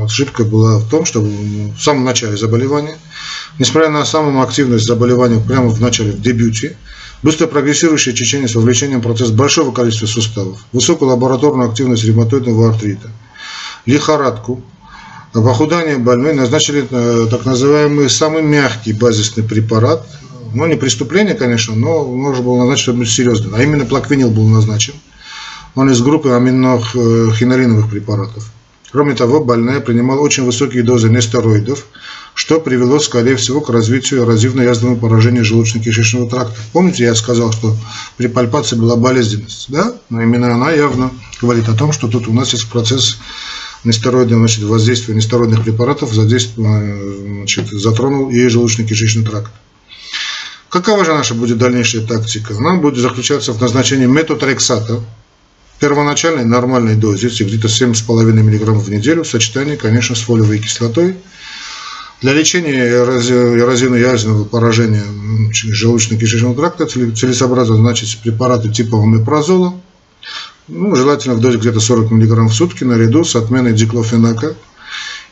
ошибка 0.03 0.43
была 0.43 0.79
в 0.79 0.89
том, 0.89 1.05
что 1.05 1.21
в 1.21 1.79
самом 1.79 2.03
начале 2.05 2.35
заболевания– 2.37 2.97
Несмотря 3.59 3.89
на 3.89 4.05
самую 4.05 4.41
активность 4.41 4.85
заболевания 4.85 5.39
прямо 5.39 5.69
в 5.69 5.81
начале, 5.81 6.11
в 6.11 6.21
дебюте, 6.21 6.77
быстро 7.21 7.47
прогрессирующее 7.47 8.15
течение 8.15 8.47
с 8.47 8.55
вовлечением 8.55 9.01
в 9.01 9.03
процесс 9.03 9.29
большого 9.29 9.71
количества 9.71 10.07
суставов, 10.07 10.59
высокую 10.71 11.09
лабораторную 11.09 11.69
активность 11.69 12.03
ревматоидного 12.03 12.69
артрита, 12.69 13.09
лихорадку, 13.85 14.63
похудание 15.33 15.97
больной 15.97 16.33
назначили 16.33 16.87
э, 16.89 17.27
так 17.29 17.45
называемый 17.45 18.09
самый 18.09 18.41
мягкий 18.41 18.93
базисный 18.93 19.43
препарат, 19.43 20.07
ну 20.53 20.65
не 20.67 20.75
преступление, 20.75 21.35
конечно, 21.35 21.75
но 21.75 22.05
можно 22.05 22.43
было 22.43 22.59
назначить 22.59 22.83
что-нибудь 22.83 23.09
серьезное, 23.09 23.59
а 23.59 23.63
именно 23.63 23.85
плаквенил 23.85 24.31
был 24.31 24.47
назначен. 24.47 24.93
Он 25.75 25.89
из 25.89 26.01
группы 26.01 26.29
аминохинолиновых 26.29 27.89
препаратов. 27.89 28.51
Кроме 28.91 29.15
того, 29.15 29.41
больная 29.41 29.79
принимала 29.79 30.19
очень 30.19 30.43
высокие 30.43 30.83
дозы 30.83 31.09
нестероидов, 31.09 31.85
что 32.33 32.59
привело, 32.59 32.99
скорее 32.99 33.37
всего, 33.37 33.61
к 33.61 33.69
развитию 33.69 34.23
эрозивно-язвенного 34.23 34.99
поражения 34.99 35.43
желудочно-кишечного 35.43 36.29
тракта. 36.29 36.55
Помните, 36.73 37.03
я 37.03 37.15
сказал, 37.15 37.53
что 37.53 37.75
при 38.17 38.27
пальпации 38.27 38.75
была 38.75 38.97
болезненность, 38.97 39.67
да? 39.69 39.95
Но 40.09 40.21
именно 40.21 40.53
она 40.53 40.71
явно 40.71 41.11
говорит 41.41 41.69
о 41.69 41.73
том, 41.73 41.93
что 41.93 42.09
тут 42.09 42.27
у 42.27 42.33
нас 42.33 42.51
есть 42.51 42.69
процесс 42.69 43.17
нестероидного 43.85 44.47
значит, 44.47 44.63
воздействия 44.63 45.15
нестероидных 45.15 45.63
препаратов 45.63 46.13
значит, 46.13 47.69
затронул 47.71 48.29
и 48.29 48.45
желудочно-кишечный 48.45 49.23
тракт. 49.23 49.51
Какова 50.71 51.05
же 51.05 51.13
наша 51.13 51.35
будет 51.35 51.57
дальнейшая 51.59 52.07
тактика? 52.07 52.55
Она 52.57 52.75
будет 52.75 52.97
заключаться 52.97 53.53
в 53.53 53.61
назначении 53.61 54.07
метотрексата, 54.07 55.01
первоначальной 55.79 56.45
нормальной 56.45 56.95
дозе, 56.95 57.27
где-то 57.27 57.67
7,5 57.67 58.31
мг 58.31 58.71
в 58.79 58.89
неделю, 58.89 59.23
в 59.23 59.27
сочетании, 59.27 59.75
конечно, 59.75 60.15
с 60.15 60.21
фолиевой 60.21 60.59
кислотой– 60.59 61.17
для 62.21 62.33
лечения 62.33 62.87
эрозивно-язвенного 62.87 64.45
поражения 64.45 65.03
желудочно-кишечного 65.51 66.55
тракта 66.55 66.85
целесообразно 66.85 67.77
значит 67.77 68.19
препараты 68.19 68.69
типа 68.69 69.01
омепразола, 69.01 69.73
ну, 70.67 70.95
желательно 70.95 71.33
в 71.33 71.39
дозе 71.39 71.57
где-то 71.57 71.79
40 71.79 72.11
мг 72.11 72.47
в 72.47 72.53
сутки 72.53 72.83
наряду 72.83 73.23
с 73.23 73.35
отменой 73.35 73.73
диклофенака 73.73 74.53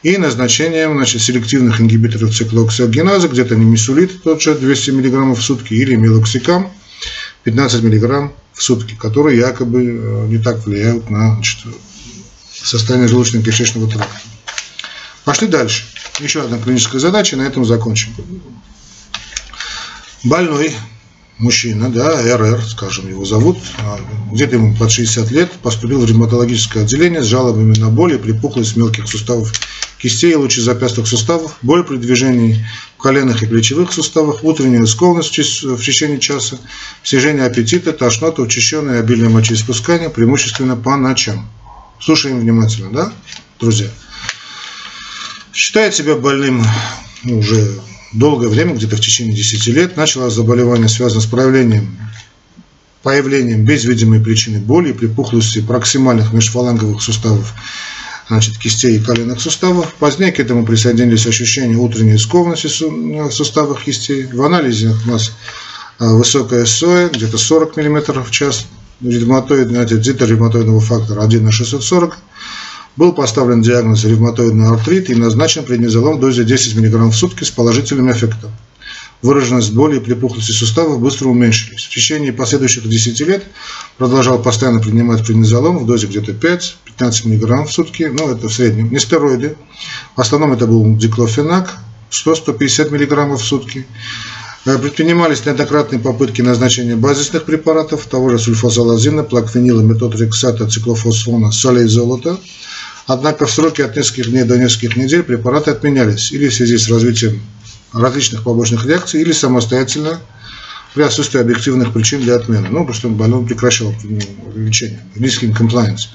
и 0.04 0.18
назначением 0.18 0.96
значит, 0.96 1.22
селективных 1.22 1.82
ингибиторов 1.82 2.34
циклооксигеназы, 2.34 3.28
где-то 3.28 3.56
немесулит, 3.56 4.24
тот 4.24 4.42
же 4.42 4.56
200 4.56 4.92
мг 4.92 5.38
в 5.38 5.42
сутки, 5.42 5.74
или 5.74 5.96
мелоксикам 5.96 6.72
15 7.44 7.84
мг 7.84 8.32
в 8.54 8.64
сутки, 8.64 8.96
которые 8.96 9.40
якобы 9.40 9.84
э, 9.84 10.28
не 10.28 10.38
так 10.38 10.66
влияют 10.66 11.10
на 11.10 11.36
значит, 11.36 11.60
состояние 12.52 13.10
желудочно-кишечного 13.10 13.90
тракта. 13.92 14.20
Пошли 15.26 15.48
дальше. 15.48 15.84
Еще 16.20 16.42
одна 16.42 16.58
клиническая 16.58 17.00
задача, 17.00 17.38
на 17.38 17.44
этом 17.44 17.66
закончим. 17.66 18.14
Больной 20.24 20.76
мужчина, 21.38 21.90
да, 21.90 22.22
РР, 22.38 22.62
скажем, 22.66 23.08
его 23.08 23.26
зовут, 23.26 23.58
а, 23.80 24.00
где-то 24.32 24.56
ему 24.56 24.76
под 24.76 24.92
60 24.92 25.32
лет, 25.32 25.52
поступил 25.64 26.02
в 26.02 26.06
ревматологическое 26.06 26.84
отделение 26.84 27.24
с 27.24 27.28
жалобами 27.28 27.78
на 27.78 27.90
боли, 27.90 28.18
припухлость 28.18 28.76
мелких 28.76 29.08
суставов 29.08 29.54
кистей 30.02 30.32
и 30.32 30.36
лучезапястных 30.36 31.08
суставов, 31.08 31.58
боль 31.62 31.84
при 31.84 31.98
движении 31.98 32.66
в 32.98 33.02
коленных 33.02 33.44
и 33.44 33.46
плечевых 33.46 33.92
суставах, 33.92 34.44
утренняя 34.44 34.86
скованность 34.86 35.38
в 35.38 35.84
течение 35.84 36.20
часа, 36.20 36.58
снижение 37.04 37.46
аппетита, 37.46 37.92
тошнота, 37.92 38.42
учащенное 38.42 39.00
обильное 39.00 39.30
мочеиспускание, 39.30 40.10
преимущественно 40.10 40.78
по 40.78 40.96
ночам. 40.96 41.50
Слушаем 42.00 42.40
внимательно, 42.40 42.92
да, 42.92 43.14
друзья? 43.60 43.90
Считает 45.54 45.94
себя 45.94 46.16
больным 46.16 46.64
уже 47.26 47.80
долгое 48.14 48.48
время, 48.48 48.76
где-то 48.76 48.96
в 48.96 49.02
течение 49.02 49.36
10 49.36 49.68
лет. 49.68 49.98
Начало 49.98 50.30
заболевание 50.30 50.88
связано 50.88 51.20
с 51.20 51.26
проявлением, 51.26 51.98
появлением 53.04 53.66
без 53.66 53.84
видимой 53.84 54.22
причины 54.22 54.60
боли 54.60 54.92
и 54.92 54.94
припухлости 54.94 55.62
проксимальных 55.62 56.32
межфаланговых 56.32 57.02
суставов 57.02 57.54
значит, 58.30 58.58
кистей 58.58 58.98
и 58.98 59.00
коленных 59.00 59.42
суставов. 59.42 59.94
Позднее 59.96 60.32
к 60.32 60.40
этому 60.40 60.66
присоединились 60.66 61.26
ощущения 61.26 61.76
утренней 61.76 62.18
скованности 62.18 62.68
в 62.68 63.32
суставах 63.32 63.84
кистей. 63.84 64.26
В 64.26 64.42
анализе 64.44 64.96
у 65.06 65.10
нас 65.10 65.34
а, 65.98 66.14
высокая 66.14 66.66
СОЭ, 66.66 67.10
где-то 67.10 67.38
40 67.38 67.76
мм 67.78 68.24
в 68.24 68.32
час, 68.32 68.68
ревматоидный, 69.02 69.86
значит, 69.86 70.22
ревматоидного 70.22 70.80
фактора 70.80 71.24
1 71.24 71.44
на 71.44 71.52
640 71.52 72.18
был 72.96 73.14
поставлен 73.14 73.62
диагноз 73.62 74.04
ревматоидный 74.04 74.68
артрит 74.68 75.10
и 75.10 75.16
назначен 75.16 75.64
преднизолон 75.64 76.18
в 76.18 76.20
дозе 76.20 76.44
10 76.44 76.76
мг 76.76 77.12
в 77.12 77.14
сутки 77.14 77.44
с 77.44 77.50
положительным 77.50 78.12
эффектом. 78.12 78.52
Выраженность 79.22 79.74
боли 79.74 79.98
и 79.98 80.00
припухлости 80.00 80.52
суставов 80.52 81.02
быстро 81.02 81.28
уменьшились. 81.28 81.86
В 81.86 81.90
течение 81.90 82.32
последующих 82.32 82.88
10 82.88 83.20
лет 83.22 83.44
продолжал 83.98 84.42
постоянно 84.42 84.80
принимать 84.80 85.26
преднизолон 85.26 85.78
в 85.78 85.86
дозе 85.86 86.08
где-то 86.08 86.32
5-15 86.32 87.28
мг 87.28 87.68
в 87.68 87.72
сутки, 87.72 88.04
ну 88.04 88.30
это 88.30 88.48
в 88.48 88.54
среднем. 88.54 88.92
Нестероиды, 88.92 89.58
в 90.16 90.22
основном 90.22 90.54
это 90.54 90.68
был 90.68 90.96
диклофенак, 90.96 91.78
100-150 92.12 92.92
мг 92.92 93.38
в 93.38 93.44
сутки. 93.44 93.86
Э, 94.66 94.78
предпринимались 94.78 95.46
неоднократные 95.46 96.00
попытки 96.00 96.42
назначения 96.42 96.96
базисных 96.96 97.44
препаратов, 97.44 98.06
того 98.06 98.30
же 98.30 98.40
сульфазолазина, 98.40 99.24
плаквенила, 99.24 99.82
метотрексата, 99.82 100.66
циклофосфона, 100.70 101.52
солей 101.52 101.88
золота– 101.88 102.38
Однако 103.10 103.48
в 103.48 103.52
сроки 103.52 103.82
от 103.82 103.98
нескольких 103.98 104.30
дней 104.30 104.44
до 104.44 104.56
нескольких 104.56 104.96
недель 104.96 105.24
препараты 105.24 105.72
отменялись 105.72 106.32
или 106.32 106.48
в 106.48 106.54
связи 106.54 106.78
с 106.78 106.88
развитием 106.90 107.42
различных 107.94 108.44
побочных 108.44 108.86
реакций, 108.86 109.22
или 109.22 109.32
самостоятельно 109.32 110.20
при 110.94 111.04
отсутствии 111.04 111.40
объективных 111.40 111.94
причин 111.94 112.22
для 112.22 112.36
отмены. 112.36 112.68
Ну, 112.70 112.80
потому 112.80 112.94
что 112.94 113.10
больной 113.10 113.46
прекращал 113.46 113.94
лечение, 114.56 115.02
низкий 115.16 115.52
комплайенс. 115.52 116.10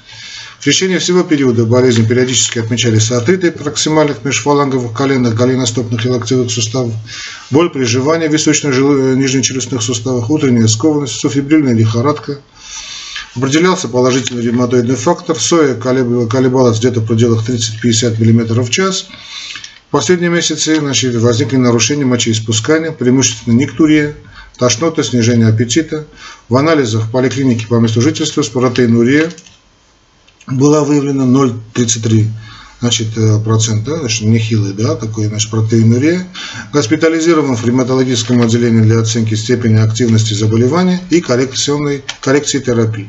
В 0.58 0.64
течение 0.64 0.98
всего 0.98 1.22
периода 1.22 1.66
болезни 1.66 2.06
периодически 2.06 2.58
отмечались 2.58 3.10
артриты 3.10 3.50
проксимальных 3.52 4.24
межфаланговых 4.24 4.96
коленных, 4.96 5.34
голеностопных 5.34 6.06
и 6.06 6.08
локтевых 6.08 6.50
суставов, 6.50 6.94
боль 7.50 7.70
при 7.70 7.84
жевании 7.84 8.28
в 8.28 8.32
височно-нижнечелюстных 8.32 9.82
суставах, 9.82 10.30
утренняя 10.30 10.66
скованность, 10.66 11.14
суфибрильная 11.14 11.74
лихорадка– 11.74 12.38
Определялся 13.36 13.88
положительный 13.88 14.42
ревматоидный 14.42 14.94
фактор. 14.94 15.38
Соя 15.38 15.74
колебалась 15.74 16.78
где-то 16.78 17.00
в 17.00 17.06
пределах 17.06 17.48
30-50 17.48 18.20
мм 18.20 18.62
в 18.62 18.70
час. 18.70 19.08
Последние 19.94 20.28
месяцы 20.28 20.80
значит, 20.80 21.14
возникли 21.14 21.56
нарушения 21.56 22.04
мочеиспускания, 22.04 22.90
преимущественно 22.90 23.54
никтурия, 23.54 24.16
тошнота, 24.58 25.04
снижение 25.04 25.46
аппетита. 25.46 26.04
В 26.48 26.56
анализах 26.56 27.12
поликлиники 27.12 27.64
по 27.64 27.76
месту 27.76 28.00
жительства 28.00 28.42
с 28.42 28.48
протеинурия 28.48 29.30
была 30.48 30.82
выявлена 30.82 31.22
0,33 31.26 32.26
значит, 32.80 33.16
э, 33.16 33.38
процента, 33.38 33.98
значит, 33.98 34.26
нехилый, 34.26 34.72
да, 34.72 34.96
такой, 34.96 35.26
значит, 35.26 35.48
протеинурия, 35.52 36.26
госпитализирован 36.72 37.54
в 37.54 37.64
ревматологическом 37.64 38.42
отделении 38.42 38.82
для 38.82 38.98
оценки 38.98 39.36
степени 39.36 39.76
активности 39.76 40.34
заболевания 40.34 40.98
и 41.10 41.20
коррекционной, 41.20 42.02
коррекции 42.20 42.58
терапии. 42.58 43.08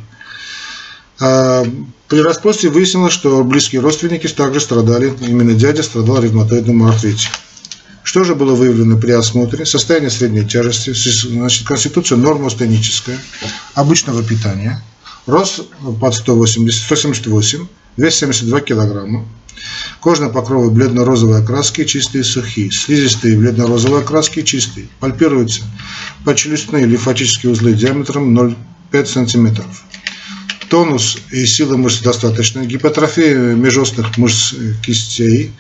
При 2.08 2.20
расспросе 2.20 2.70
выяснилось, 2.70 3.14
что 3.14 3.44
близкие 3.44 3.82
родственники 3.82 4.28
также 4.28 4.60
страдали, 4.60 5.12
именно 5.22 5.56
дядя 5.56 5.82
страдал 5.82 6.22
ревматоидным 6.22 6.84
артритом. 6.84 7.32
Что 8.04 8.24
же 8.24 8.36
было 8.36 8.54
выявлено 8.54 8.98
при 8.98 9.12
осмотре? 9.12 9.66
Состояние 9.66 10.12
средней 10.12 10.46
тяжести, 10.46 10.94
значит, 10.94 11.66
конституция 11.66 12.20
нормостеническая, 12.20 13.20
обычного 13.74 14.24
питания, 14.24 14.84
рост 15.26 15.64
под 16.00 16.14
180, 16.14 16.84
178, 16.84 17.68
вес 17.98 18.16
72 18.16 18.62
килограмма, 18.62 19.26
кожные 20.00 20.30
покровы 20.30 20.70
бледно-розовой 20.70 21.42
окраски, 21.42 21.86
чистые 21.86 22.24
сухие, 22.24 22.70
слизистые 22.70 23.36
бледно-розовой 23.36 24.02
окраски, 24.02 24.44
чистые, 24.44 24.88
пальпируются 25.00 25.64
подчелюстные 26.24 26.86
лимфатические 26.86 27.52
узлы 27.52 27.74
диаметром 27.74 28.38
0,5 28.38 29.06
см. 29.06 29.66
Тонус 30.70 31.18
и 31.32 31.46
силы 31.46 31.78
мышц 31.78 32.02
достаточно, 32.02 32.66
гипотрофия 32.66 33.36
межостных 33.56 34.18
мышц 34.18 34.54
кистей, 34.84 35.54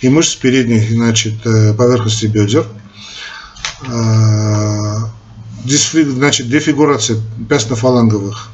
и 0.00 0.08
мышц 0.08 0.34
передних 0.34 0.90
значит, 0.90 1.34
э, 1.46 1.74
поверхности 1.74 2.26
бедер. 2.26 2.66
А, 3.88 5.10
значит, 5.64 6.48
дефигурация 6.48 7.18
пястно-фаланговых 7.48 8.50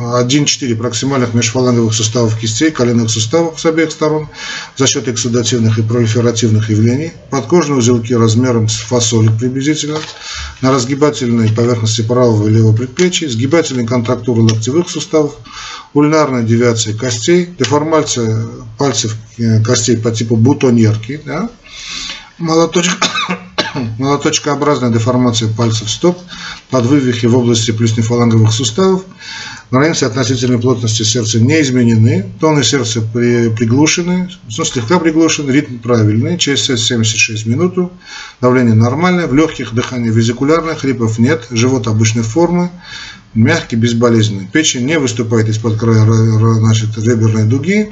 1-4 0.00 0.74
проксимальных 0.76 1.34
межфаланговых 1.34 1.92
суставов 1.92 2.38
кистей, 2.38 2.70
коленных 2.70 3.10
суставов 3.10 3.60
с 3.60 3.66
обеих 3.66 3.90
сторон 3.92 4.28
за 4.76 4.86
счет 4.86 5.08
эксудативных 5.08 5.78
и 5.78 5.82
пролиферативных 5.82 6.70
явлений, 6.70 7.12
подкожные 7.30 7.78
узелки 7.78 8.12
размером 8.14 8.68
с 8.68 8.76
фасолик 8.76 9.38
приблизительно, 9.38 9.98
на 10.62 10.70
разгибательной 10.70 11.52
поверхности 11.52 12.02
правого 12.02 12.48
и 12.48 12.52
левого 12.52 12.74
предплечья, 12.74 13.28
сгибательной 13.28 13.86
контрактуры 13.86 14.42
локтевых 14.42 14.88
суставов, 14.88 15.36
ульнарная 15.92 16.42
девиация 16.42 16.94
костей, 16.94 17.54
деформация 17.58 18.46
пальцев 18.78 19.14
э, 19.38 19.62
костей 19.62 19.96
по 19.96 20.10
типу 20.10 20.36
бутоньерки, 20.36 21.20
да? 21.24 21.50
молоточка, 22.38 23.06
молоточкообразная 23.98 24.90
деформация 24.90 25.48
пальцев 25.52 25.90
стоп, 25.90 26.18
подвывихи 26.70 27.26
в 27.26 27.36
области 27.36 27.70
плюснефаланговых 27.70 28.52
суставов, 28.52 29.04
границы 29.70 30.04
относительной 30.04 30.58
плотности 30.58 31.02
сердца 31.02 31.40
не 31.40 31.60
изменены, 31.60 32.30
тоны 32.40 32.64
сердца 32.64 33.00
приглушены, 33.00 34.28
ну, 34.56 34.64
слегка 34.64 34.98
приглушены, 34.98 35.50
ритм 35.50 35.78
правильный, 35.78 36.38
ЧСС 36.38 36.86
76 36.86 37.46
минут, 37.46 37.92
давление 38.40 38.74
нормальное, 38.74 39.26
в 39.26 39.34
легких 39.34 39.74
дыхание 39.74 40.12
визикулярное, 40.12 40.74
хрипов 40.74 41.18
нет, 41.18 41.46
живот 41.50 41.86
обычной 41.86 42.22
формы, 42.22 42.70
мягкий, 43.34 43.76
безболезненный. 43.76 44.48
Печень 44.52 44.86
не 44.86 44.98
выступает 44.98 45.48
из-под 45.48 45.78
края 45.78 46.04
значит, 46.04 46.96
реберной 46.98 47.44
дуги. 47.44 47.90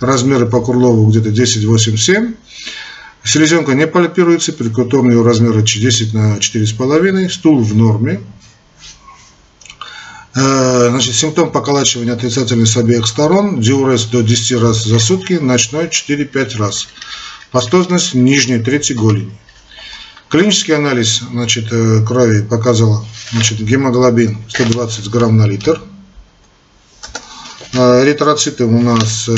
Размеры 0.00 0.46
по 0.46 0.60
Курлову 0.60 1.08
где-то 1.08 1.30
10, 1.30 1.64
8, 1.64 1.96
7. 1.96 2.34
Селезенка 3.22 3.74
не 3.74 3.86
пальпируется, 3.86 4.52
перикутомные 4.52 5.22
размеры 5.22 5.62
10 5.62 6.14
на 6.14 6.38
4,5. 6.38 7.28
Стул 7.28 7.62
в 7.62 7.76
норме. 7.76 8.20
Э, 10.34 10.88
значит, 10.88 11.14
симптом 11.14 11.52
поколачивания 11.52 12.12
отрицательный 12.12 12.66
с 12.66 12.76
обеих 12.76 13.06
сторон. 13.06 13.60
Диурез 13.60 14.04
до 14.06 14.22
10 14.22 14.62
раз 14.62 14.84
за 14.84 14.98
сутки, 14.98 15.34
ночной 15.34 15.88
4-5 15.88 16.56
раз. 16.58 16.88
Пастозность 17.50 18.14
нижней 18.14 18.58
трети 18.58 18.94
голени. 18.94 19.38
Клинический 20.28 20.74
анализ 20.74 21.20
значит, 21.30 21.70
э, 21.70 22.02
крови 22.06 22.42
показывал 22.42 23.04
значит, 23.32 23.60
гемоглобин 23.60 24.38
120 24.48 25.10
грамм 25.10 25.36
на 25.36 25.46
литр. 25.46 25.82
Э, 27.74 28.02
эритроциты 28.02 28.64
у 28.64 28.80
нас 28.80 29.28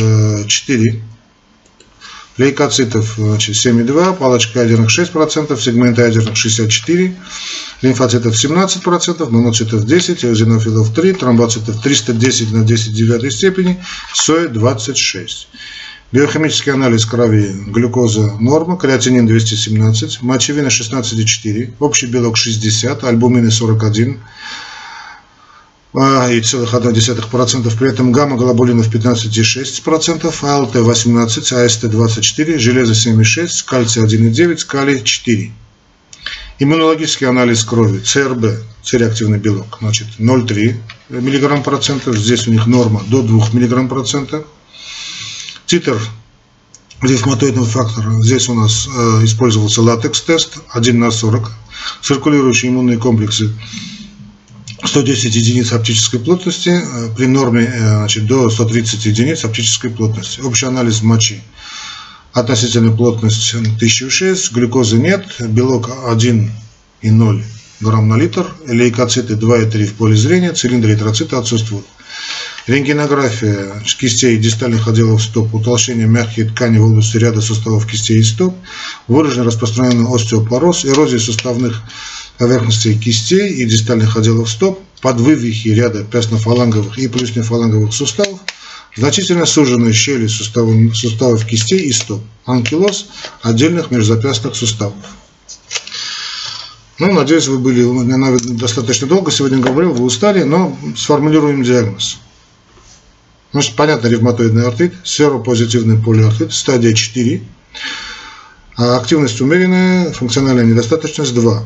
4. 0.47 1.03
Лейкоцитов 2.37 3.15
значит, 3.17 3.55
7,2, 3.55 4.17
палочка 4.17 4.63
ядерных 4.63 4.91
6%, 4.91 5.61
сегменты 5.61 6.03
ядерных 6.03 6.37
64, 6.37 7.15
лимфоцитов 7.83 8.35
17%, 8.35 9.31
моноцитов 9.31 9.87
10, 9.87 10.25
эозинофилов 10.25 10.93
3, 10.93 11.13
тромбоцитов 11.13 11.81
310 11.81 12.53
на 12.53 12.65
10 12.65 12.93
девятой 12.93 13.31
степени, 13.31 13.81
соя 14.13 14.49
26. 14.49 15.49
Биохимический 16.11 16.73
анализ 16.73 17.07
крови, 17.07 17.53
глюкоза 17.67 18.35
норма, 18.41 18.77
креатинин 18.77 19.27
217, 19.27 20.23
мочевина 20.23 20.69
16,4, 20.69 21.73
общий 21.79 22.07
белок 22.07 22.37
60, 22.37 23.05
альбумины 23.05 23.51
41 23.51 24.21
и 25.95 26.41
целых 26.41 26.75
1,1%, 26.75 27.79
при 27.79 27.89
этом 27.89 28.11
гамма-глобулинов 28.11 28.93
15,6%, 28.93 30.35
АЛТ 30.43 30.75
18, 30.75 31.53
АСТ 31.53 31.89
24, 31.89 32.59
железо 32.59 32.95
7,6, 32.95 33.65
кальций 33.65 34.03
1,9, 34.03 34.65
калий 34.67 35.05
4. 35.05 35.53
Иммунологический 36.59 37.29
анализ 37.29 37.63
крови, 37.63 38.01
ЦРБ, 38.01 38.45
цереактивный 38.83 39.39
белок, 39.39 39.79
значит 39.81 40.09
0,3 40.19 40.75
мг 41.11 41.63
процентов, 41.63 42.17
здесь 42.17 42.49
у 42.49 42.51
них 42.51 42.67
норма 42.67 43.05
до 43.07 43.23
2 43.23 43.51
мг 43.53 43.89
процентов. 43.89 44.47
Титр 45.67 46.01
ревматоидного 47.03 47.67
фактора. 47.67 48.21
Здесь 48.21 48.49
у 48.49 48.55
нас 48.55 48.89
э, 48.89 49.25
использовался 49.25 49.83
латекс-тест 49.83 50.59
1 50.73 50.99
на 50.99 51.11
40. 51.11 51.53
Циркулирующие 52.03 52.71
иммунные 52.71 52.99
комплексы 52.99 53.53
110 54.85 55.35
единиц 55.35 55.73
оптической 55.73 56.21
плотности 56.21 56.69
э, 56.69 57.09
при 57.17 57.27
норме 57.27 57.63
э, 57.65 57.97
значит, 57.99 58.27
до 58.27 58.51
130 58.51 59.07
единиц 59.07 59.45
оптической 59.45 59.91
плотности. 59.91 60.41
Общий 60.41 60.67
анализ 60.67 61.03
мочи. 61.03 61.43
Относительная 62.33 62.95
плотность 62.95 63.55
1006, 63.55 64.53
глюкозы 64.53 64.99
нет, 64.99 65.25
белок 65.41 65.89
1,0 65.89 67.45
грамм 67.81 68.09
на 68.09 68.17
литр, 68.17 68.55
лейкоциты 68.67 69.35
2,3 69.35 69.85
в 69.87 69.95
поле 69.95 70.17
зрения, 70.17 70.53
цилиндры 70.53 70.93
эритроциты 70.93 71.37
отсутствуют. 71.37 71.87
Рентгенография 72.67 73.83
кистей 73.99 74.37
и 74.37 74.39
дистальных 74.39 74.89
отделов 74.89 75.23
стоп, 75.23 75.55
утолщение 75.55 76.07
мягких 76.07 76.55
тканей 76.55 76.79
в 76.79 76.87
области 76.87 77.19
ряда 77.19 77.43
суставов 77.43 77.87
кистей 77.87 78.21
и 78.21 78.23
стоп, 78.23 78.57
выраженный 79.07 79.45
распространенный 79.45 80.09
остеопороз, 80.11 80.87
эрозия 80.87 81.19
суставных 81.19 81.83
поверхностей 82.39 82.99
кистей 82.99 83.51
и 83.53 83.67
дистальных 83.67 84.17
отделов 84.17 84.49
стоп, 84.49 84.81
подвывихи 85.03 85.69
ряда 85.69 86.05
пястно-фаланговых 86.05 86.99
и 86.99 87.07
плюснефаланговых 87.07 87.93
суставов, 87.93 88.41
значительно 88.97 89.45
суженные 89.45 89.93
щели 89.93 90.27
суставов, 90.27 90.97
суставов 90.97 91.45
кистей 91.45 91.81
и 91.81 91.93
стоп, 91.93 92.23
анкилоз 92.47 93.09
отдельных 93.43 93.91
межзапястных 93.91 94.57
суставов. 94.57 94.95
Ну, 96.99 97.13
надеюсь, 97.13 97.49
вы 97.49 97.59
были 97.59 97.85
достаточно 98.57 99.07
долго 99.07 99.31
сегодня 99.31 99.59
говорил, 99.59 99.93
вы 99.93 100.05
устали, 100.07 100.45
но 100.45 100.75
сформулируем 100.97 101.63
диагноз. 101.63 102.21
Значит, 103.55 103.77
понятно, 103.77 104.09
ревматоидный 104.09 104.67
артрит, 104.67 104.95
серопозитивный 105.05 105.97
полиартрит, 105.97 106.53
стадия 106.53 106.93
4. 106.93 107.41
А 108.77 108.97
активность 108.97 109.41
умеренная, 109.41 110.11
функциональная 110.11 110.65
недостаточность 110.65 111.33
2. 111.35 111.65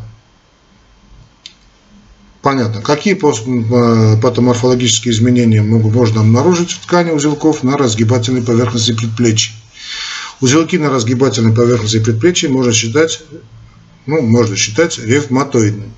Понятно. 2.42 2.82
Какие 2.82 3.14
э, 3.14 4.20
патоморфологические 4.20 5.14
изменения 5.14 5.62
можно 5.62 6.20
обнаружить 6.20 6.72
в 6.72 6.80
ткани 6.80 7.10
узелков 7.10 7.62
на 7.62 7.78
разгибательной 7.78 8.42
поверхности 8.42 8.92
предплечья? 8.92 9.54
Узелки 10.42 10.76
на 10.76 10.90
разгибательной 10.90 11.54
поверхности 11.54 12.00
предплечья 12.00 12.50
можно 12.50 12.74
считать, 12.74 13.22
ну, 14.04 14.20
можно 14.20 14.56
считать 14.56 14.98
ревматоидными. 14.98 15.94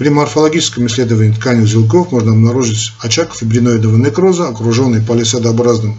При 0.00 0.08
морфологическом 0.08 0.86
исследовании 0.86 1.34
ткани 1.34 1.60
узелков 1.60 2.10
можно 2.10 2.32
обнаружить 2.32 2.94
очаг 3.00 3.34
фибриноидного 3.34 3.98
некроза, 3.98 4.48
окруженный 4.48 5.02
палисадообразным 5.02 5.98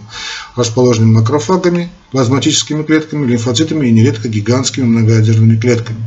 расположенными 0.56 1.12
макрофагами, 1.12 1.88
плазматическими 2.10 2.82
клетками, 2.82 3.30
лимфоцитами 3.30 3.86
и 3.86 3.92
нередко 3.92 4.28
гигантскими 4.28 4.82
многоядерными 4.82 5.56
клетками. 5.56 6.00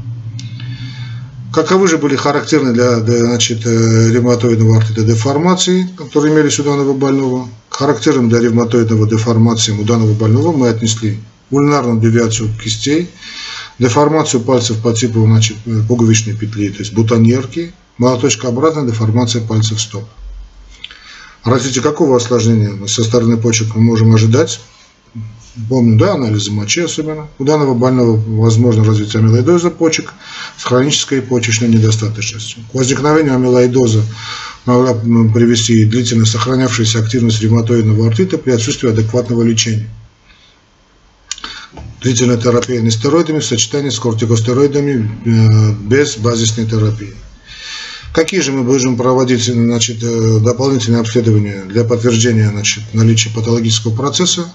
Каковы 1.54 1.88
же 1.88 1.98
были 1.98 2.18
характерны 2.18 2.74
для 2.74 3.00
значит, 3.00 3.66
э, 3.66 4.10
ревматоидного 4.12 4.76
артрита 4.76 5.04
деформации, 5.04 5.88
которые 5.96 6.34
имелись 6.34 6.60
у 6.60 6.64
данного 6.64 6.92
больного? 6.92 7.48
Характерным 7.70 8.28
для 8.28 8.42
ревматоидного 8.42 9.08
деформации 9.08 9.72
у 9.72 9.86
данного 9.86 10.14
больного 10.16 10.52
мы 10.52 10.68
отнесли 10.68 11.18
ульнарную 11.50 12.02
девиацию 12.02 12.50
кистей, 12.62 13.10
деформацию 13.80 14.42
пальцев 14.42 14.82
по 14.82 14.92
типу 14.92 15.22
значит, 15.22 15.56
пуговичной 15.88 16.36
петли, 16.36 16.68
то 16.72 16.80
есть 16.80 16.92
бутоньерки, 16.92 17.72
молоточкообразная 17.98 18.86
деформация 18.86 19.46
пальцев 19.46 19.82
стоп. 19.82 20.06
Развитие 21.44 21.84
какого 21.84 22.18
осложнения 22.18 22.88
со 22.88 23.04
стороны 23.04 23.38
почек 23.38 23.76
мы 23.76 23.82
можем 23.82 24.14
ожидать? 24.14 24.60
помню, 25.70 25.98
да, 25.98 26.14
анализы 26.14 26.52
мочи 26.52 26.82
особенно. 26.82 27.28
У 27.40 27.44
данного 27.44 27.74
больного 27.74 28.16
возможно 28.16 28.84
развитие 28.84 29.22
амилоидоза 29.22 29.70
почек 29.70 30.14
с 30.58 30.64
хронической 30.64 31.22
почечной 31.22 31.70
недостаточностью. 31.70 32.64
К 32.72 32.76
возникновению 32.76 33.36
амилоидоза 33.36 34.04
могла 34.66 34.94
привести 34.94 35.86
длительно 35.86 36.26
сохранявшаяся 36.26 37.00
активность 37.00 37.42
ревматоидного 37.42 38.08
артрита 38.08 38.38
при 38.38 38.52
отсутствии 38.52 38.90
адекватного 38.90 39.44
лечения. 39.44 39.90
Длительная 42.02 42.38
терапия 42.38 42.82
нестероидами 42.82 43.40
в 43.40 43.46
сочетании 43.46 43.90
с 43.90 44.00
кортикостероидами 44.00 45.10
э, 45.26 45.72
без 45.88 46.18
базисной 46.18 46.66
терапии. 46.68 47.16
Какие 48.16 48.40
же 48.40 48.54
мы 48.54 48.64
будем 48.64 48.96
проводить 48.96 49.44
значит, 49.44 50.02
э, 50.02 50.40
дополнительные 50.40 51.02
обследования 51.02 51.64
для 51.66 51.84
подтверждения 51.84 52.50
значит, 52.50 52.82
наличия 52.94 53.30
патологического 53.30 53.94
процесса? 53.94 54.50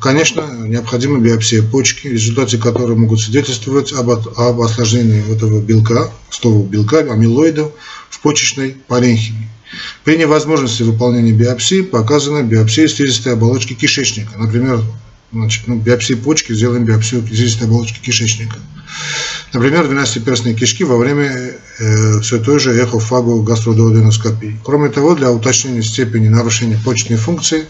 Конечно, 0.00 0.64
необходима 0.66 1.18
биопсия 1.18 1.62
почки, 1.62 2.08
в 2.08 2.12
результате 2.12 2.56
которой 2.56 2.96
могут 2.96 3.20
свидетельствовать 3.20 3.92
об, 3.92 4.08
об 4.10 4.60
осложнении 4.62 5.30
этого 5.30 5.60
белка, 5.60 6.10
стового 6.30 6.66
белка, 6.66 7.00
амилоидов 7.00 7.72
в 8.08 8.18
почечной 8.20 8.78
паренхиме. 8.88 9.50
При 10.04 10.16
невозможности 10.16 10.82
выполнения 10.82 11.32
биопсии 11.32 11.82
показана 11.82 12.44
биопсия 12.44 12.88
слизистой 12.88 13.34
оболочки 13.34 13.74
кишечника. 13.74 14.38
Например, 14.38 14.82
значит, 15.34 15.66
ну, 15.66 15.76
биопсии 15.76 16.14
почки, 16.14 16.54
сделаем 16.54 16.86
биопсию 16.86 17.26
слизистой 17.26 17.66
оболочки 17.66 18.00
кишечника. 18.00 18.56
Например, 19.52 19.86
12-перстные 19.86 20.54
кишки 20.54 20.84
во 20.84 20.96
время 20.96 21.54
э, 21.78 22.20
все 22.20 22.38
той 22.38 22.58
же 22.58 22.74
эхофагогастродуоденоскопии. 22.74 24.58
Кроме 24.64 24.90
того, 24.90 25.14
для 25.14 25.30
уточнения 25.30 25.82
степени 25.82 26.28
нарушения 26.28 26.78
почечной 26.84 27.16
функции 27.16 27.66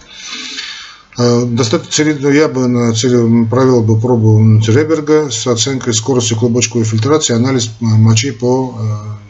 э, 1.19 1.45
Достаточно, 1.47 2.17
ну, 2.19 2.31
я 2.31 2.49
бы 2.49 2.67
на 2.67 2.93
цели 2.95 3.47
провел 3.47 3.83
бы 3.83 4.01
пробу 4.01 4.61
Реберга 4.67 5.31
с 5.31 5.47
оценкой 5.47 5.95
скорости 5.95 6.35
клубочковой 6.35 6.85
фильтрации, 6.85 7.35
анализ 7.35 7.71
мочи 7.81 8.33
по 8.33 8.77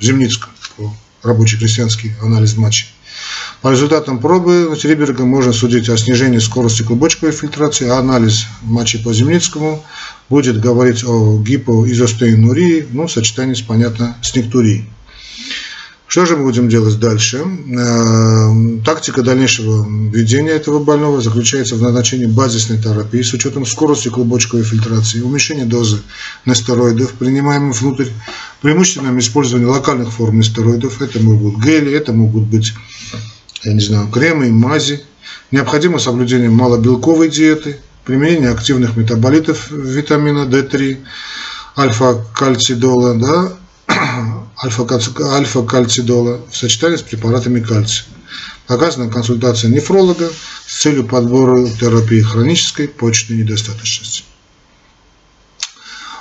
э, 0.00 0.04
Земницкому, 0.04 0.54
по 0.76 0.94
рабочий 1.22 1.58
крестьянский 1.58 2.14
анализ 2.22 2.56
мочи. 2.56 2.86
По 3.62 3.72
результатам 3.72 4.18
пробы 4.18 4.76
Риберга 4.82 5.24
можно 5.24 5.52
судить 5.52 5.88
о 5.88 5.96
снижении 5.96 6.38
скорости 6.38 6.82
клубочковой 6.82 7.32
фильтрации, 7.32 7.88
а 7.88 7.98
анализ 7.98 8.46
мочи 8.62 9.02
по 9.02 9.12
Земницкому 9.12 9.84
будет 10.28 10.60
говорить 10.60 11.04
о 11.04 11.38
гипоизостеинурии, 11.38 12.86
ну, 12.92 13.06
в 13.06 13.12
сочетании 13.12 13.54
с, 13.54 13.62
понятно, 13.62 14.16
с 14.22 14.34
нектурией. 14.34 14.86
Что 16.08 16.24
же 16.24 16.36
мы 16.36 16.44
будем 16.44 16.68
делать 16.68 17.00
дальше? 17.00 17.42
Э, 17.44 18.80
тактика 18.84 19.22
дальнейшего 19.22 19.86
ведения 20.10 20.52
этого 20.52 20.78
больного 20.78 21.20
заключается 21.20 21.74
в 21.74 21.82
назначении 21.82 22.26
базисной 22.26 22.80
терапии 22.80 23.22
с 23.22 23.32
учетом 23.32 23.66
скорости 23.66 24.08
клубочковой 24.08 24.64
фильтрации, 24.64 25.20
уменьшения 25.20 25.64
дозы 25.64 25.98
нестероидов, 26.44 27.12
принимаемых 27.14 27.78
внутрь, 27.80 28.06
преимущественном 28.62 29.18
использовании 29.18 29.66
локальных 29.66 30.12
форм 30.12 30.38
нестероидов. 30.38 31.02
Это 31.02 31.20
могут 31.20 31.56
быть 31.56 31.64
гели, 31.64 31.92
это 31.92 32.12
могут 32.12 32.44
быть, 32.44 32.72
я 33.66 33.72
не 33.72 33.80
знаю, 33.80 34.08
кремы, 34.08 34.50
мази. 34.52 35.02
Необходимо 35.50 35.98
соблюдение 35.98 36.50
малобелковой 36.50 37.28
диеты, 37.28 37.80
применение 38.04 38.50
активных 38.50 38.96
метаболитов 38.96 39.70
витамина 39.70 40.44
D3, 40.48 41.04
альфа-кальцидола, 41.76 43.14
да, 43.14 43.52
альфа-кальцидола 44.64 46.40
в 46.50 46.56
сочетании 46.56 46.96
с 46.96 47.02
препаратами 47.02 47.60
кальция. 47.60 48.06
Оказана 48.68 49.10
консультация 49.10 49.70
нефролога 49.70 50.30
с 50.66 50.82
целью 50.82 51.04
подбора 51.04 51.66
терапии 51.68 52.20
хронической 52.20 52.86
почечной 52.88 53.38
недостаточности. 53.38 54.22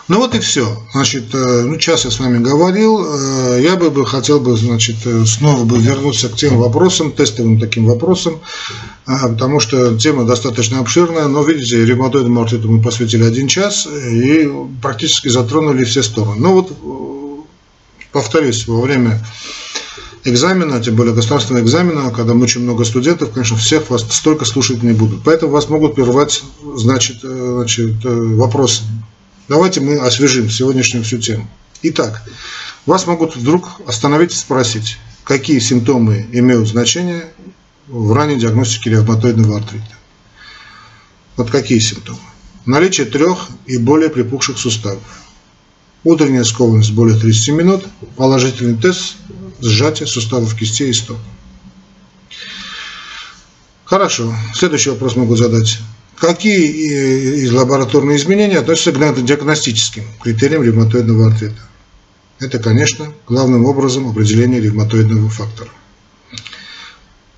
Ну 0.08 0.18
вот 0.18 0.36
и 0.36 0.40
все. 0.40 0.68
Значит, 0.94 1.34
э, 1.34 1.62
ну 1.64 1.78
час 1.78 2.06
я 2.06 2.12
с 2.12 2.20
вами 2.20 2.38
говорил. 2.38 3.04
Э, 3.04 3.60
я 3.60 3.76
бы, 3.76 4.06
хотел 4.06 4.40
бы, 4.40 4.56
значит, 4.56 4.98
э, 5.06 5.26
снова 5.26 5.64
бы 5.64 5.80
вернуться 5.80 6.30
к 6.30 6.36
тем 6.36 6.58
вопросам, 6.58 7.12
тестовым 7.12 7.60
таким 7.60 7.88
вопросам, 7.88 8.40
потому 9.06 9.60
что 9.60 9.98
тема 9.98 10.24
достаточно 10.24 10.80
обширная, 10.80 11.28
но 11.28 11.42
видите, 11.42 11.84
ревматоидному 11.84 12.42
артриту 12.42 12.70
мы 12.70 12.84
посвятили 12.84 13.24
один 13.24 13.48
час 13.48 13.88
и 13.88 14.48
практически 14.82 15.28
затронули 15.30 15.84
все 15.84 16.04
стороны. 16.04 16.40
Ну 16.40 16.54
вот 16.54 17.48
повторюсь, 18.12 18.68
во 18.68 18.82
время 18.82 19.26
экзамена, 20.24 20.82
тем 20.82 20.96
более 20.96 21.16
государственного 21.16 21.64
экзамена, 21.64 22.12
когда 22.12 22.34
очень 22.34 22.62
много 22.62 22.84
студентов, 22.84 23.32
конечно, 23.32 23.58
всех 23.58 23.90
вас 23.90 24.06
столько 24.12 24.46
слушать 24.46 24.84
не 24.84 24.94
будут. 24.94 25.24
Поэтому 25.24 25.52
вас 25.52 25.68
могут 25.70 25.96
прервать 25.96 26.44
значит, 26.76 27.18
значит, 27.22 27.96
вопросы. 28.04 28.84
Давайте 29.48 29.80
мы 29.80 30.00
освежим 30.00 30.50
сегодняшнюю 30.50 31.04
всю 31.04 31.20
тему. 31.20 31.48
Итак, 31.84 32.24
вас 32.86 33.06
могут 33.06 33.36
вдруг 33.36 33.82
остановить 33.88 34.34
и 34.34 34.36
спросить, 34.36 34.98
какие 35.24 35.60
симптомы 35.60 36.28
имеют 36.32 36.68
значение 36.68 37.26
в 37.88 38.12
ранней 38.14 38.38
диагностике 38.38 38.90
ревматоидного 38.92 39.58
артрита. 39.58 39.96
Вот 41.38 41.52
какие 41.52 41.80
симптомы? 41.80 42.20
Наличие 42.66 43.06
трех 43.06 43.50
и 43.68 43.78
более 43.78 44.10
припухших 44.10 44.58
суставов 44.58 45.04
Утренняя 46.06 46.44
скованность 46.44 46.92
более 46.92 47.20
30 47.20 47.50
минут. 47.50 47.84
Положительный 48.16 48.78
тест 48.78 49.16
сжатия 49.60 50.06
суставов 50.06 50.56
кистей 50.56 50.92
и 50.92 50.94
стоп. 50.94 51.18
Хорошо. 53.86 54.36
Следующий 54.54 54.92
вопрос 54.92 55.16
могу 55.16 55.36
задать. 55.36 55.80
Какие 56.18 57.44
из 57.44 57.52
лабораторных 57.52 58.18
изменений 58.18 58.56
относятся 58.56 58.92
к 58.92 59.26
диагностическим 59.26 60.04
критериям 60.22 60.64
ревматоидного 60.64 61.28
артрита? 61.28 61.62
Это, 62.40 62.60
конечно, 62.60 63.14
главным 63.28 63.66
образом 63.66 64.10
определение 64.10 64.62
ревматоидного 64.62 65.30
фактора. 65.30 65.70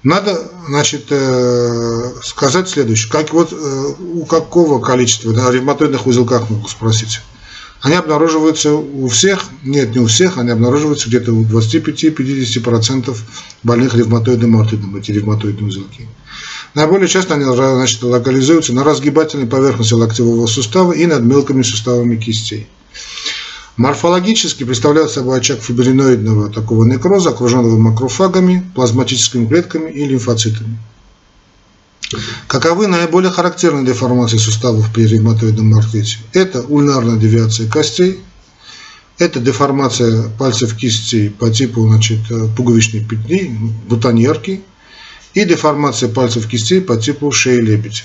Надо, 0.04 0.52
значит, 0.68 1.08
э, 1.10 2.12
сказать 2.24 2.70
следующее. 2.70 3.12
Как, 3.12 3.34
вот, 3.34 3.52
э, 3.52 3.94
у 4.00 4.26
какого 4.26 4.80
количества 4.80 5.32
на 5.32 5.52
ревматоидных 5.52 6.06
узелках 6.06 6.50
могу 6.50 6.68
спросить? 6.68 7.20
они 7.82 7.96
обнаруживаются 7.96 8.74
у 8.74 9.08
всех, 9.08 9.46
нет, 9.64 9.94
не 9.96 10.00
у 10.00 10.08
всех, 10.08 10.38
они 10.38 10.50
обнаруживаются 10.50 11.10
где-то 11.10 11.32
у 11.32 11.46
25-50% 11.46 13.16
больных 13.64 13.96
ревматоидным 13.96 14.60
артитом, 14.60 14.96
эти 14.96 15.12
ревматоидные 15.12 15.68
узелки. 15.68 16.08
Наиболее 16.74 17.08
часто 17.08 17.36
они 17.36 17.46
значит, 17.46 18.04
локализуются 18.04 18.74
на 18.74 18.84
разгибательной 18.84 19.48
поверхности 19.48 19.94
локтевого 19.94 20.48
сустава 20.48 20.92
и 20.92 21.06
над 21.06 21.24
мелкими 21.24 21.64
суставами 21.64 22.18
кистей. 22.18 22.68
Морфологически 23.78 24.64
представляют 24.64 25.12
собой 25.12 25.38
очаг 25.38 25.60
фибриноидного 25.62 26.50
такого 26.50 26.84
некроза, 26.84 27.30
окруженного 27.30 27.78
макрофагами, 27.78 28.70
плазматическими 28.76 29.48
клетками 29.48 29.92
и 29.92 30.06
лимфоцитами. 30.06 30.80
Каковы 32.48 32.88
наиболее 32.88 33.32
характерные 33.32 33.86
деформации 33.86 34.38
суставов 34.38 34.92
при 34.94 35.06
ревматоидном 35.06 35.76
артрите? 35.76 36.18
Это 36.34 36.62
ульнарная 36.62 37.18
девиация 37.18 37.70
костей, 37.70 38.20
это 39.20 39.40
деформация 39.40 40.30
пальцев 40.40 40.76
кисти 40.76 41.30
по 41.30 41.50
типу 41.52 41.88
значит, 41.88 42.20
пуговичной 42.56 43.04
петли, 43.04 43.52
бутоньерки 43.88 44.64
и 45.34 45.46
деформация 45.46 46.10
пальцев 46.10 46.48
кистей 46.48 46.82
по 46.82 46.98
типу 46.98 47.32
шеи 47.32 47.60
лебедя. 47.60 48.04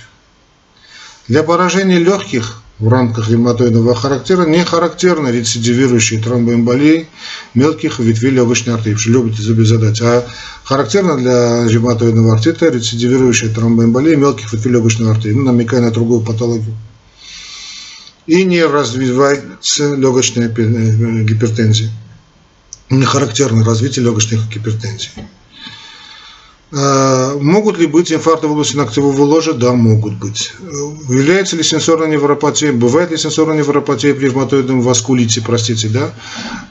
Для 1.29 1.43
поражения 1.43 1.99
легких 1.99 2.63
в 2.79 2.89
рамках 2.89 3.31
ревматоидного 3.31 3.95
характера 3.95 4.45
не 4.45 4.65
характерны 4.65 5.29
рецидивирующие 5.29 6.21
тромбоэмболии 6.21 7.07
мелких 7.55 8.01
ветвей 8.01 8.33
легочной 8.33 8.75
артерии, 8.75 8.97
что 8.97 9.11
любите 9.11 9.41
задать, 9.43 10.01
а 10.01 10.27
характерно 10.65 11.17
для 11.17 11.69
ревматоидного 11.69 12.35
артрита 12.35 12.71
рецидивирующая 12.71 13.55
тромбоэмболия 13.55 14.17
мелких 14.17 14.53
ветвей 14.53 14.73
легочной 14.73 15.13
артерии, 15.13 15.35
ну, 15.35 15.45
намекая 15.45 15.81
на 15.81 15.93
другую 15.93 16.23
патологию. 16.23 16.75
И 18.27 18.43
не 18.45 18.65
развивается 18.65 19.95
легочная 19.95 20.49
гипертензия. 20.49 21.91
Не 22.91 23.05
характерно 23.05 23.65
развитие 23.65 24.05
легочной 24.05 24.41
гипертензии. 24.53 25.11
А, 26.75 27.37
могут 27.39 27.79
ли 27.79 27.87
быть 27.87 28.11
инфаркты 28.13 28.47
в 28.47 28.53
области 28.53 28.77
ногтевого 28.77 29.23
ложа? 29.23 29.53
Да, 29.53 29.73
могут 29.73 30.15
быть. 30.15 30.53
Является 31.09 31.55
ли 31.57 31.63
сенсорная 31.63 32.09
невропатия? 32.09 32.73
Бывает 32.73 33.11
ли 33.11 33.19
сенсорная 33.19 33.59
невропатия 33.59 34.15
при 34.15 34.25
ревматоидном 34.25 34.81
васкулите, 34.81 35.43
простите, 35.43 35.89
да? 35.89 36.15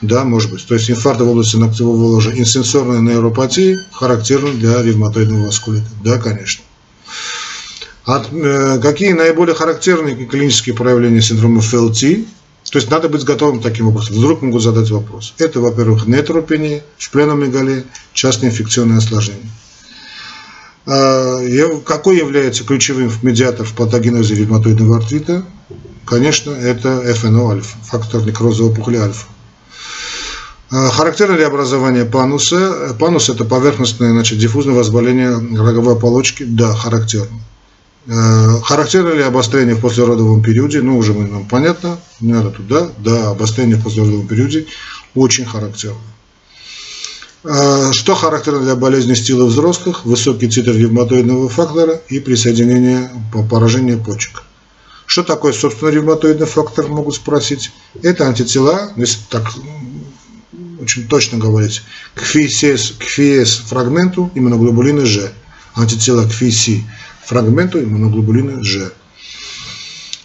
Да, 0.02 0.24
может 0.24 0.52
быть. 0.52 0.66
То 0.66 0.74
есть 0.74 0.90
инфаркт 0.90 1.22
в 1.22 1.30
области 1.30 1.56
ногтевого 1.58 2.04
ложа 2.04 2.32
и 2.32 2.44
сенсорная 2.44 3.00
невропатия 3.00 3.80
характерны 3.92 4.54
для 4.54 4.82
ревматоидного 4.82 5.46
васкулита. 5.46 5.88
Да, 6.04 6.18
конечно. 6.18 6.64
От, 8.06 8.34
э, 8.34 8.80
какие 8.82 9.14
наиболее 9.14 9.54
характерные 9.54 10.16
клинические 10.26 10.74
проявления 10.74 11.22
синдрома 11.22 11.62
ФЛТ? 11.62 12.26
То 12.72 12.80
есть 12.80 12.90
надо 12.90 13.10
быть 13.10 13.24
готовым 13.24 13.62
таким 13.62 13.90
образом. 13.90 14.16
Вдруг 14.16 14.42
могут 14.42 14.64
задать 14.64 14.90
вопрос. 14.90 15.36
Это, 15.38 15.60
во-первых, 15.60 16.08
нейтропения, 16.08 16.84
шпленомегалия, 16.98 17.84
частные 18.14 18.50
инфекционные 18.50 18.98
осложнения. 18.98 19.52
А, 20.86 21.40
какой 21.86 22.18
является 22.18 22.64
ключевым 22.64 23.12
медиатором 23.22 23.68
в 23.68 23.76
патогенезе 23.76 24.36
ревматоидного 24.36 24.98
артрита? 24.98 25.46
Конечно, 26.06 26.52
это 26.52 27.02
ФНО-альфа, 27.14 27.78
фактор 27.84 28.26
некроза 28.26 28.64
опухоли 28.64 28.98
альфа. 28.98 29.28
А, 30.72 30.90
характерно 30.90 31.36
ли 31.36 31.44
образование 31.44 32.06
пануса? 32.06 32.96
Панус– 33.00 33.30
это 33.30 33.46
поверхностное 33.46 34.12
значит, 34.12 34.40
диффузное 34.40 34.74
воспаление 34.74 35.32
роговой 35.32 35.94
оболочки? 35.94 36.44
Да, 36.44 36.74
характерно. 36.74 37.40
А, 38.08 38.60
характерно 38.62 39.14
ли 39.14 39.22
обострение 39.22 39.76
в 39.76 39.82
послеродовом 39.82 40.42
периоде? 40.42 40.82
Ну, 40.82 40.98
уже 40.98 41.14
нам 41.14 41.46
понятно, 41.46 42.00
не 42.20 42.34
надо 42.34 42.50
туда. 42.50 42.90
Да, 42.98 43.30
обострение 43.30 43.76
в 43.76 43.84
послеродовом 43.84 44.28
периоде 44.28 44.66
очень 45.14 45.46
характерно. 45.46 46.00
А, 47.44 47.92
что 47.92 48.14
характерно 48.14 48.62
для 48.62 48.76
болезни 48.76 49.16
стила 49.16 49.46
взрослых? 49.46 50.06
Высокий 50.06 50.48
титр 50.48 50.74
ревматоидного 50.74 51.50
фактора 51.50 52.00
и 52.10 52.20
присоединение 52.20 53.10
поражения 53.50 53.98
почек. 53.98 54.44
Что 55.08 55.24
такое, 55.24 55.52
собственно, 55.52 55.90
ревматоидный 55.90 56.46
фактор, 56.46 56.88
могут 56.88 57.16
спросить. 57.16 57.72
Это 58.04 58.28
антитела, 58.28 58.92
если 58.96 59.20
так 59.30 59.52
очень 60.80 61.08
точно 61.08 61.38
говорить, 61.38 61.82
к 62.14 62.24
FIS, 62.24 62.94
к 62.98 63.04
FIS 63.04 63.68
фрагменту 63.68 64.32
иммуноглобулины 64.36 65.02
G. 65.02 65.32
Антитела 65.76 66.24
к 66.28 66.32
FIS 66.32 66.82
фрагменту 67.26 67.82
иммуноглобулины 67.82 68.62
G. 68.62 68.92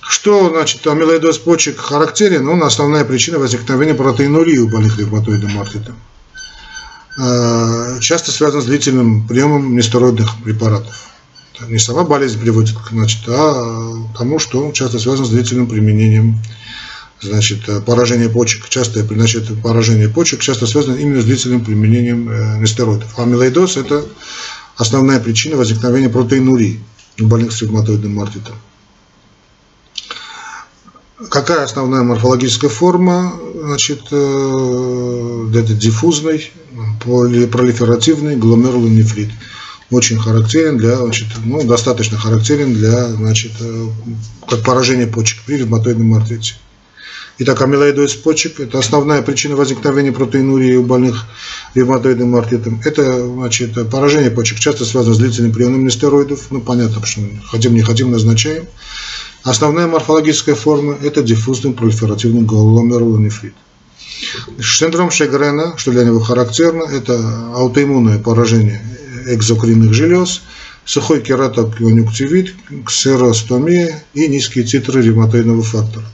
Что 0.01 0.51
значит 0.51 0.87
амилоидоз 0.87 1.39
почек 1.39 1.79
характерен? 1.79 2.49
Он 2.49 2.63
основная 2.63 3.05
причина 3.05 3.39
возникновения 3.39 3.95
протеинурии 3.95 4.59
у 4.59 4.69
больных 4.69 4.99
ревматоидным 4.99 5.59
артритом. 5.59 5.97
Э, 7.19 7.99
часто 8.01 8.31
связан 8.31 8.61
с 8.61 8.67
длительным 8.67 9.27
приемом 9.27 9.75
нестероидных 9.77 10.43
препаратов. 10.43 11.11
Не 11.69 11.79
сама 11.79 12.05
болезнь 12.05 12.39
приводит 12.39 12.77
значит, 12.91 13.23
а 13.29 13.95
тому, 14.19 14.39
что 14.39 14.71
часто 14.73 14.99
связан 14.99 15.25
с 15.25 15.31
длительным 15.31 15.67
применением 15.67 16.39
значит, 17.23 17.67
э, 17.69 17.81
поражение 17.81 18.29
почек, 18.29 18.69
часто 18.69 19.03
значит, 19.03 19.63
поражение 19.63 20.11
почек 20.11 20.41
часто 20.41 20.67
связано 20.67 20.97
именно 20.97 21.23
с 21.23 21.25
длительным 21.25 21.65
применением 21.65 22.29
э, 22.29 22.59
нестероидов. 22.59 23.19
Амилоидоз– 23.19 23.77
это 23.79 24.05
основная 24.77 25.19
причина 25.19 25.57
возникновения 25.57 26.11
протеинурии 26.11 26.81
у 27.19 27.25
больных 27.25 27.53
с 27.53 27.63
ревматоидным 27.63 28.21
артритом. 28.21 28.57
Какая 31.31 31.65
основная 31.65 32.03
морфологическая 32.03 32.69
форма? 32.69 33.33
Значит, 33.55 34.07
это 34.09 35.75
диффузный, 35.75 36.53
пролиферативный 37.03 38.37
гломерулонефрит. 38.37 39.31
Очень 39.91 40.19
характерен 40.19 40.77
для, 40.77 40.97
значит, 40.97 41.29
ну, 41.45 41.63
достаточно 41.63 42.19
характерен 42.19 42.75
для, 42.75 43.07
значит, 43.07 43.53
э, 43.61 43.87
как 44.49 44.65
поражение 44.65 45.07
почек 45.07 45.43
при 45.47 45.59
ревматоидном 45.59 46.13
артрите. 46.15 46.55
Итак, 47.39 47.63
амилоидоз 47.63 48.15
почек– 48.15 48.59
это 48.61 48.81
основная 48.81 49.23
причина 49.23 49.55
возникновения 49.55 50.11
протеинурии 50.11 50.75
у 50.75 50.83
больных 50.83 51.27
ревматоидным 51.75 52.35
артритом. 52.35 52.81
Это 52.85 53.27
значит, 53.27 53.75
поражение 53.91 54.33
почек 54.33 54.59
часто 54.59 54.85
связано 54.85 55.15
с 55.15 55.19
длительным 55.19 55.53
приемом 55.53 55.85
нестероидов. 55.85 56.51
Ну, 56.51 56.61
понятно, 56.61 57.07
что 57.07 57.21
хотим 57.49 57.75
не 57.75 57.83
хотим, 57.83 58.11
назначаем. 58.11 58.67
Основная 59.47 59.87
морфологическая 59.87 60.57
форма– 60.57 60.99
это 61.03 61.23
диффузный 61.23 61.73
пролиферативный 61.73 62.43
гломерулонефрит. 62.43 63.55
Синдром 64.61 65.13
Шегрена, 65.13 65.79
что 65.79 65.93
для 65.93 66.03
него 66.03 66.19
характерно, 66.19 66.83
это 66.83 67.53
аутоиммунное 67.55 68.19
поражение 68.19 68.83
экзокринных 69.29 69.95
желез, 69.95 70.43
сухой 70.85 71.21
кератоконъюнктивит, 71.21 72.57
ксеростомия 72.85 74.03
и 74.15 74.27
низкие 74.27 74.65
титры 74.65 75.01
ревматоидного 75.01 75.63
фактора. 75.63 76.07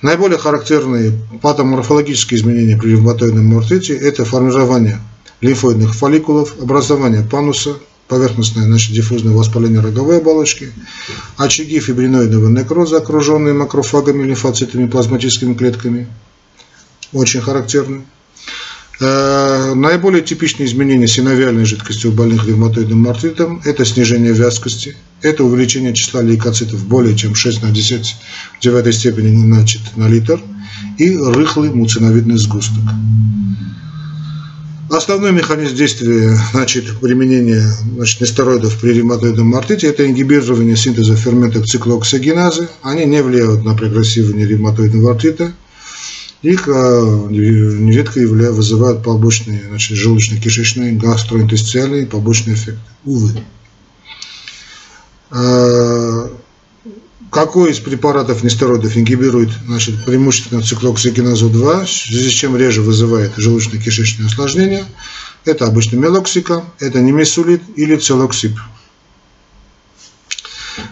Наиболее 0.00 0.38
характерные 0.38 1.12
патоморфологические 1.42 2.40
изменения 2.40 2.78
при 2.78 2.92
ревматоидном 2.92 3.58
артрите– 3.58 3.94
это 3.98 4.24
формирование 4.24 4.98
лимфоидных 5.42 5.94
фолликулов, 5.94 6.54
образование 6.58 7.22
пануса, 7.22 7.76
поверхностное 8.10 8.64
значит, 8.64 8.92
диффузное 8.92 9.32
воспаление 9.32 9.80
роговой 9.80 10.18
оболочки, 10.18 10.70
очаги 11.38 11.80
фибриноидного 11.80 12.48
некроза, 12.48 12.98
окруженные 12.98 13.54
макрофагами, 13.54 14.24
лимфоцитами, 14.24 14.86
плазматическими 14.86 15.54
клетками– 15.54 16.06
очень 17.12 17.40
характерны. 17.40 18.02
Э, 19.00 19.74
наиболее 19.74 20.22
типичные 20.22 20.66
изменения 20.66 21.06
синовиальной 21.06 21.64
жидкости 21.64 22.06
у 22.06 22.12
больных 22.12 22.46
ревматоидным 22.46 23.08
артритом– 23.08 23.62
это 23.64 23.84
снижение 23.84 24.32
вязкости, 24.32 24.96
это 25.22 25.42
увеличение 25.42 25.94
числа 25.94 26.20
лейкоцитов 26.20 26.84
более 26.86 27.16
чем 27.16 27.34
6 27.34 27.62
на 27.62 27.70
10 27.70 28.16
в 28.58 28.62
9 28.62 28.94
степени 28.94 29.34
значит, 29.36 29.80
на 29.96 30.06
литр 30.08 30.40
и 30.98 31.16
рыхлый 31.16 31.70
муциновидный 31.70 32.36
сгусток. 32.36 32.84
Основной 34.90 35.32
механизм 35.32 35.76
действия 35.76 36.36
значит, 36.52 36.98
применения 37.00 37.62
значит, 37.94 38.20
нестероидов 38.20 38.78
при 38.80 38.92
ревматоидном 38.92 39.54
артрите– 39.54 39.86
это 39.88 40.04
ингибирование 40.04 40.76
синтеза 40.76 41.14
ферментов 41.16 41.66
циклооксигеназы. 41.66 42.68
Они 42.82 43.04
не 43.04 43.22
влияют 43.22 43.64
на 43.64 43.74
прогрессирование 43.74 44.46
ревматоидного 44.46 45.12
артрита– 45.12 45.52
их 46.42 46.68
нередко 46.68 48.18
являют, 48.18 48.56
вызывают 48.56 49.02
побочные 49.02 49.62
значит, 49.68 49.98
желудочно-кишечные, 49.98 50.96
гастроинтестициальные 50.96 52.06
побочные 52.06 52.54
эффекты. 52.54 52.80
Увы. 53.04 53.44
Какой 57.30 57.70
из 57.70 57.78
препаратов 57.78 58.42
нестероидов 58.42 58.96
ингибирует 58.96 59.50
значит, 59.64 60.04
преимущественно 60.04 60.62
циклоксигеназу 60.62 61.48
2, 61.48 61.84
в 61.84 61.88
связи 61.88 62.28
с 62.28 62.32
чем 62.32 62.56
реже 62.56 62.82
вызывает 62.82 63.38
желудочно-кишечные 63.38 64.26
осложнения? 64.26 64.84
Это 65.44 65.66
обычно 65.66 65.96
мелоксика, 65.96 66.64
это 66.80 67.00
немесулит 67.00 67.62
или 67.76 67.96
целоксип. 67.96 68.58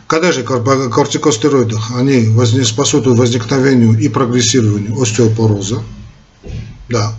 Когда 0.07 0.30
же 0.30 0.45
кортикостероидах 0.45 1.93
они 1.97 2.32
способствуют 2.64 3.18
возникновению 3.18 3.99
и 3.99 4.09
прогрессированию 4.09 5.01
остеопороза, 5.01 5.82
да, 6.89 7.18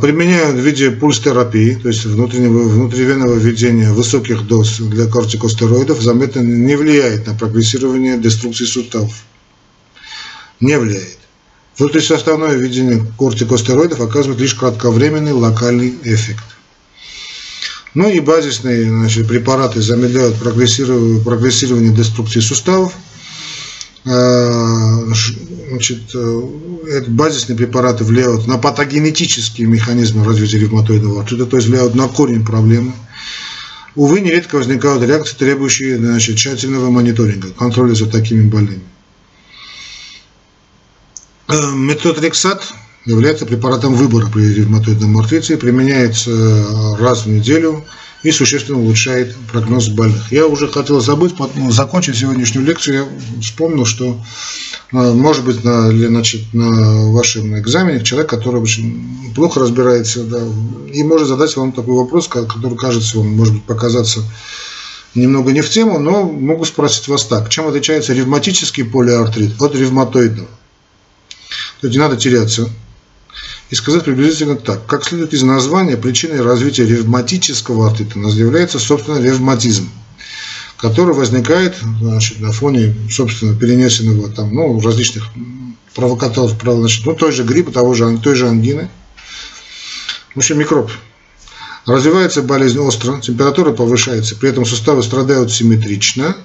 применяют 0.00 0.56
в 0.56 0.60
виде 0.60 0.90
пульс-терапии, 0.90 1.76
то 1.76 1.88
есть 1.88 2.04
внутреннего, 2.04 2.68
внутривенного 2.68 3.34
введения 3.34 3.90
высоких 3.90 4.46
доз 4.46 4.78
для 4.80 5.06
кортикостероидов, 5.06 6.02
заметно 6.02 6.40
не 6.40 6.76
влияет 6.76 7.26
на 7.26 7.34
прогрессирование 7.34 8.18
деструкции 8.18 8.64
суставов. 8.64 9.14
Не 10.60 10.78
влияет. 10.78 11.18
Внутрисоставное 11.78 12.54
введение 12.54 13.04
кортикостероидов 13.18 14.00
оказывает 14.00 14.40
лишь 14.40 14.54
кратковременный 14.54 15.32
локальный 15.32 15.94
эффект. 16.04 16.44
Ну 17.94 18.10
и 18.10 18.20
базисные 18.20 18.90
значит, 18.90 19.26
препараты 19.26 19.80
замедляют 19.80 20.36
прогрессирование, 20.36 21.22
прогрессирование 21.22 21.94
деструкции 21.94 22.40
суставов. 22.40 22.92
Значит, 25.68 26.14
э, 26.14 27.02
базисные 27.08 27.56
препараты 27.56 28.04
влияют 28.04 28.46
на 28.46 28.58
патогенетические 28.58 29.66
механизмы 29.66 30.24
развития 30.24 30.58
ревматоидного 30.58 31.20
артрита, 31.20 31.46
то 31.46 31.56
есть 31.56 31.68
влияют 31.68 31.94
на 31.94 32.08
корень 32.08 32.44
проблемы. 32.44 32.92
Увы, 33.94 34.20
нередко 34.20 34.56
возникают 34.56 35.02
реакции, 35.02 35.36
требующие 35.36 35.96
значит, 35.96 36.36
тщательного 36.36 36.90
мониторинга, 36.90 37.48
контроля 37.50 37.94
за 37.94 38.06
такими 38.06 38.42
больными. 38.46 38.82
Э, 41.48 41.72
метотрексат 41.72 42.62
является 43.04 43.46
препаратом 43.46 43.94
выбора 43.94 44.26
при 44.26 44.52
ревматоидном 44.52 45.18
артрите, 45.18 45.56
применяется 45.56 46.30
э, 46.30 46.96
раз 46.96 47.24
в 47.24 47.28
неделю 47.28 47.84
и 48.26 48.32
существенно 48.32 48.80
улучшает 48.80 49.36
прогноз 49.52 49.86
больных. 49.88 50.32
Я 50.32 50.48
уже 50.48 50.66
хотел 50.66 51.00
забыть, 51.00 51.34
ну, 51.54 51.70
закончить 51.70 52.16
сегодняшнюю 52.16 52.66
лекцию, 52.66 52.96
я 52.96 53.40
вспомнил, 53.40 53.84
что 53.84 54.20
э, 54.92 55.12
может 55.12 55.44
быть 55.44 55.62
на, 55.62 55.92
значит, 55.92 56.52
на 56.52 57.12
вашем 57.12 57.56
экзамене 57.56 58.02
человек, 58.02 58.28
который 58.28 58.60
очень 58.60 59.32
плохо 59.36 59.60
разбирается, 59.60 60.24
да, 60.24 60.40
и 60.92 61.04
может 61.04 61.28
задать 61.28 61.56
вам 61.56 61.70
такой 61.70 61.94
вопрос, 61.94 62.26
который 62.26 62.76
кажется 62.76 63.18
вам, 63.18 63.28
может 63.28 63.54
быть, 63.54 63.62
показаться 63.62 64.24
немного 65.14 65.52
не 65.52 65.60
в 65.60 65.70
тему, 65.70 66.00
но 66.00 66.24
могу 66.24 66.64
спросить 66.64 67.06
вас 67.06 67.26
так. 67.26 67.48
Чем 67.48 67.68
отличается 67.68 68.12
ревматический 68.12 68.84
полиартрит 68.84 69.62
от 69.62 69.76
ревматоидного? 69.76 70.48
То 71.80 71.86
есть 71.86 71.94
не 71.94 72.00
надо 72.02 72.16
теряться 72.16 72.68
и 73.70 73.74
сказать 73.74 74.04
приблизительно 74.04 74.56
так. 74.56 74.86
Как 74.86 75.04
следует 75.04 75.32
из 75.32 75.42
названия, 75.42 75.96
причиной 75.96 76.42
развития 76.42 76.86
ревматического 76.86 77.88
артрита 77.88 78.18
является, 78.18 78.78
собственно, 78.78 79.18
ревматизм, 79.18 79.90
который 80.76 81.14
возникает 81.14 81.76
значит, 82.00 82.40
на 82.40 82.52
фоне, 82.52 82.94
собственно, 83.10 83.58
перенесенного 83.58 84.28
там, 84.30 84.54
ну, 84.54 84.80
различных 84.80 85.28
провокаторов, 85.94 86.52
значит, 86.62 87.06
ну, 87.06 87.14
той 87.14 87.32
же 87.32 87.42
гриппа, 87.42 87.72
того 87.72 87.94
же, 87.94 88.18
той 88.18 88.34
же 88.34 88.48
ангины. 88.48 88.88
В 90.34 90.38
общем, 90.38 90.58
микроб. 90.58 90.90
Развивается 91.86 92.42
болезнь 92.42 92.78
остро, 92.78 93.20
температура 93.20 93.72
повышается, 93.72 94.34
при 94.36 94.50
этом 94.50 94.66
суставы 94.66 95.02
страдают 95.04 95.52
симметрично, 95.52 96.36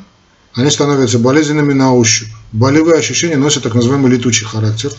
они 0.54 0.70
становятся 0.70 1.18
болезненными 1.18 1.74
на 1.74 1.94
ощупь. 1.94 2.28
Болевые 2.52 3.00
ощущения 3.00 3.38
носят 3.38 3.64
так 3.64 3.74
называемый 3.74 4.12
летучий 4.12 4.46
характер. 4.46 4.92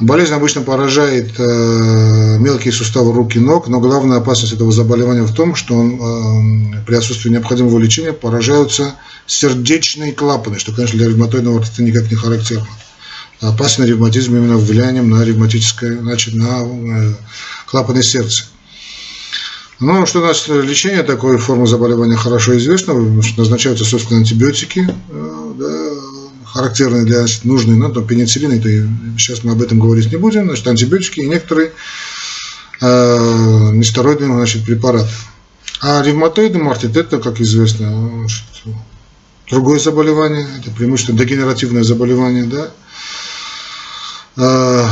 Болезнь 0.00 0.32
обычно 0.32 0.62
поражает 0.62 1.32
э, 1.38 2.38
мелкие 2.38 2.72
суставы 2.72 3.12
рук 3.12 3.34
и 3.34 3.40
ног, 3.40 3.66
но 3.66 3.80
главная 3.80 4.18
опасность 4.18 4.52
этого 4.52 4.70
заболевания 4.70 5.22
в 5.22 5.34
том, 5.34 5.56
что 5.56 5.74
он, 5.74 5.94
э, 6.00 6.84
при 6.86 6.94
отсутствии 6.94 7.30
необходимого 7.30 7.78
лечения 7.80 8.12
поражаются 8.12 8.94
сердечные 9.26 10.12
клапаны, 10.12 10.60
что, 10.60 10.72
конечно, 10.72 10.96
для 10.96 11.08
ревматоидного 11.08 11.58
артритита 11.58 11.82
никак 11.82 12.10
не 12.10 12.16
характерно. 12.16 12.68
Опасный 13.40 13.88
ревматизм 13.88 14.36
именно 14.36 14.56
влиянием 14.56 15.10
на 15.10 15.24
ревматическое, 15.24 15.98
значит, 15.98 16.34
на 16.34 16.62
э, 16.62 17.14
клапаны 17.66 18.04
сердца. 18.04 18.44
Ну, 19.80 20.06
что 20.06 20.20
значит 20.20 20.48
лечение 20.64 21.02
такой 21.02 21.38
формы 21.38 21.66
заболевания 21.66 22.16
хорошо 22.16 22.56
известно, 22.56 22.94
назначаются, 23.36 23.84
собственно, 23.84 24.20
антибиотики, 24.20 24.88
да, 25.58 25.87
характерные 26.58 27.04
для 27.04 27.24
нужные, 27.44 27.76
ну, 27.76 27.92
там, 27.92 28.04
пенициллин, 28.04 28.50
это, 28.50 28.68
сейчас 29.16 29.44
мы 29.44 29.52
об 29.52 29.62
этом 29.62 29.78
говорить 29.78 30.10
не 30.10 30.16
будем, 30.16 30.46
значит, 30.46 30.66
антибиотики 30.66 31.20
и 31.20 31.28
некоторые 31.28 31.70
э, 32.80 33.70
нестероидные, 33.74 34.32
значит, 34.32 34.64
препараты. 34.64 35.08
А 35.80 36.02
ревматоидный 36.02 36.68
артрит 36.68 36.96
это, 36.96 37.18
как 37.18 37.40
известно, 37.40 38.18
значит, 38.18 38.42
другое 39.48 39.78
заболевание, 39.78 40.48
это 40.58 40.72
преимущественно 40.72 41.16
дегенеративное 41.16 41.84
заболевание, 41.84 42.44
да, 42.44 42.70
э, 44.36 44.88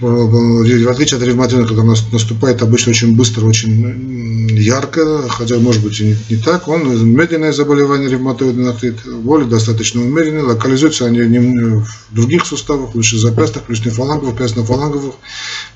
в 0.00 0.88
отличие 0.88 1.18
от 1.18 1.24
ревматизма, 1.24 1.66
когда 1.66 1.82
наступает 1.84 2.62
обычно 2.62 2.90
очень 2.90 3.14
быстро, 3.14 3.44
очень 3.46 4.50
ярко, 4.50 5.28
хотя 5.28 5.58
может 5.58 5.82
быть 5.82 6.00
и 6.00 6.04
не, 6.04 6.16
не 6.30 6.36
так, 6.36 6.66
он 6.66 7.12
медленное 7.14 7.52
заболевание 7.52 8.08
ревматоидный 8.08 8.70
артрит, 8.70 8.96
боли 9.06 9.44
достаточно 9.44 10.00
умеренные, 10.00 10.42
локализуются 10.42 11.06
они 11.06 11.20
в 11.20 11.86
других 12.10 12.44
суставах, 12.44 12.94
лучше 12.94 13.18
запястьях, 13.18 13.64
плечно-фаланговых, 13.64 14.36
пястно-фаланговых, 14.36 15.14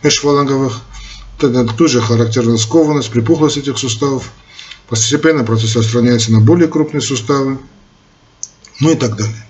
межфаланговых. 0.02 0.80
Тоже 1.76 2.00
характерна 2.00 2.56
скованность, 2.56 3.10
припухлость 3.10 3.56
этих 3.56 3.76
суставов. 3.76 4.30
Постепенно 4.88 5.42
процесс 5.42 5.74
распространяется 5.74 6.30
на 6.30 6.40
более 6.40 6.68
крупные 6.68 7.00
суставы, 7.00 7.58
ну 8.78 8.90
и 8.92 8.94
так 8.94 9.16
далее. 9.16 9.46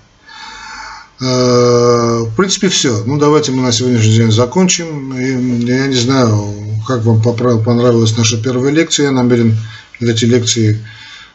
Э, 1.22 2.24
в 2.26 2.34
принципе, 2.36 2.68
все. 2.68 3.04
Ну, 3.06 3.16
давайте 3.18 3.52
мы 3.52 3.62
на 3.62 3.70
сегодняшний 3.70 4.14
день 4.14 4.32
закончим. 4.32 5.16
И 5.16 5.66
я 5.66 5.86
не 5.86 5.94
знаю, 5.94 6.52
как 6.86 7.04
вам 7.04 7.22
понравилась 7.22 8.16
наша 8.16 8.42
первая 8.42 8.72
лекция. 8.72 9.06
Я 9.06 9.12
намерен 9.12 9.56
эти 10.00 10.24
лекции, 10.24 10.84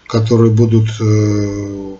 которые 0.07 0.51
будут 0.51 0.89
э, 0.99 1.95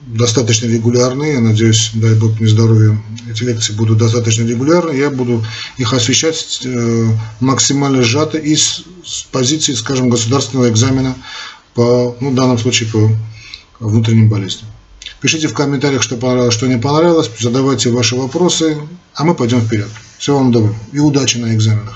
достаточно 0.00 0.66
регулярные, 0.66 1.34
я 1.34 1.40
надеюсь, 1.40 1.90
дай 1.94 2.14
бог 2.14 2.40
мне 2.40 2.48
здоровья, 2.48 3.00
эти 3.30 3.42
лекции 3.42 3.72
будут 3.72 3.98
достаточно 3.98 4.44
регулярны, 4.44 4.96
я 4.96 5.10
буду 5.10 5.44
их 5.78 5.92
освещать 5.92 6.60
э, 6.64 7.08
максимально 7.40 8.02
сжато 8.02 8.38
и 8.38 8.56
с, 8.56 8.84
позиции, 9.30 9.74
скажем, 9.74 10.08
государственного 10.08 10.70
экзамена 10.70 11.14
по, 11.74 12.16
ну, 12.20 12.30
в 12.30 12.34
данном 12.34 12.58
случае 12.58 12.88
по 12.88 13.10
внутренним 13.80 14.28
болезням. 14.28 14.70
Пишите 15.20 15.48
в 15.48 15.54
комментариях, 15.54 16.02
что 16.02 16.16
понравилось, 16.16 16.54
что 16.54 16.66
не 16.66 16.78
понравилось, 16.78 17.30
задавайте 17.38 17.90
ваши 17.90 18.16
вопросы, 18.16 18.78
а 19.14 19.24
мы 19.24 19.34
пойдем 19.34 19.60
вперед. 19.60 19.88
Всего 20.18 20.38
вам 20.38 20.52
доброго 20.52 20.76
и 20.92 20.98
удачи 20.98 21.38
на 21.38 21.54
экзаменах. 21.54 21.94